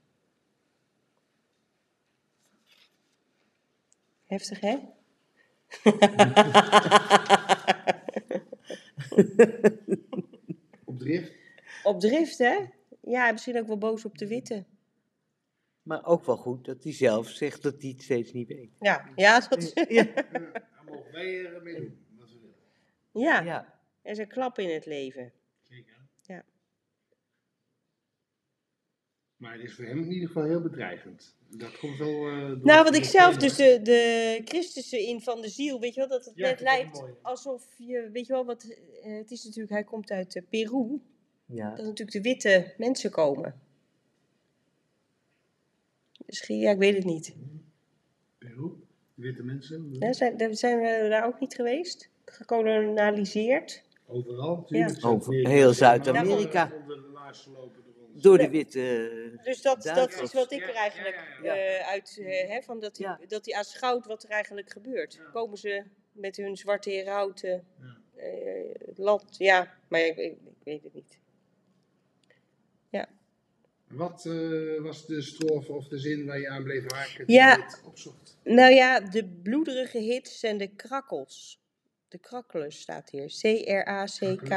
Heftig, 4.24 4.60
hè? 4.60 4.78
Op 10.84 10.98
drift. 10.98 11.32
Op 11.82 12.00
drift, 12.00 12.38
hè? 12.38 12.56
Ja, 13.00 13.32
misschien 13.32 13.58
ook 13.58 13.66
wel 13.66 13.78
boos 13.78 14.04
op 14.04 14.18
de 14.18 14.26
witte. 14.26 14.64
Maar 15.82 16.04
ook 16.06 16.24
wel 16.24 16.36
goed 16.36 16.64
dat 16.64 16.82
hij 16.82 16.92
zelf 16.92 17.28
zegt 17.28 17.62
dat 17.62 17.74
hij 17.80 17.90
het 17.90 18.02
steeds 18.02 18.32
niet 18.32 18.48
weet. 18.48 18.70
Ja, 18.80 19.08
ja, 19.16 19.40
dat, 19.40 19.72
Ja. 19.74 19.84
Ja, 19.88 20.22
daar 20.32 20.62
mogen 20.86 21.12
wij 21.12 21.60
mee 21.62 21.76
doen. 21.76 22.06
Wat 22.18 22.28
we 22.30 22.38
willen. 22.40 22.54
ja, 23.12 23.42
Ja. 23.42 23.77
Er 24.08 24.14
is 24.14 24.18
een 24.18 24.28
klap 24.28 24.58
in 24.58 24.68
het 24.74 24.86
leven. 24.86 25.32
Zeker. 25.62 25.96
Ja. 26.22 26.44
Maar 29.36 29.52
het 29.52 29.62
is 29.62 29.74
voor 29.74 29.84
hem 29.84 29.98
in 30.02 30.12
ieder 30.12 30.26
geval 30.26 30.44
heel 30.44 30.60
bedreigend. 30.62 31.34
Dat 31.48 31.78
komt 31.78 31.98
wel. 31.98 32.28
eh, 32.28 32.46
door 32.48 32.58
Nou, 32.62 32.84
wat 32.84 32.96
ik 32.96 33.04
zelf 33.04 33.36
dus 33.36 33.56
de, 33.56 33.80
de 33.82 34.40
Christussen 34.44 34.98
in 35.06 35.20
van 35.20 35.40
de 35.40 35.48
ziel, 35.48 35.80
weet 35.80 35.94
je 35.94 36.00
wel, 36.00 36.08
dat 36.08 36.24
het 36.24 36.34
Ja, 36.36 36.48
net 36.48 36.60
lijkt 36.60 37.02
alsof 37.22 37.74
je, 37.78 38.10
weet 38.12 38.26
je 38.26 38.32
wel, 38.32 38.44
wat, 38.44 38.64
eh, 39.02 39.16
het 39.16 39.30
is 39.30 39.44
natuurlijk, 39.44 39.72
hij 39.72 39.84
komt 39.84 40.10
uit 40.10 40.36
eh, 40.36 40.42
Peru, 40.48 41.00
Ja. 41.46 41.68
dat 41.68 41.78
natuurlijk 41.84 42.12
de 42.12 42.20
witte 42.20 42.74
mensen 42.76 43.10
komen. 43.10 43.60
Misschien, 46.26 46.58
ja, 46.58 46.70
ik 46.70 46.78
weet 46.78 46.94
het 46.94 47.04
niet. 47.04 47.34
Peru, 48.38 48.70
witte 49.14 49.42
mensen. 49.42 49.94
Ja, 49.94 50.12
zijn, 50.12 50.36
daar- 50.36 50.54
zijn 50.54 50.78
we 50.78 51.08
daar 51.08 51.26
ook 51.26 51.40
niet 51.40 51.54
geweest? 51.54 52.08
Gekolonialiseerd? 52.24 53.82
Overal 54.08 54.56
natuurlijk. 54.56 55.06
Over 55.06 55.34
heel. 55.34 55.72
Zuid-Amerika. 55.72 56.72
Door 56.86 56.96
ons. 57.22 57.48
Door 58.22 58.38
de 58.38 58.48
witte... 58.50 59.10
Dus 59.42 59.62
dat, 59.62 59.82
dat 59.82 60.20
is 60.22 60.32
wat 60.32 60.52
ik 60.52 60.60
Ja, 60.60 60.68
er 60.68 60.74
eigenlijk 60.74 61.16
ja, 61.42 61.54
ja, 61.54 61.62
ja. 61.64 61.78
eh, 61.78 61.88
uit 61.88 62.18
eh, 62.20 62.48
hè, 62.48 62.62
van 62.62 62.80
dat 62.80 62.98
hij 62.98 63.06
Ja. 63.06 63.20
dat 63.28 63.44
hij 63.46 63.54
aanschouwt 63.54 64.06
wat 64.06 64.22
er 64.22 64.30
eigenlijk 64.30 64.70
gebeurt. 64.70 65.20
Komen 65.32 65.58
ze 65.58 65.84
met 66.12 66.36
hun 66.36 66.56
zwarte 66.56 66.90
herauten 66.90 67.66
Ja. 67.80 67.96
eh, 68.16 68.86
het 68.86 68.98
land? 68.98 69.36
Ja, 69.38 69.74
maar 69.88 70.00
ik, 70.00 70.16
ik, 70.16 70.32
ik 70.32 70.64
weet 70.64 70.82
het 70.82 70.94
niet. 70.94 71.18
Wat 73.88 74.26
eh, 74.26 74.82
was 74.82 75.06
de 75.06 75.22
strofe 75.22 75.72
of 75.72 75.88
de 75.88 75.98
zin 75.98 76.26
waar 76.26 76.40
je 76.40 76.48
aan 76.48 76.62
bleef 76.62 76.92
haken? 76.92 77.24
Ja. 77.26 77.56
Je 77.56 77.62
het 77.62 77.82
opzocht. 77.84 78.38
Nou 78.44 78.72
ja, 78.72 79.00
de 79.00 79.24
bloederige 79.42 79.98
hits 79.98 80.38
zijn 80.40 80.58
de 80.58 80.68
krakkels. 80.68 81.60
De 82.08 82.18
krakkels 82.18 82.80
staat 82.80 83.10
hier. 83.10 83.26
C-R-A-C-K. 83.26 84.48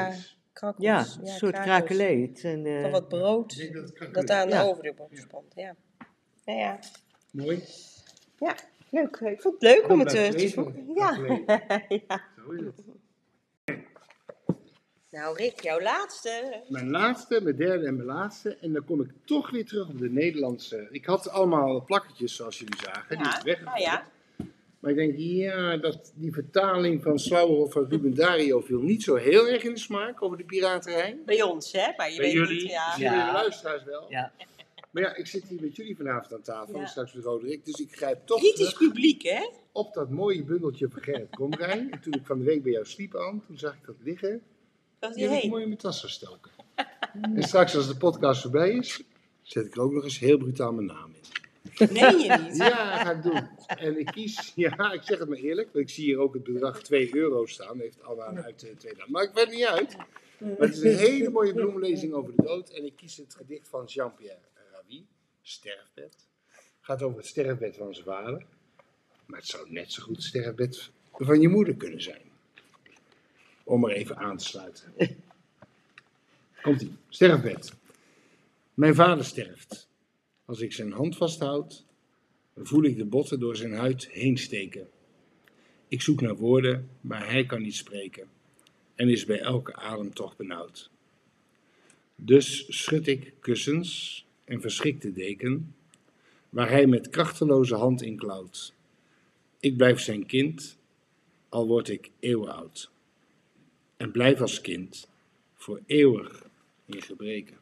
Ja, 0.78 1.00
een 1.00 1.28
soort 1.28 1.54
krakels. 1.54 1.64
krakeleet. 1.66 2.44
En, 2.44 2.66
eh, 2.66 2.82
Van 2.82 2.92
wat 2.92 3.02
Ik 3.02 3.08
brood 3.10 3.70
dat 4.12 4.30
aan 4.30 4.50
de 4.50 4.56
Ja. 4.56 5.22
spant. 5.22 5.54
Ja. 5.56 5.76
Ja, 6.46 6.54
ja. 6.54 6.80
Mooi. 7.32 7.64
ja, 8.40 8.56
leuk. 8.90 9.16
Ik 9.18 9.42
vond 9.42 9.54
het 9.54 9.62
leuk 9.64 9.90
om 9.90 10.00
het 10.00 10.14
eh, 10.14 10.30
te 10.30 10.48
zoeken. 10.48 10.94
Ja. 10.96 11.18
ja. 12.08 12.24
Zo 12.46 12.52
is 12.52 12.62
het. 12.66 12.82
Nou 15.10 15.36
Rick, 15.36 15.60
jouw 15.62 15.80
laatste. 15.82 16.64
Mijn 16.68 16.90
laatste, 16.90 17.42
mijn 17.44 17.56
derde 17.56 17.86
en 17.88 17.96
mijn 17.96 18.08
laatste. 18.08 18.58
En 18.62 18.74
dan 18.74 18.86
kom 18.86 19.02
ik 19.02 19.10
toch 19.26 19.50
weer 19.52 19.66
terug 19.66 19.90
op 19.90 19.98
de 20.00 20.10
Nederlandse. 20.10 20.88
Ik 20.92 21.06
had 21.06 21.30
allemaal 21.30 21.84
plakketjes 21.84 22.36
zoals 22.36 22.60
jullie 22.60 22.80
zagen. 22.84 23.18
Die 23.18 23.26
Ja, 23.26 23.38
is 23.38 23.44
weggegooid. 23.44 23.80
nou 23.84 23.92
ja. 23.92 24.08
Maar 24.82 24.92
ik 24.92 24.98
denk, 24.98 25.18
ja, 25.18 25.78
dat, 25.78 26.12
die 26.16 26.34
vertaling 26.34 27.04
van 27.04 27.20
Slauwerhof 27.20 27.72
van 27.72 27.86
Ruben 27.90 28.16
Dario 28.16 28.60
viel 28.62 28.82
niet 28.82 29.04
zo 29.04 29.16
heel 29.16 29.48
erg 29.48 29.64
in 29.64 29.74
de 29.74 29.80
smaak 29.80 30.22
over 30.22 30.38
de 30.38 30.44
piraterij. 30.44 31.18
Bij 31.26 31.42
ons, 31.42 31.72
hè? 31.72 31.88
Maar 31.98 32.12
je 32.12 32.18
Bij 32.18 32.26
weet 32.26 32.34
jullie, 32.34 32.62
niet, 32.62 32.72
ja. 32.72 32.94
jullie 32.98 33.12
Ja. 33.14 33.26
de 33.26 33.32
luisteraars 33.34 33.84
wel. 33.84 34.06
Ja. 34.10 34.32
Maar 34.92 35.04
ja, 35.04 35.16
ik 35.16 35.28
zit 35.28 35.44
hier 35.48 35.62
met 35.62 35.76
jullie 35.76 35.96
vanavond 35.96 36.34
aan 36.34 36.42
tafel, 36.42 36.76
Ja. 36.76 36.82
en 36.82 36.88
straks 36.88 37.14
met 37.14 37.24
Roderick. 37.24 37.66
Dus 37.66 37.76
ik 37.80 37.96
grijp 37.96 38.26
toch 38.26 38.40
Kritisch 38.40 38.74
publiek, 38.74 39.22
hè? 39.24 39.50
op 39.72 39.94
dat 39.94 40.10
mooie 40.10 40.44
bundeltje 40.44 40.88
van 40.90 41.02
Gerrit 41.02 41.36
Komrij. 41.36 41.88
En 41.92 42.00
toen 42.04 42.14
ik 42.14 42.26
van 42.26 42.38
de 42.38 42.44
week 42.44 42.64
bij 42.64 42.72
jou 42.72 42.86
sliep 42.86 43.16
aan, 43.16 43.44
toen 43.48 43.58
zag 43.58 43.74
ik 43.74 43.86
dat 43.86 43.96
liggen. 44.04 44.42
Die 45.00 45.10
je, 45.16 45.28
heb 45.30 45.44
ik 45.44 45.50
mooi 45.50 45.62
in 45.62 45.68
mijn 45.68 45.80
tas 45.80 46.00
gestoken. 46.02 46.52
en 47.36 47.44
straks 47.44 47.76
als 47.76 47.88
de 47.88 47.98
podcast 47.98 48.42
voorbij 48.42 48.72
is, 48.72 49.02
zet 49.42 49.66
ik 49.66 49.76
er 49.76 49.82
ook 49.82 49.92
nog 49.92 50.04
eens 50.04 50.20
heel 50.20 50.38
brutaal 50.38 50.74
mijn 50.74 50.88
naam 50.88 51.14
in. 51.14 51.21
Nee 51.90 52.18
je 52.18 52.38
niet. 52.42 52.58
Ja, 52.58 53.04
ga 53.04 53.12
ik 53.12 53.24
doen. 53.24 53.48
En 53.68 54.00
ik 54.00 54.06
kies, 54.06 54.52
ja, 54.56 54.92
ik 54.92 55.02
zeg 55.04 55.20
het 55.20 55.30
maar 55.30 55.38
eerlijk, 55.38 55.74
want 55.74 55.86
ik 55.86 55.94
zie 55.94 56.04
hier 56.04 56.20
ook 56.20 56.34
het 56.34 56.44
bedrag 56.44 56.84
2 56.84 57.16
euro 57.16 57.46
staan. 57.46 57.80
Heeft 57.80 58.04
Anna 58.04 58.44
uit 58.44 58.64
uh, 58.64 58.76
Tweedam. 58.76 59.12
Maakt 59.12 59.32
verder 59.34 59.56
niet 59.56 59.66
uit. 59.66 59.96
Maar 60.38 60.56
het 60.58 60.74
is 60.74 60.82
een 60.82 60.98
hele 60.98 61.30
mooie 61.30 61.54
bloemlezing 61.54 62.14
over 62.14 62.36
de 62.36 62.44
dood. 62.44 62.70
En 62.70 62.86
ik 62.86 62.96
kies 62.96 63.18
het 63.18 63.36
gedicht 63.36 63.68
van 63.68 63.86
Jean-Pierre 63.86 64.40
Ravi, 64.72 65.06
Sterfbed. 65.42 66.28
gaat 66.82 67.02
over 67.02 67.18
het 67.18 67.28
sterfbed 67.28 67.76
van 67.78 67.94
zijn 67.94 68.06
vader. 68.06 68.46
Maar 69.26 69.40
het 69.40 69.48
zou 69.48 69.72
net 69.72 69.92
zo 69.92 70.04
goed 70.04 70.16
het 70.16 70.26
sterfbed 70.26 70.90
van 71.12 71.42
je 71.42 71.48
moeder 71.48 71.76
kunnen 71.76 72.02
zijn. 72.02 72.22
Om 73.64 73.86
er 73.86 73.92
even 73.92 74.18
aan 74.18 74.38
te 74.38 74.46
sluiten. 74.46 74.94
Komt-ie. 76.62 76.96
Sterfbed. 77.10 77.74
Mijn 78.74 78.96
vader 78.96 79.26
sterft. 79.26 79.88
Als 80.52 80.62
ik 80.62 80.74
zijn 80.74 80.92
hand 80.92 81.18
vasthoud, 81.18 81.86
voel 82.56 82.84
ik 82.84 82.98
de 82.98 83.06
botten 83.06 83.40
door 83.40 83.56
zijn 83.56 83.74
huid 83.74 84.10
heen 84.10 84.38
steken. 84.38 84.90
Ik 85.88 86.02
zoek 86.02 86.22
naar 86.22 86.36
woorden, 86.36 86.90
maar 87.02 87.30
hij 87.30 87.46
kan 87.46 87.62
niet 87.62 87.76
spreken 87.76 88.28
en 88.96 89.10
is 89.10 89.26
bij 89.26 89.40
elke 89.40 89.76
ademtocht 89.76 90.38
benauwd. 90.38 90.90
Dus 92.16 92.66
schud 92.68 93.08
ik 93.08 93.34
kussens 93.40 94.26
en 94.44 94.62
verschik 94.62 95.02
de 95.02 95.12
deken, 95.12 95.76
waar 96.50 96.70
hij 96.70 96.88
met 96.88 97.10
krachteloze 97.10 97.76
hand 97.76 98.02
in 98.02 98.18
klauwt. 98.18 98.74
Ik 99.60 99.78
blijf 99.78 100.00
zijn 100.00 100.26
kind, 100.26 100.78
al 101.50 101.68
word 101.68 101.90
ik 101.90 102.12
eeuwen 102.20 102.54
oud. 102.56 102.92
En 103.98 104.12
blijf 104.12 104.42
als 104.42 104.62
kind, 104.62 105.10
voor 105.56 105.82
eeuwig 105.86 106.46
in 106.86 107.02
gebreken. 107.02 107.61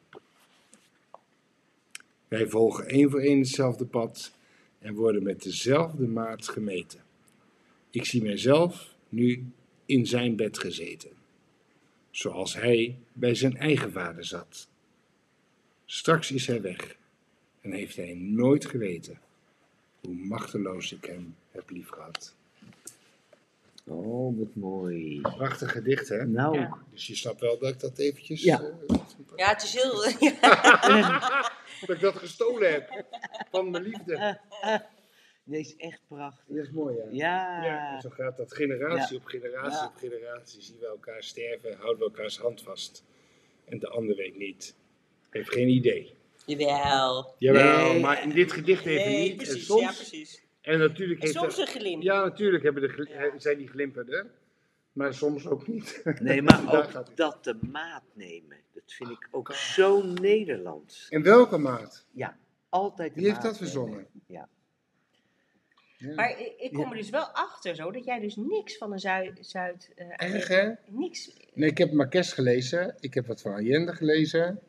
Wij 2.30 2.46
volgen 2.48 2.86
één 2.86 3.10
voor 3.10 3.20
één 3.20 3.38
hetzelfde 3.38 3.84
pad 3.86 4.32
en 4.78 4.94
worden 4.94 5.22
met 5.22 5.42
dezelfde 5.42 6.06
maat 6.06 6.48
gemeten. 6.48 7.00
Ik 7.90 8.04
zie 8.04 8.22
mijzelf 8.22 8.94
nu 9.08 9.52
in 9.86 10.06
zijn 10.06 10.36
bed 10.36 10.58
gezeten, 10.58 11.10
zoals 12.10 12.54
hij 12.54 12.98
bij 13.12 13.34
zijn 13.34 13.56
eigen 13.56 13.92
vader 13.92 14.24
zat. 14.24 14.68
Straks 15.84 16.30
is 16.30 16.46
hij 16.46 16.60
weg 16.62 16.96
en 17.60 17.72
heeft 17.72 17.96
hij 17.96 18.14
nooit 18.14 18.66
geweten 18.66 19.20
hoe 20.00 20.14
machteloos 20.14 20.92
ik 20.92 21.04
hem 21.04 21.34
heb 21.50 21.70
liefgehad. 21.70 22.34
Oh, 23.84 24.38
wat 24.38 24.54
mooi. 24.54 25.20
Prachtig 25.20 25.72
gedicht, 25.72 26.08
hè? 26.08 26.26
Nou, 26.26 26.58
Ja. 26.58 26.78
Dus 26.92 27.06
je 27.06 27.14
snapt 27.16 27.40
wel 27.40 27.58
dat 27.58 27.70
ik 27.70 27.80
dat 27.80 27.98
eventjes... 27.98 28.42
Ja. 28.42 28.60
eh, 28.60 28.96
Ja, 29.36 29.48
het 29.48 29.62
is 29.62 29.72
heel... 29.74 30.02
dat 31.86 31.96
ik 31.96 32.00
dat 32.02 32.16
gestolen 32.16 32.72
heb 32.72 33.04
van 33.50 33.70
mijn 33.70 33.82
liefde. 33.82 34.38
deze 35.44 35.70
is 35.70 35.76
echt 35.76 36.00
prachtig. 36.08 36.44
Dat 36.48 36.64
is 36.64 36.70
mooi, 36.70 36.96
hè? 36.96 37.02
Ja. 37.10 37.64
Ja, 37.64 37.94
en 37.94 38.00
zo 38.00 38.08
gaat 38.10 38.36
dat 38.36 38.54
generatie 38.54 39.14
Ja. 39.16 39.20
op 39.22 39.26
generatie 39.28 39.78
Ja. 39.80 39.86
op 39.86 39.96
generatie. 39.96 40.62
Zien 40.62 40.78
we 40.80 40.86
elkaar 40.86 41.22
sterven, 41.22 41.76
houden 41.76 41.98
we 41.98 42.04
elkaars 42.04 42.38
hand 42.38 42.62
vast. 42.62 43.04
En 43.64 43.78
de 43.78 43.88
ander 43.88 44.16
weet 44.16 44.36
niet. 44.36 44.76
Heeft 45.30 45.52
geen 45.52 45.68
idee. 45.68 46.14
Jawel. 46.46 47.34
Jawel, 47.38 47.92
Nee. 47.92 48.00
maar 48.00 48.22
in 48.22 48.30
dit 48.30 48.52
gedicht 48.52 48.86
even 48.86 49.10
Nee, 49.10 49.28
niet. 49.28 49.36
precies. 49.36 49.54
en 49.54 49.60
soms, 49.62 49.80
Ja, 49.82 49.92
precies. 49.92 50.42
en 50.60 50.78
natuurlijk 50.78 51.20
En 51.20 51.26
heeft 51.26 51.38
soms 51.38 51.54
er- 51.58 51.60
een 51.60 51.66
glimp. 51.80 52.02
Ja, 52.02 52.22
natuurlijk 52.24 52.62
hebben 52.62 52.82
de, 52.82 53.08
eh, 53.12 53.32
zijn 53.36 53.58
die 53.58 53.68
glimpen 53.68 54.08
er. 54.12 54.26
Maar 54.92 55.14
soms 55.14 55.46
ook 55.46 55.66
niet. 55.66 56.02
Nee, 56.20 56.42
maar 56.42 56.74
ook 56.78 57.16
dat 57.16 57.44
de 57.44 57.58
maat 57.70 58.04
nemen. 58.12 58.56
Dat 58.74 58.92
vind 58.92 59.10
ik 59.10 59.28
ook 59.30 59.52
zo 59.52 60.02
Nederlands. 60.02 61.06
In 61.08 61.22
welke 61.22 61.58
maat? 61.58 62.06
Ja, 62.10 62.36
altijd 62.68 63.14
de 63.14 63.20
Wie 63.20 63.24
heeft 63.28 63.42
maat 63.42 63.50
dat 63.50 63.56
verzonnen? 63.56 64.06
Ja. 64.26 64.48
Ja. 66.00 66.14
Maar 66.14 66.40
ik, 66.40 66.54
ik 66.58 66.72
kom 66.72 66.90
er 66.90 66.96
dus 66.96 67.10
wel 67.10 67.26
achter 67.26 67.74
zo, 67.74 67.90
dat 67.90 68.04
jij 68.04 68.20
dus 68.20 68.36
niks 68.36 68.76
van 68.76 68.90
de 68.90 68.98
Zuid... 68.98 69.38
Zuid 69.40 69.92
eh, 69.94 70.06
Erg, 70.34 70.48
hè? 70.48 70.72
Niks. 70.86 71.36
Nee, 71.54 71.70
ik 71.70 71.78
heb 71.78 71.92
Marques 71.92 72.32
gelezen. 72.32 72.96
Ik 73.00 73.14
heb 73.14 73.26
wat 73.26 73.40
van 73.40 73.52
Allende 73.52 73.92
gelezen. 73.92 74.60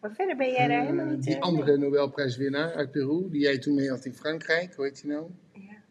Maar 0.00 0.12
verder 0.12 0.36
ben 0.36 0.50
jij 0.50 0.68
daar 0.68 0.78
Eh, 0.78 0.84
helemaal 0.84 1.06
niet... 1.06 1.22
die 1.22 1.34
eh, 1.34 1.40
andere 1.40 1.76
Nobelprijswinnaar 1.76 2.74
uit 2.74 2.90
Peru, 2.90 3.30
die 3.30 3.40
jij 3.40 3.58
toen 3.58 3.74
mee 3.74 3.90
had 3.90 4.04
in 4.04 4.14
Frankrijk. 4.14 4.74
Hoe 4.74 4.84
heet 4.84 5.00
die 5.02 5.10
nou? 5.10 5.30
Ja. 5.52 5.82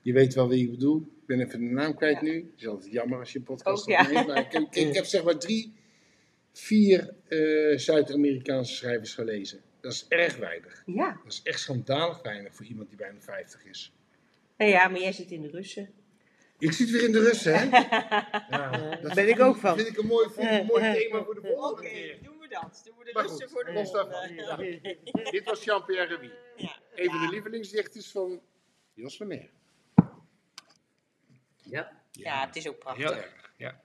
Je 0.00 0.12
weet 0.12 0.34
wel 0.34 0.48
wie 0.48 0.64
ik 0.64 0.70
bedoel. 0.70 1.06
Ik 1.26 1.36
ben 1.36 1.46
even 1.46 1.58
de 1.60 1.64
naam 1.74 1.94
kwijt 1.94 2.16
Ja. 2.16 2.22
nu. 2.22 2.34
Het 2.34 2.60
is 2.60 2.66
altijd 2.66 2.92
jammer 2.92 3.18
als 3.18 3.32
je 3.32 3.38
een 3.38 3.44
podcast 3.44 3.82
Ook. 3.82 3.98
Maar 4.26 4.38
ik, 4.38 4.52
heb- 4.52 4.74
ik 4.74 4.94
heb 4.94 5.04
zeg 5.04 5.24
maar 5.24 5.38
drie, 5.38 5.74
vier 6.52 7.14
eh, 7.28 7.78
Zuid-Amerikaanse 7.78 8.74
schrijvers 8.74 9.14
gelezen. 9.14 9.62
Dat 9.80 9.92
is 9.92 10.06
erg 10.08 10.36
weinig. 10.36 10.82
Ja. 10.86 11.20
Dat 11.24 11.32
is 11.32 11.40
echt 11.42 11.60
schandalig 11.60 12.22
weinig 12.22 12.54
voor 12.54 12.66
iemand 12.66 12.88
die 12.88 12.98
bijna 12.98 13.20
50 13.20 13.64
is. 13.64 13.92
Nou 14.56 14.70
ja, 14.70 14.88
maar 14.88 15.00
jij 15.00 15.12
zit 15.12 15.30
in 15.30 15.42
de 15.42 15.48
Russen. 15.50 15.90
Ik 16.58 16.72
zit 16.72 16.90
weer 16.90 17.02
in 17.04 17.12
de 17.12 17.20
Russen, 17.22 17.54
hè? 17.58 17.64
Ja, 18.50 18.96
dat 19.02 19.14
Ben 19.14 19.28
ik 19.28 19.40
ook 19.40 19.56
van. 19.56 19.76
vind 19.76 19.88
ik 19.88 19.96
een 19.98 20.06
mooi, 20.06 20.28
vind 20.30 20.50
ik 20.50 20.60
een 20.60 20.66
mooi 20.66 20.92
thema 20.94 21.24
voor 21.24 21.34
de 21.34 21.40
volgende 21.40 21.90
keer. 21.90 22.18
doen 22.22 22.38
we 22.38 22.48
dat. 22.48 22.82
Doen 22.84 22.94
we 22.98 23.04
de 23.04 23.10
Maar 23.12 23.22
Russen 23.26 23.48
goed, 23.48 23.52
voor 23.52 23.64
de 23.64 23.72
volgende. 23.84 25.30
Dit 25.30 25.44
was 25.44 25.64
Jean-Pierre 25.64 26.14
Revie. 26.14 26.32
Ja. 26.56 26.76
Een 26.94 27.10
van 27.10 27.20
de 27.20 27.28
lievelingsdichters 27.32 28.10
van 28.10 28.40
Jos 28.94 29.18
Lemaire. 29.18 29.48
Ja. 31.70 32.02
Ja, 32.12 32.46
het 32.46 32.56
is 32.56 32.68
ook 32.68 32.74
Heel 32.84 32.94
prachtig. 32.94 33.16
erg, 33.16 33.52
ja. 33.56 33.80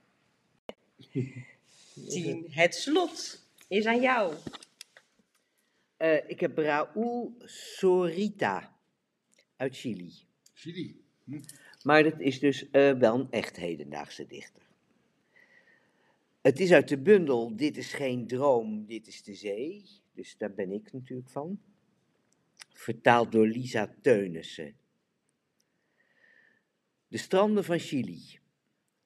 Tien. 2.09 2.47
Het 2.49 2.75
slot 2.75 3.45
is 3.67 3.85
aan 3.85 4.01
jou. 4.01 4.35
Eh, 5.97 6.29
ik 6.29 6.39
heb 6.39 6.57
Raúl 6.57 7.35
Sorita 7.45 8.75
uit 9.55 9.77
Chili. 9.77 10.13
Chili. 10.53 11.01
Maar 11.83 12.03
dat 12.03 12.19
is 12.19 12.39
dus 12.39 12.69
eh, 12.69 12.91
wel 12.91 13.19
een 13.19 13.31
echt 13.31 13.55
hedendaagse 13.55 14.27
dichter. 14.27 14.63
Het 16.41 16.59
is 16.59 16.71
uit 16.71 16.87
de 16.87 16.97
bundel 16.97 17.55
Dit 17.55 17.77
is 17.77 17.93
geen 17.93 18.27
droom, 18.27 18.85
dit 18.85 19.07
is 19.07 19.23
de 19.23 19.33
zee. 19.35 19.83
Dus 20.13 20.37
daar 20.37 20.53
ben 20.53 20.71
ik 20.71 20.93
natuurlijk 20.93 21.29
van. 21.29 21.61
Vertaald 22.73 23.31
door 23.31 23.47
Lisa 23.47 23.95
Teunissen. 24.01 24.75
De 27.11 27.17
stranden 27.17 27.63
van 27.63 27.79
Chili. 27.79 28.39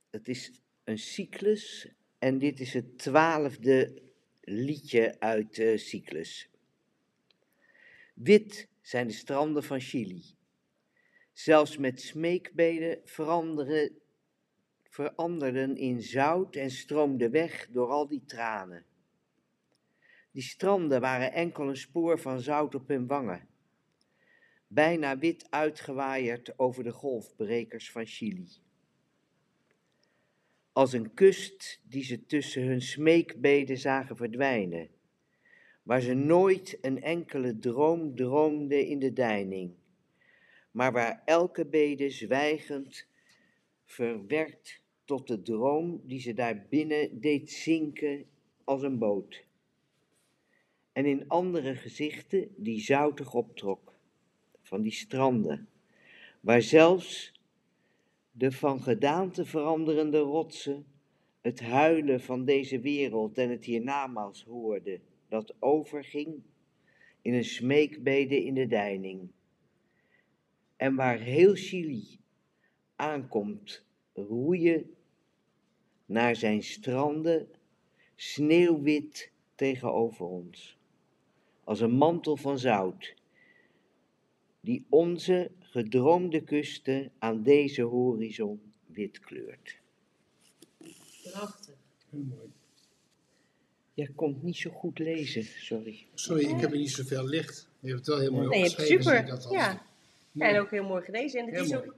Het 0.10 0.28
is 0.28 0.52
een 0.84 0.98
cyclus 0.98 1.90
en 2.20 2.38
dit 2.38 2.60
is 2.60 2.74
het 2.74 2.98
twaalfde 2.98 4.02
liedje 4.42 5.20
uit 5.20 5.56
de 5.56 5.78
cyclus. 5.78 6.50
Wit 8.14 8.68
zijn 8.82 9.08
de 9.08 9.14
stranden 9.14 9.64
van 9.64 9.80
Chili. 9.80 10.24
Zelfs 11.32 11.78
met 11.78 12.02
smeekbeden 12.02 13.02
veranderen, 13.04 13.98
veranderden 14.84 15.78
in 15.78 16.02
zout 16.02 16.56
en 16.56 16.72
stroomden 16.72 17.32
weg 17.32 17.68
door 17.72 17.90
al 17.90 18.08
die 18.08 18.24
tranen. 18.26 18.86
Die 20.32 20.44
stranden 20.44 21.02
waren 21.02 21.34
enkel 21.34 21.70
een 21.70 21.78
spoor 21.78 22.20
van 22.20 22.40
zout 22.40 22.76
op 22.76 22.88
hun 22.88 23.08
wangen, 23.08 23.48
bijna 24.76 25.18
wit 25.18 25.48
uitgewaaierd 25.50 26.60
over 26.60 26.84
de 26.84 26.92
golfbrekers 26.92 27.92
van 27.92 28.06
Chili. 28.06 28.48
Als 30.72 30.94
een 30.94 31.14
kust 31.14 31.82
die 31.84 32.04
ze 32.04 32.26
tussen 32.26 32.64
hun 32.64 32.82
smeekbeden 32.82 33.78
zagen 33.78 34.16
verdwijnen, 34.16 34.90
waar 35.84 36.02
ze 36.02 36.14
nooit 36.14 36.78
een 36.82 37.02
enkele 37.02 37.60
droom 37.60 38.16
droomden 38.16 38.88
in 38.88 39.00
de 39.00 39.14
deining 39.14 39.76
maar 40.76 40.92
waar 40.92 41.22
elke 41.26 41.66
bede 41.66 42.10
zwijgend 42.10 43.08
verwerkt 43.84 44.82
tot 45.06 45.28
de 45.28 45.42
droom 45.42 46.02
die 46.04 46.20
ze 46.20 46.34
daar 46.34 46.66
binnen 46.70 47.20
deed 47.20 47.52
zinken 47.52 48.26
als 48.64 48.82
een 48.82 48.98
boot. 48.98 49.46
En 50.92 51.06
in 51.06 51.28
andere 51.28 51.76
gezichten 51.76 52.50
die 52.58 52.80
zoutig 52.80 53.34
optrok, 53.34 53.95
van 54.66 54.82
die 54.82 54.92
stranden, 54.92 55.68
waar 56.40 56.62
zelfs 56.62 57.34
de 58.32 58.52
van 58.52 58.82
gedaante 58.82 59.46
veranderende 59.46 60.20
rotsen 60.20 60.86
het 61.42 61.60
huilen 61.60 62.22
van 62.22 62.46
deze 62.46 62.80
wereld 62.80 63.38
en 63.38 63.50
het 63.50 63.66
hiernamaals 63.66 64.44
hoorden, 64.44 65.02
dat 65.28 65.56
overging 65.60 66.42
in 67.22 67.34
een 67.34 67.46
smeekbede 67.46 68.44
in 68.44 68.54
de 68.54 68.68
deining 68.68 69.30
en 70.76 70.96
waar 70.96 71.20
heel 71.20 71.56
Chili 71.56 72.20
aankomt 72.96 73.86
roeien 74.14 74.96
naar 76.06 76.36
zijn 76.36 76.64
stranden, 76.64 77.48
sneeuwwit 78.16 79.32
tegenover 79.56 80.26
ons. 80.26 80.78
als 81.64 81.80
een 81.80 81.96
mantel 81.98 82.38
van 82.38 82.60
zout, 82.60 83.15
die 84.66 84.86
onze 84.90 85.52
gedroomde 85.60 86.42
kusten 86.44 87.12
aan 87.20 87.44
deze 87.44 87.82
horizon 87.82 88.62
wit 88.86 89.20
kleurt. 89.20 89.80
Prachtig. 91.24 91.76
Heel 92.10 92.24
mooi. 92.24 92.54
Jij 93.94 94.10
komt 94.16 94.44
niet 94.44 94.56
zo 94.58 94.70
goed 94.72 95.00
lezen, 95.00 95.44
sorry. 95.44 96.08
Sorry, 96.14 96.44
ik 96.46 96.60
heb 96.60 96.72
er 96.72 96.78
niet 96.78 96.92
zoveel 96.92 97.26
licht. 97.26 97.68
Je 97.80 97.88
hebt 97.88 98.00
het 98.00 98.08
wel 98.08 98.20
heel 98.20 98.32
mooi 98.32 98.48
Nee, 98.48 98.60
opgeschreven. 98.70 99.04
super. 99.04 99.26
dat 99.26 99.46
al. 99.46 99.52
Ja. 99.54 99.86
Mooi. 100.32 100.52
En 100.52 100.60
ook 100.60 100.72
heel 100.72 100.84
mooi 100.84 101.04
gelezen. 101.04 101.40
En 101.40 101.46
het 101.46 101.56
Heel 101.56 101.64
is 101.64 101.72
mooi. 101.72 101.84
ook, 101.88 101.96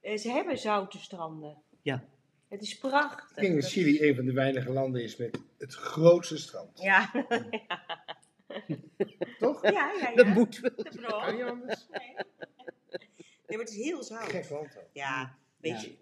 eh, 0.00 0.16
ze 0.18 0.30
hebben 0.30 0.58
zoute 0.58 0.98
stranden. 0.98 1.56
Ja. 1.82 2.04
Het 2.48 2.62
is 2.62 2.78
prachtig. 2.78 3.30
Ik 3.36 3.42
denk 3.42 3.60
dat 3.60 3.70
Chili 3.70 4.08
een 4.08 4.14
van 4.14 4.24
de 4.24 4.32
weinige 4.32 4.70
landen 4.72 5.02
is 5.02 5.16
met 5.16 5.38
het 5.58 5.74
grootste 5.74 6.36
strand. 6.38 6.80
Ja. 6.82 7.10
Toch? 9.38 9.62
ja, 9.62 9.70
ja, 9.70 9.92
ja. 9.98 10.14
Dat 10.14 10.26
moet 10.26 10.58
wel. 10.60 10.70
Dat 10.76 11.00
Kan 11.00 11.34
niet 11.34 11.44
anders. 11.44 11.86
Nee. 11.90 12.14
Nee, 13.46 13.60
maar 13.60 13.66
het 13.66 13.78
is 13.78 13.84
heel 13.84 14.02
zout. 14.02 14.28
Gek 14.30 14.50
land 14.50 14.78
ook. 14.78 14.88
Ja, 14.92 15.38
weet 15.60 15.72
Ja. 15.72 15.88
je. 15.88 15.96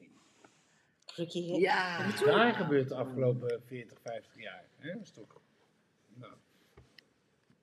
Druk 1.04 1.28
je 1.28 1.42
heel... 1.42 1.58
Ja, 1.58 2.04
Wat 2.04 2.14
is 2.14 2.20
daar 2.20 2.54
gebeurd 2.54 2.88
de 2.88 2.94
afgelopen 2.94 3.62
40, 3.66 3.98
50 4.02 4.42
jaar? 4.42 4.64
Hè? 4.76 4.92
Dat 4.92 5.02
is 5.02 5.10
toch 5.10 5.40
nou, 6.14 6.32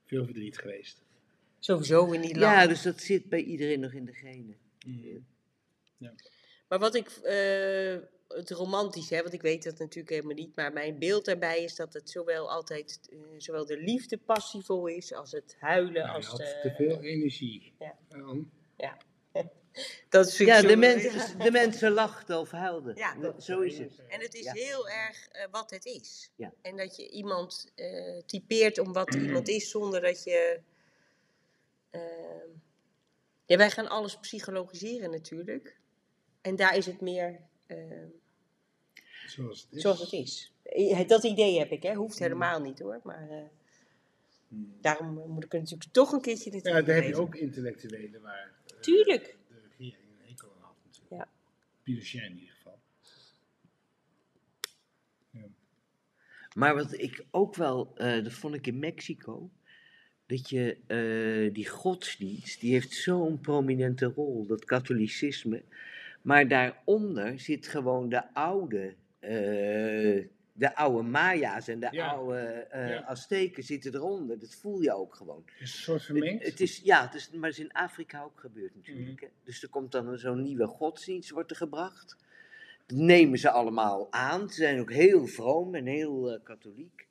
veel 0.05 0.25
verdriet 0.25 0.57
geweest. 0.57 1.05
Sowieso 1.59 2.11
in 2.11 2.21
die 2.21 2.39
landen. 2.39 2.59
ja, 2.59 2.67
dus 2.67 2.81
dat 2.81 2.99
zit 2.99 3.29
bij 3.29 3.41
iedereen 3.41 3.79
nog 3.79 3.91
in 3.93 4.05
de 4.05 4.13
genen. 4.13 4.57
Maar 6.67 6.79
wat 6.79 6.95
ik, 6.95 7.07
eh, 7.09 7.97
het 8.27 8.49
romantisch, 8.51 9.09
hè, 9.09 9.21
want 9.21 9.33
ik 9.33 9.41
weet 9.41 9.63
dat 9.63 9.77
natuurlijk 9.79 10.09
helemaal 10.09 10.35
niet, 10.35 10.55
maar 10.55 10.73
mijn 10.73 10.99
beeld 10.99 11.25
daarbij 11.25 11.63
is 11.63 11.75
dat 11.75 11.93
het 11.93 12.09
zowel 12.09 12.51
altijd, 12.51 12.99
eh, 13.11 13.17
zowel 13.37 13.65
de 13.65 13.77
liefde 13.77 14.17
passievol 14.17 14.87
is, 14.87 15.13
als 15.13 15.31
het 15.31 15.55
huilen, 15.59 15.93
Nou, 15.93 16.07
je 16.07 16.13
als 16.15 16.25
had 16.27 16.37
de... 16.37 16.59
te 16.61 16.73
veel 16.75 17.01
energie. 17.01 17.73
Ja. 17.79 17.97
aan. 18.09 18.51
Dat 20.09 20.27
is 20.27 20.37
Ja, 20.37 20.61
de 20.61 20.75
mensen, 20.75 21.39
de 21.39 21.51
mensen 21.51 21.91
lachten 21.91 22.39
of 22.39 22.51
huilden. 22.51 22.95
Ja. 22.95 23.15
Dat- 23.15 23.43
Zo 23.43 23.59
is 23.59 23.77
het. 23.77 24.01
En 24.07 24.21
het 24.21 24.33
is 24.33 24.43
Ja. 24.43 24.53
heel 24.53 24.89
erg 24.89 25.27
eh, 25.27 25.45
wat 25.51 25.69
het 25.69 25.85
is. 25.85 26.31
Ja. 26.35 26.53
En 26.61 26.77
dat 26.77 26.95
je 26.95 27.09
iemand 27.09 27.71
eh, 27.75 28.17
typeert 28.25 28.79
om 28.79 28.93
wat 28.93 29.13
iemand 29.15 29.47
is, 29.47 29.69
zonder 29.69 30.01
dat 30.01 30.23
je... 30.23 30.59
ehm, 31.89 32.49
ja, 33.45 33.57
wij 33.57 33.71
gaan 33.71 33.87
alles 33.89 34.17
psychologiseren 34.19 35.11
natuurlijk. 35.11 35.79
En 36.41 36.55
daar 36.55 36.77
is 36.77 36.85
het 36.85 37.01
meer... 37.01 37.39
ehm, 37.67 38.07
Zoals 39.27 39.61
het 39.61 39.73
is. 39.73 39.81
Zoals 39.81 39.99
het 39.99 40.11
is. 40.11 40.51
Eh, 40.63 41.07
Dat 41.07 41.23
idee 41.23 41.59
heb 41.59 41.71
ik, 41.71 41.83
hè. 41.83 41.93
Hoeft 41.93 42.19
helemaal 42.19 42.61
niet 42.61 42.79
hoor. 42.79 42.99
Maar 43.03 43.29
eh, 43.29 43.37
daarom 44.81 45.17
eh, 45.19 45.25
moet 45.25 45.43
ik 45.43 45.53
er 45.53 45.59
natuurlijk 45.59 45.91
toch 45.91 46.11
een 46.11 46.21
keertje 46.21 46.51
naartoe 46.51 46.71
Ja, 46.71 46.81
daar 46.81 46.95
heb 46.95 47.03
je 47.05 47.15
ook 47.15 47.35
intellectuelen 47.35 48.21
waar 48.21 48.51
eh, 48.65 48.79
Tuurlijk. 48.79 49.37
de 49.47 49.55
regering 49.77 50.03
een 50.19 50.27
hekel 50.29 50.47
aan 50.55 50.61
had 50.61 50.75
natuurlijk. 50.85 51.13
Ja. 51.13 51.27
Pinochet 51.83 52.21
in 52.23 52.39
ieder 52.39 52.55
geval. 52.55 52.79
Maar 56.55 56.75
wat 56.75 56.93
ik 56.99 57.25
ook 57.31 57.55
wel, 57.55 57.91
eh, 57.95 58.23
dat 58.23 58.33
vond 58.33 58.55
ik 58.55 58.67
in 58.67 58.79
Mexico, 58.79 59.49
dat 60.25 60.49
je 60.49 60.77
eh, 60.87 61.53
die 61.53 61.67
godsdienst, 61.67 62.59
die 62.59 62.71
heeft 62.71 62.93
zo'n 62.93 63.39
prominente 63.39 64.05
rol, 64.05 64.45
dat 64.45 64.65
katholicisme. 64.65 65.63
Maar 66.27 66.47
daaronder 66.47 67.39
zit 67.39 67.67
gewoon 67.67 68.09
de 68.09 68.33
oude, 68.33 68.95
eh, 69.19 70.25
de 70.53 70.75
oude 70.75 71.01
Maya's 71.09 71.67
en 71.67 71.79
de 71.79 71.87
Ja. 71.91 72.07
oude 72.07 72.37
eh 72.39 72.89
Ja. 72.89 73.01
Azteken 73.01 73.63
zitten 73.63 73.95
eronder. 73.95 74.39
Dat 74.39 74.55
voel 74.55 74.81
je 74.81 74.93
ook 74.93 75.15
gewoon. 75.15 75.43
Is 75.45 75.53
het 75.53 75.61
een 75.61 75.67
soort 75.67 76.03
vermengd? 76.03 76.45
het 76.45 76.59
is, 76.59 76.81
ja, 76.83 77.01
het 77.05 77.13
is, 77.13 77.29
maar 77.31 77.49
het 77.49 77.57
is 77.57 77.63
in 77.65 77.71
Afrika 77.71 78.23
ook 78.23 78.39
gebeurd 78.39 78.75
natuurlijk. 78.75 79.21
Mhm. 79.21 79.29
Dus 79.43 79.63
er 79.63 79.69
komt 79.69 79.91
dan 79.91 80.17
zo'n 80.17 80.41
nieuwe 80.41 80.67
godsdienst 80.67 81.29
wordt 81.29 81.49
er 81.51 81.57
gebracht. 81.57 82.17
Dat 82.85 82.97
nemen 82.97 83.39
ze 83.39 83.49
allemaal 83.49 84.07
aan. 84.11 84.49
Ze 84.49 84.55
zijn 84.55 84.79
ook 84.79 84.91
heel 84.91 85.27
vroom 85.27 85.75
en 85.75 85.85
heel 85.85 86.31
eh, 86.31 86.43
katholiek. 86.43 87.06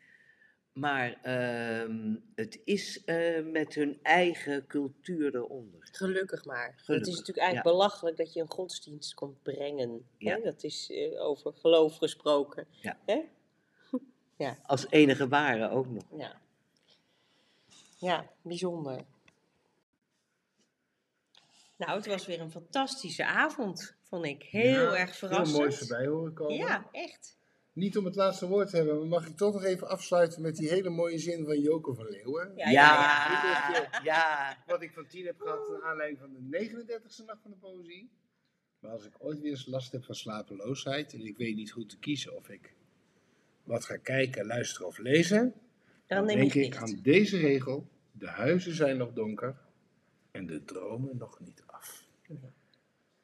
Maar 0.76 1.18
ehm, 1.22 2.14
het 2.34 2.60
is 2.64 3.04
eh, 3.04 3.44
met 3.44 3.74
hun 3.74 3.98
eigen 4.02 4.66
cultuur 4.66 5.34
eronder. 5.34 5.88
Gelukkig 5.92 6.44
maar. 6.44 6.82
Het 6.86 7.06
is 7.06 7.12
natuurlijk 7.16 7.38
eigenlijk 7.38 7.76
belachelijk 7.76 8.16
dat 8.16 8.32
je 8.32 8.40
een 8.40 8.50
godsdienst 8.50 9.14
komt 9.14 9.42
brengen. 9.42 10.08
Ja. 10.18 10.34
Hè? 10.34 10.42
Dat 10.42 10.62
is 10.62 10.90
eh, 10.90 11.20
over 11.24 11.52
geloof 11.52 11.96
gesproken. 11.96 12.66
Ja. 12.70 12.98
Hè? 13.06 13.20
Als 14.66 14.86
enige 14.90 15.28
ware 15.28 15.70
ook 15.70 15.86
nog. 15.88 16.04
Ja. 16.16 16.40
ja, 17.98 18.30
bijzonder. 18.42 19.04
Nou, 21.76 21.96
het 21.96 22.06
was 22.06 22.26
weer 22.26 22.40
een 22.40 22.50
fantastische 22.50 23.26
avond, 23.26 23.96
vond 24.02 24.24
ik. 24.24 24.42
Heel 24.42 24.92
Ja, 24.92 24.96
erg 24.96 25.16
Veel 25.16 25.28
moois 25.28 25.50
verrassend. 25.50 25.88
voorbij 25.88 26.06
horen 26.06 26.32
komen. 26.34 26.56
Ja, 26.56 26.88
echt. 26.92 27.36
Niet 27.76 27.96
om 27.96 28.04
het 28.04 28.14
laatste 28.14 28.46
woord 28.46 28.70
te 28.70 28.76
hebben, 28.76 28.98
maar 28.98 29.06
mag 29.06 29.26
ik 29.26 29.36
toch 29.36 29.52
nog 29.52 29.64
even 29.64 29.88
afsluiten 29.88 30.42
met 30.42 30.56
die 30.56 30.68
hele 30.68 30.90
mooie 30.90 31.18
zin 31.18 31.44
van 31.44 31.60
Joko 31.60 31.94
van 31.94 32.06
Leeuwen? 32.08 32.52
Ja, 32.56 32.70
Ja, 32.70 33.70
ja, 33.72 34.00
ja. 34.02 34.56
Wat 34.66 34.82
ik 34.82 34.92
van 34.92 35.06
tien 35.06 35.26
heb 35.26 35.40
gehad 35.40 35.68
naar 35.68 35.82
aanleiding 35.82 36.18
van 36.20 36.32
de 36.32 36.68
39e 36.68 37.24
nacht 37.26 37.42
van 37.42 37.50
de 37.50 37.56
poëzie. 37.60 38.10
Maar 38.78 38.90
als 38.90 39.04
ik 39.04 39.12
ooit 39.18 39.40
weer 39.40 39.50
eens 39.50 39.66
last 39.66 39.92
heb 39.92 40.04
van 40.04 40.14
slapeloosheid 40.14 41.12
en 41.12 41.26
ik 41.26 41.36
weet 41.36 41.56
niet 41.56 41.72
goed 41.72 41.88
te 41.88 41.98
kiezen 41.98 42.36
of 42.36 42.48
ik 42.48 42.72
wat 43.64 43.84
ga 43.84 43.96
kijken, 43.96 44.46
luisteren 44.46 44.86
of 44.86 44.98
lezen, 44.98 45.54
Dan 46.06 46.26
denk 46.26 46.54
ik 46.54 46.76
aan 46.76 46.98
deze 47.02 47.36
regel. 47.38 47.88
De 48.12 48.28
huizen 48.28 48.74
zijn 48.74 48.96
nog 48.96 49.12
donker 49.12 49.56
en 50.30 50.46
de 50.46 50.64
dromen 50.64 51.16
nog 51.16 51.40
niet 51.40 51.62
af. 51.66 52.04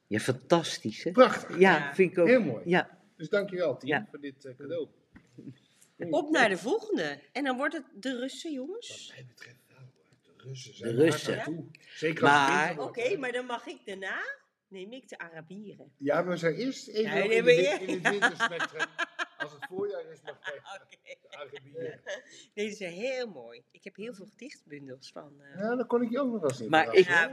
Ja, 0.07 0.19
fantastisch 0.19 1.05
hè? 1.05 1.11
Prachtig. 1.11 1.59
Ja, 1.59 1.77
Ja. 1.77 1.95
vind 1.95 2.13
ik 2.13 2.19
ook. 2.19 2.27
Heel 2.27 2.43
mooi. 2.43 2.63
Ja, 2.69 2.99
Dus 3.17 3.29
dankjewel 3.29 3.77
Tien 3.77 3.89
Ja. 3.89 4.07
voor 4.11 4.21
dit 4.21 4.45
eh, 4.45 4.55
cadeau. 4.57 4.89
Op 6.11 6.31
naar 6.31 6.49
de 6.49 6.57
volgende. 6.59 7.21
En 7.33 7.45
dan 7.45 7.57
wordt 7.57 7.75
het 7.75 7.85
de 7.95 8.17
Russen, 8.19 8.53
jongens. 8.53 9.07
Wat 9.07 9.17
mij 9.17 9.27
betreft 9.27 9.59
wel. 9.69 9.79
De 10.37 10.43
Russen 10.43 10.75
zijn 10.75 10.97
De 10.97 11.03
Russen. 11.03 11.71
Zeker 11.81 12.23
Maar- 12.23 12.79
Oké, 12.79 13.17
maar 13.17 13.33
dan 13.33 13.47
mag 13.47 13.67
ik 13.67 13.79
daarna, 13.87 14.21
neem 14.69 14.93
ik 14.93 15.09
de 15.09 15.19
Arabieren. 15.19 15.93
Ja, 15.97 16.15
maar 16.23 16.33
we 16.33 16.37
zijn 16.37 16.55
eerst 16.55 16.89
even 16.89 17.13
nee, 17.15 17.29
in, 17.37 17.45
de, 17.45 17.53
in 17.55 18.01
het 18.01 18.11
winterspectrum. 18.11 18.87
Als 19.39 19.53
het 19.53 19.67
voorjaar 19.69 20.11
is, 20.13 20.21
mag 20.23 20.37
Oké. 20.83 20.97
de 21.03 21.37
Arabieren. 21.37 22.01
Nee, 22.55 22.67
die 22.67 22.75
zijn 22.77 22.93
heel 22.93 23.27
mooi. 23.29 23.63
Ik 23.71 23.85
heb 23.85 23.97
heel 23.97 24.15
veel 24.15 24.27
gedichtbundels 24.27 25.11
van. 25.13 25.41
eh, 25.41 25.59
Ja, 25.61 25.77
dan 25.77 25.87
kon 25.87 26.03
ik 26.03 26.11
je 26.11 26.21
ook 26.21 26.31
nog 26.33 26.41
wel 26.41 26.51
eens 26.51 26.61
in 26.61 26.69
Maar 26.71 26.95
ik- 26.95 27.05
Ja, 27.07 27.31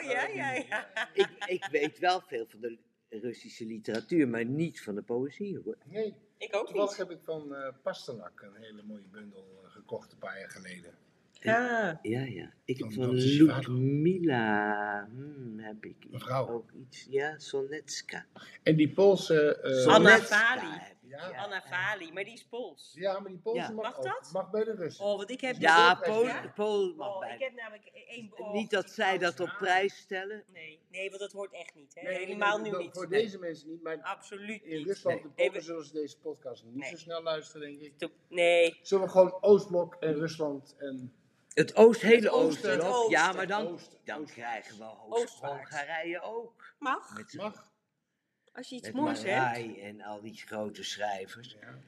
ja, 0.00 0.26
ja, 0.26 0.52
ja. 0.52 0.88
ik, 1.14 1.28
ik 1.46 1.64
weet 1.70 1.98
wel 1.98 2.20
veel 2.20 2.46
van 2.48 2.60
de 2.60 2.78
Russische 3.10 3.64
literatuur, 3.66 4.28
maar 4.28 4.44
niet 4.44 4.80
van 4.82 4.94
de 4.94 5.02
poëzie 5.02 5.58
hoor. 5.64 5.76
Nee, 5.84 6.14
Ik 6.38 6.56
ook 6.56 6.66
toevallig 6.66 6.88
niet. 6.90 6.98
heb 6.98 7.10
ik 7.10 7.18
van 7.24 7.54
eh 7.54 7.72
Pasternak 7.82 8.40
een 8.42 8.62
hele 8.62 8.82
mooie 8.82 9.08
bundel 9.10 9.60
eh, 9.64 9.70
gekocht 9.70 10.12
een 10.12 10.18
paar 10.18 10.38
jaar 10.38 10.50
geleden. 10.50 10.94
Ja. 11.32 11.98
Ja, 12.02 12.20
ja. 12.22 12.52
Ik 12.64 12.78
heb 12.78 12.92
Van. 12.92 13.10
Ludmila 13.14 15.06
hmm, 15.10 15.58
heb 15.58 15.84
ik 15.84 15.96
Mevrouw. 16.10 16.48
ook 16.48 16.70
iets. 16.72 17.06
Ja, 17.10 17.38
Sonetska. 17.38 18.26
En 18.62 18.76
die 18.76 18.92
Poolse... 18.92 19.56
eh, 19.60 19.86
Anna 19.94 20.18
Vali. 20.18 20.82
Ja. 21.10 21.42
Anna 21.42 21.62
Vali, 21.62 22.12
maar 22.12 22.24
die 22.24 22.32
is 22.32 22.44
Pools. 22.44 22.92
Ja, 22.94 23.18
maar 23.20 23.30
die 23.30 23.38
Poolse 23.40 23.60
Ja. 23.60 23.70
mag, 23.70 23.84
Mag 23.84 23.96
ook. 23.98 24.04
dat? 24.04 24.30
Mag 24.32 24.50
bij 24.50 24.64
de 24.64 24.74
Russen. 24.74 25.04
Oh, 25.04 25.16
want 25.16 25.30
ik 25.30 25.40
heb... 25.40 25.56
Ja, 25.58 25.90
ook 25.90 26.02
Pool, 26.04 26.24
Ja? 26.26 26.52
Pool 26.54 26.94
mag 26.94 27.08
Oh, 27.14 27.18
bij. 27.20 27.34
ik 27.34 27.40
heb 27.40 27.54
namelijk 27.54 27.86
één... 27.86 28.30
oh, 28.36 28.52
Niet 28.52 28.70
dat 28.70 28.90
zij 28.90 29.18
dat 29.18 29.40
op 29.40 29.54
prijs 29.58 29.96
stellen. 29.96 30.44
Nee, 30.52 30.80
nee, 30.90 31.08
want 31.08 31.20
dat 31.20 31.32
hoort 31.32 31.52
echt 31.52 31.74
niet. 31.74 31.94
Hè? 31.94 32.02
Nee, 32.02 32.18
Helemaal 32.18 32.56
nee, 32.56 32.64
nu 32.64 32.70
dat- 32.70 32.80
niet. 32.80 32.92
Voor 32.92 33.08
Nee. 33.08 33.22
deze 33.22 33.38
mensen 33.38 33.68
niet, 33.68 33.82
maar 33.82 34.02
Absoluut 34.02 34.62
in 34.62 34.76
niet. 34.76 34.86
Rusland 34.86 35.16
Nee. 35.16 35.24
en 35.24 35.48
Polen 35.48 35.62
zullen 35.64 35.84
ze 35.84 35.92
deze 35.92 36.18
podcast 36.18 36.64
niet 36.64 36.74
Nee. 36.74 36.90
zo 36.90 36.96
snel 36.96 37.22
luisteren, 37.22 37.68
denk 37.68 37.80
ik. 37.80 37.98
To- 37.98 38.10
Nee. 38.28 38.78
Zullen 38.82 39.04
we 39.04 39.10
gewoon 39.10 39.38
Oostblok 39.42 39.94
en 40.00 40.14
Rusland 40.14 40.74
en... 40.78 41.14
Het 41.50 41.76
oost, 41.76 42.00
hele 42.00 42.30
oosten. 42.30 42.46
oosten. 42.48 42.70
Het 42.70 42.82
nog. 42.82 43.10
Ja, 43.10 43.32
maar 43.32 43.46
dan, 43.46 43.66
Oosten. 43.66 43.98
dan 44.04 44.20
Oosten. 44.20 44.34
krijgen 44.34 44.78
we 44.78 44.84
Oostwaarts. 45.08 45.70
Hongarije 45.70 46.20
ook. 46.20 46.74
Mag. 46.78 47.14
Met, 47.16 47.34
Mag? 47.34 47.68
Als 48.60 48.68
je 48.68 48.76
iets 48.76 48.86
met 48.86 48.94
moois 48.94 49.22
hebt. 49.22 49.78
En 49.78 50.00
al 50.00 50.20
die 50.20 50.34
grote 50.34 50.84
schrijvers. 50.84 51.56
Ja. 51.60 51.78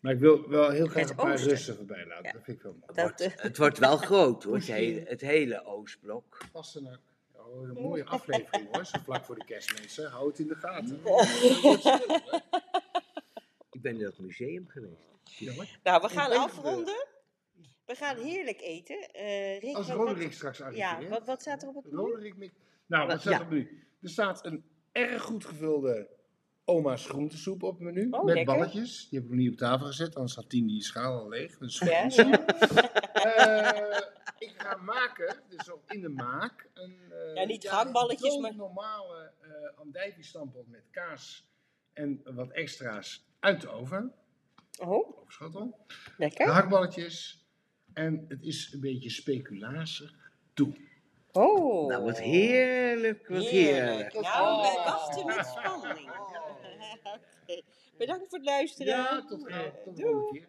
Maar 0.00 0.12
ik 0.12 0.18
wil 0.18 0.48
wel 0.48 0.70
heel 0.70 0.86
graag 0.86 1.08
een 1.08 1.16
paar 1.16 1.32
oosten. 1.32 1.48
Russen 1.48 1.76
voorbij 1.76 2.06
laten. 2.06 2.24
Ja. 2.24 2.32
Dat 2.32 2.42
vind 2.44 2.56
ik 2.56 2.62
wel 2.62 2.72
mooi. 2.72 3.08
Dat, 3.08 3.20
eh, 3.20 3.30
Het 3.36 3.56
wordt 3.56 3.78
wel 3.78 3.96
groot 3.96 4.44
hoor, 4.44 4.54
het 4.54 4.66
hele, 4.82 5.04
het 5.08 5.20
hele 5.20 5.64
Oostblok. 5.64 6.38
Pastenak. 6.52 7.00
Oh, 7.32 7.68
een 7.68 7.82
mooie 7.82 8.04
aflevering 8.04 8.68
hoor, 8.72 8.84
zo 8.84 8.98
vlak 9.04 9.24
voor 9.24 9.34
de 9.34 9.44
kerstmensen. 9.44 10.10
Hou 10.10 10.28
het 10.28 10.38
in 10.38 10.46
de 10.46 10.54
gaten. 10.54 11.00
Ik 13.70 13.82
ben 13.82 13.92
in 13.92 13.98
dat 14.02 14.18
museum 14.18 14.68
geweest. 14.68 15.78
Nou, 15.82 16.02
we 16.02 16.08
gaan 16.08 16.32
afronden. 16.32 17.06
We 17.84 17.94
gaan 17.94 18.16
heerlijk 18.16 18.60
eten. 18.60 19.10
Eh 19.12 19.60
Rick, 19.60 19.76
Als 19.76 19.90
Roderick 19.90 20.32
straks 20.32 20.60
arriveert. 20.60 21.02
ja, 21.02 21.08
wat, 21.08 21.26
wat 21.26 21.40
staat 21.40 21.62
er 21.62 21.68
op 21.68 21.74
het 21.74 21.84
menu? 21.84 21.96
Roderick 21.96 22.52
Nou, 22.86 23.06
wat 23.06 23.20
staat 23.20 23.32
ja. 23.32 23.38
er 23.38 23.44
op 23.44 23.50
nu? 23.50 23.86
Er 24.02 24.08
staat 24.08 24.44
een 24.44 24.64
erg 24.96 25.22
goed 25.22 25.44
gevulde 25.44 26.08
oma's 26.64 27.06
groentesoep 27.06 27.62
op 27.62 27.72
het 27.78 27.82
menu. 27.82 28.08
Oh, 28.10 28.24
met 28.24 28.34
lekker. 28.34 28.54
balletjes. 28.54 29.08
Die 29.08 29.18
heb 29.18 29.28
ik 29.28 29.34
nog 29.34 29.40
niet 29.44 29.50
op 29.52 29.56
tafel 29.58 29.86
gezet, 29.86 30.14
anders 30.14 30.34
had 30.34 30.48
Tien 30.50 30.66
die 30.66 30.82
schaal 30.82 31.18
al 31.20 31.28
leeg. 31.28 31.58
Dus 31.58 31.78
Ja. 31.78 32.08
Eh, 33.26 33.98
ik 34.38 34.52
ga 34.56 34.76
maken, 34.76 35.36
dus 35.48 35.70
ook 35.70 35.92
in 35.92 36.00
de 36.00 36.08
maak, 36.08 36.68
een 36.74 36.96
eh, 37.10 37.34
Ja, 37.34 37.44
niet 37.44 37.68
gehaktballetjes, 37.68 38.36
maar- 38.38 38.54
normale 38.56 39.32
uh, 39.42 39.78
andijvie-stampot 39.78 40.68
met 40.68 40.82
kaas 40.90 41.48
en 41.92 42.20
wat 42.24 42.50
extra's 42.50 43.24
uit 43.40 43.60
de 43.60 43.68
oven. 43.68 44.12
Oh, 44.78 45.18
Op 45.20 45.24
schotel. 45.28 45.78
lekker. 46.16 46.46
Gehaktballetjes. 46.46 47.44
En 47.92 48.24
het 48.28 48.42
is 48.42 48.72
een 48.72 48.80
beetje 48.80 49.10
speculatie 49.10 50.10
toe. 50.54 50.76
Oh. 51.36 51.88
Nou, 51.88 52.04
wat 52.04 52.20
heerlijk, 52.20 53.28
wat 53.28 53.44
heerlijk. 53.44 54.12
Nou, 54.12 54.60
wij 54.62 54.70
Oh. 54.76 54.84
wachten 54.84 55.26
met 55.26 55.46
spanning. 55.46 56.10
Oké. 57.48 57.60
Bedankt 57.98 58.28
voor 58.28 58.38
het 58.38 58.46
luisteren. 58.46 58.92
Ja, 58.92 59.24
tot, 59.24 59.28
tot 59.28 59.96
de 59.96 60.02
volgende 60.02 60.30
keer. 60.32 60.48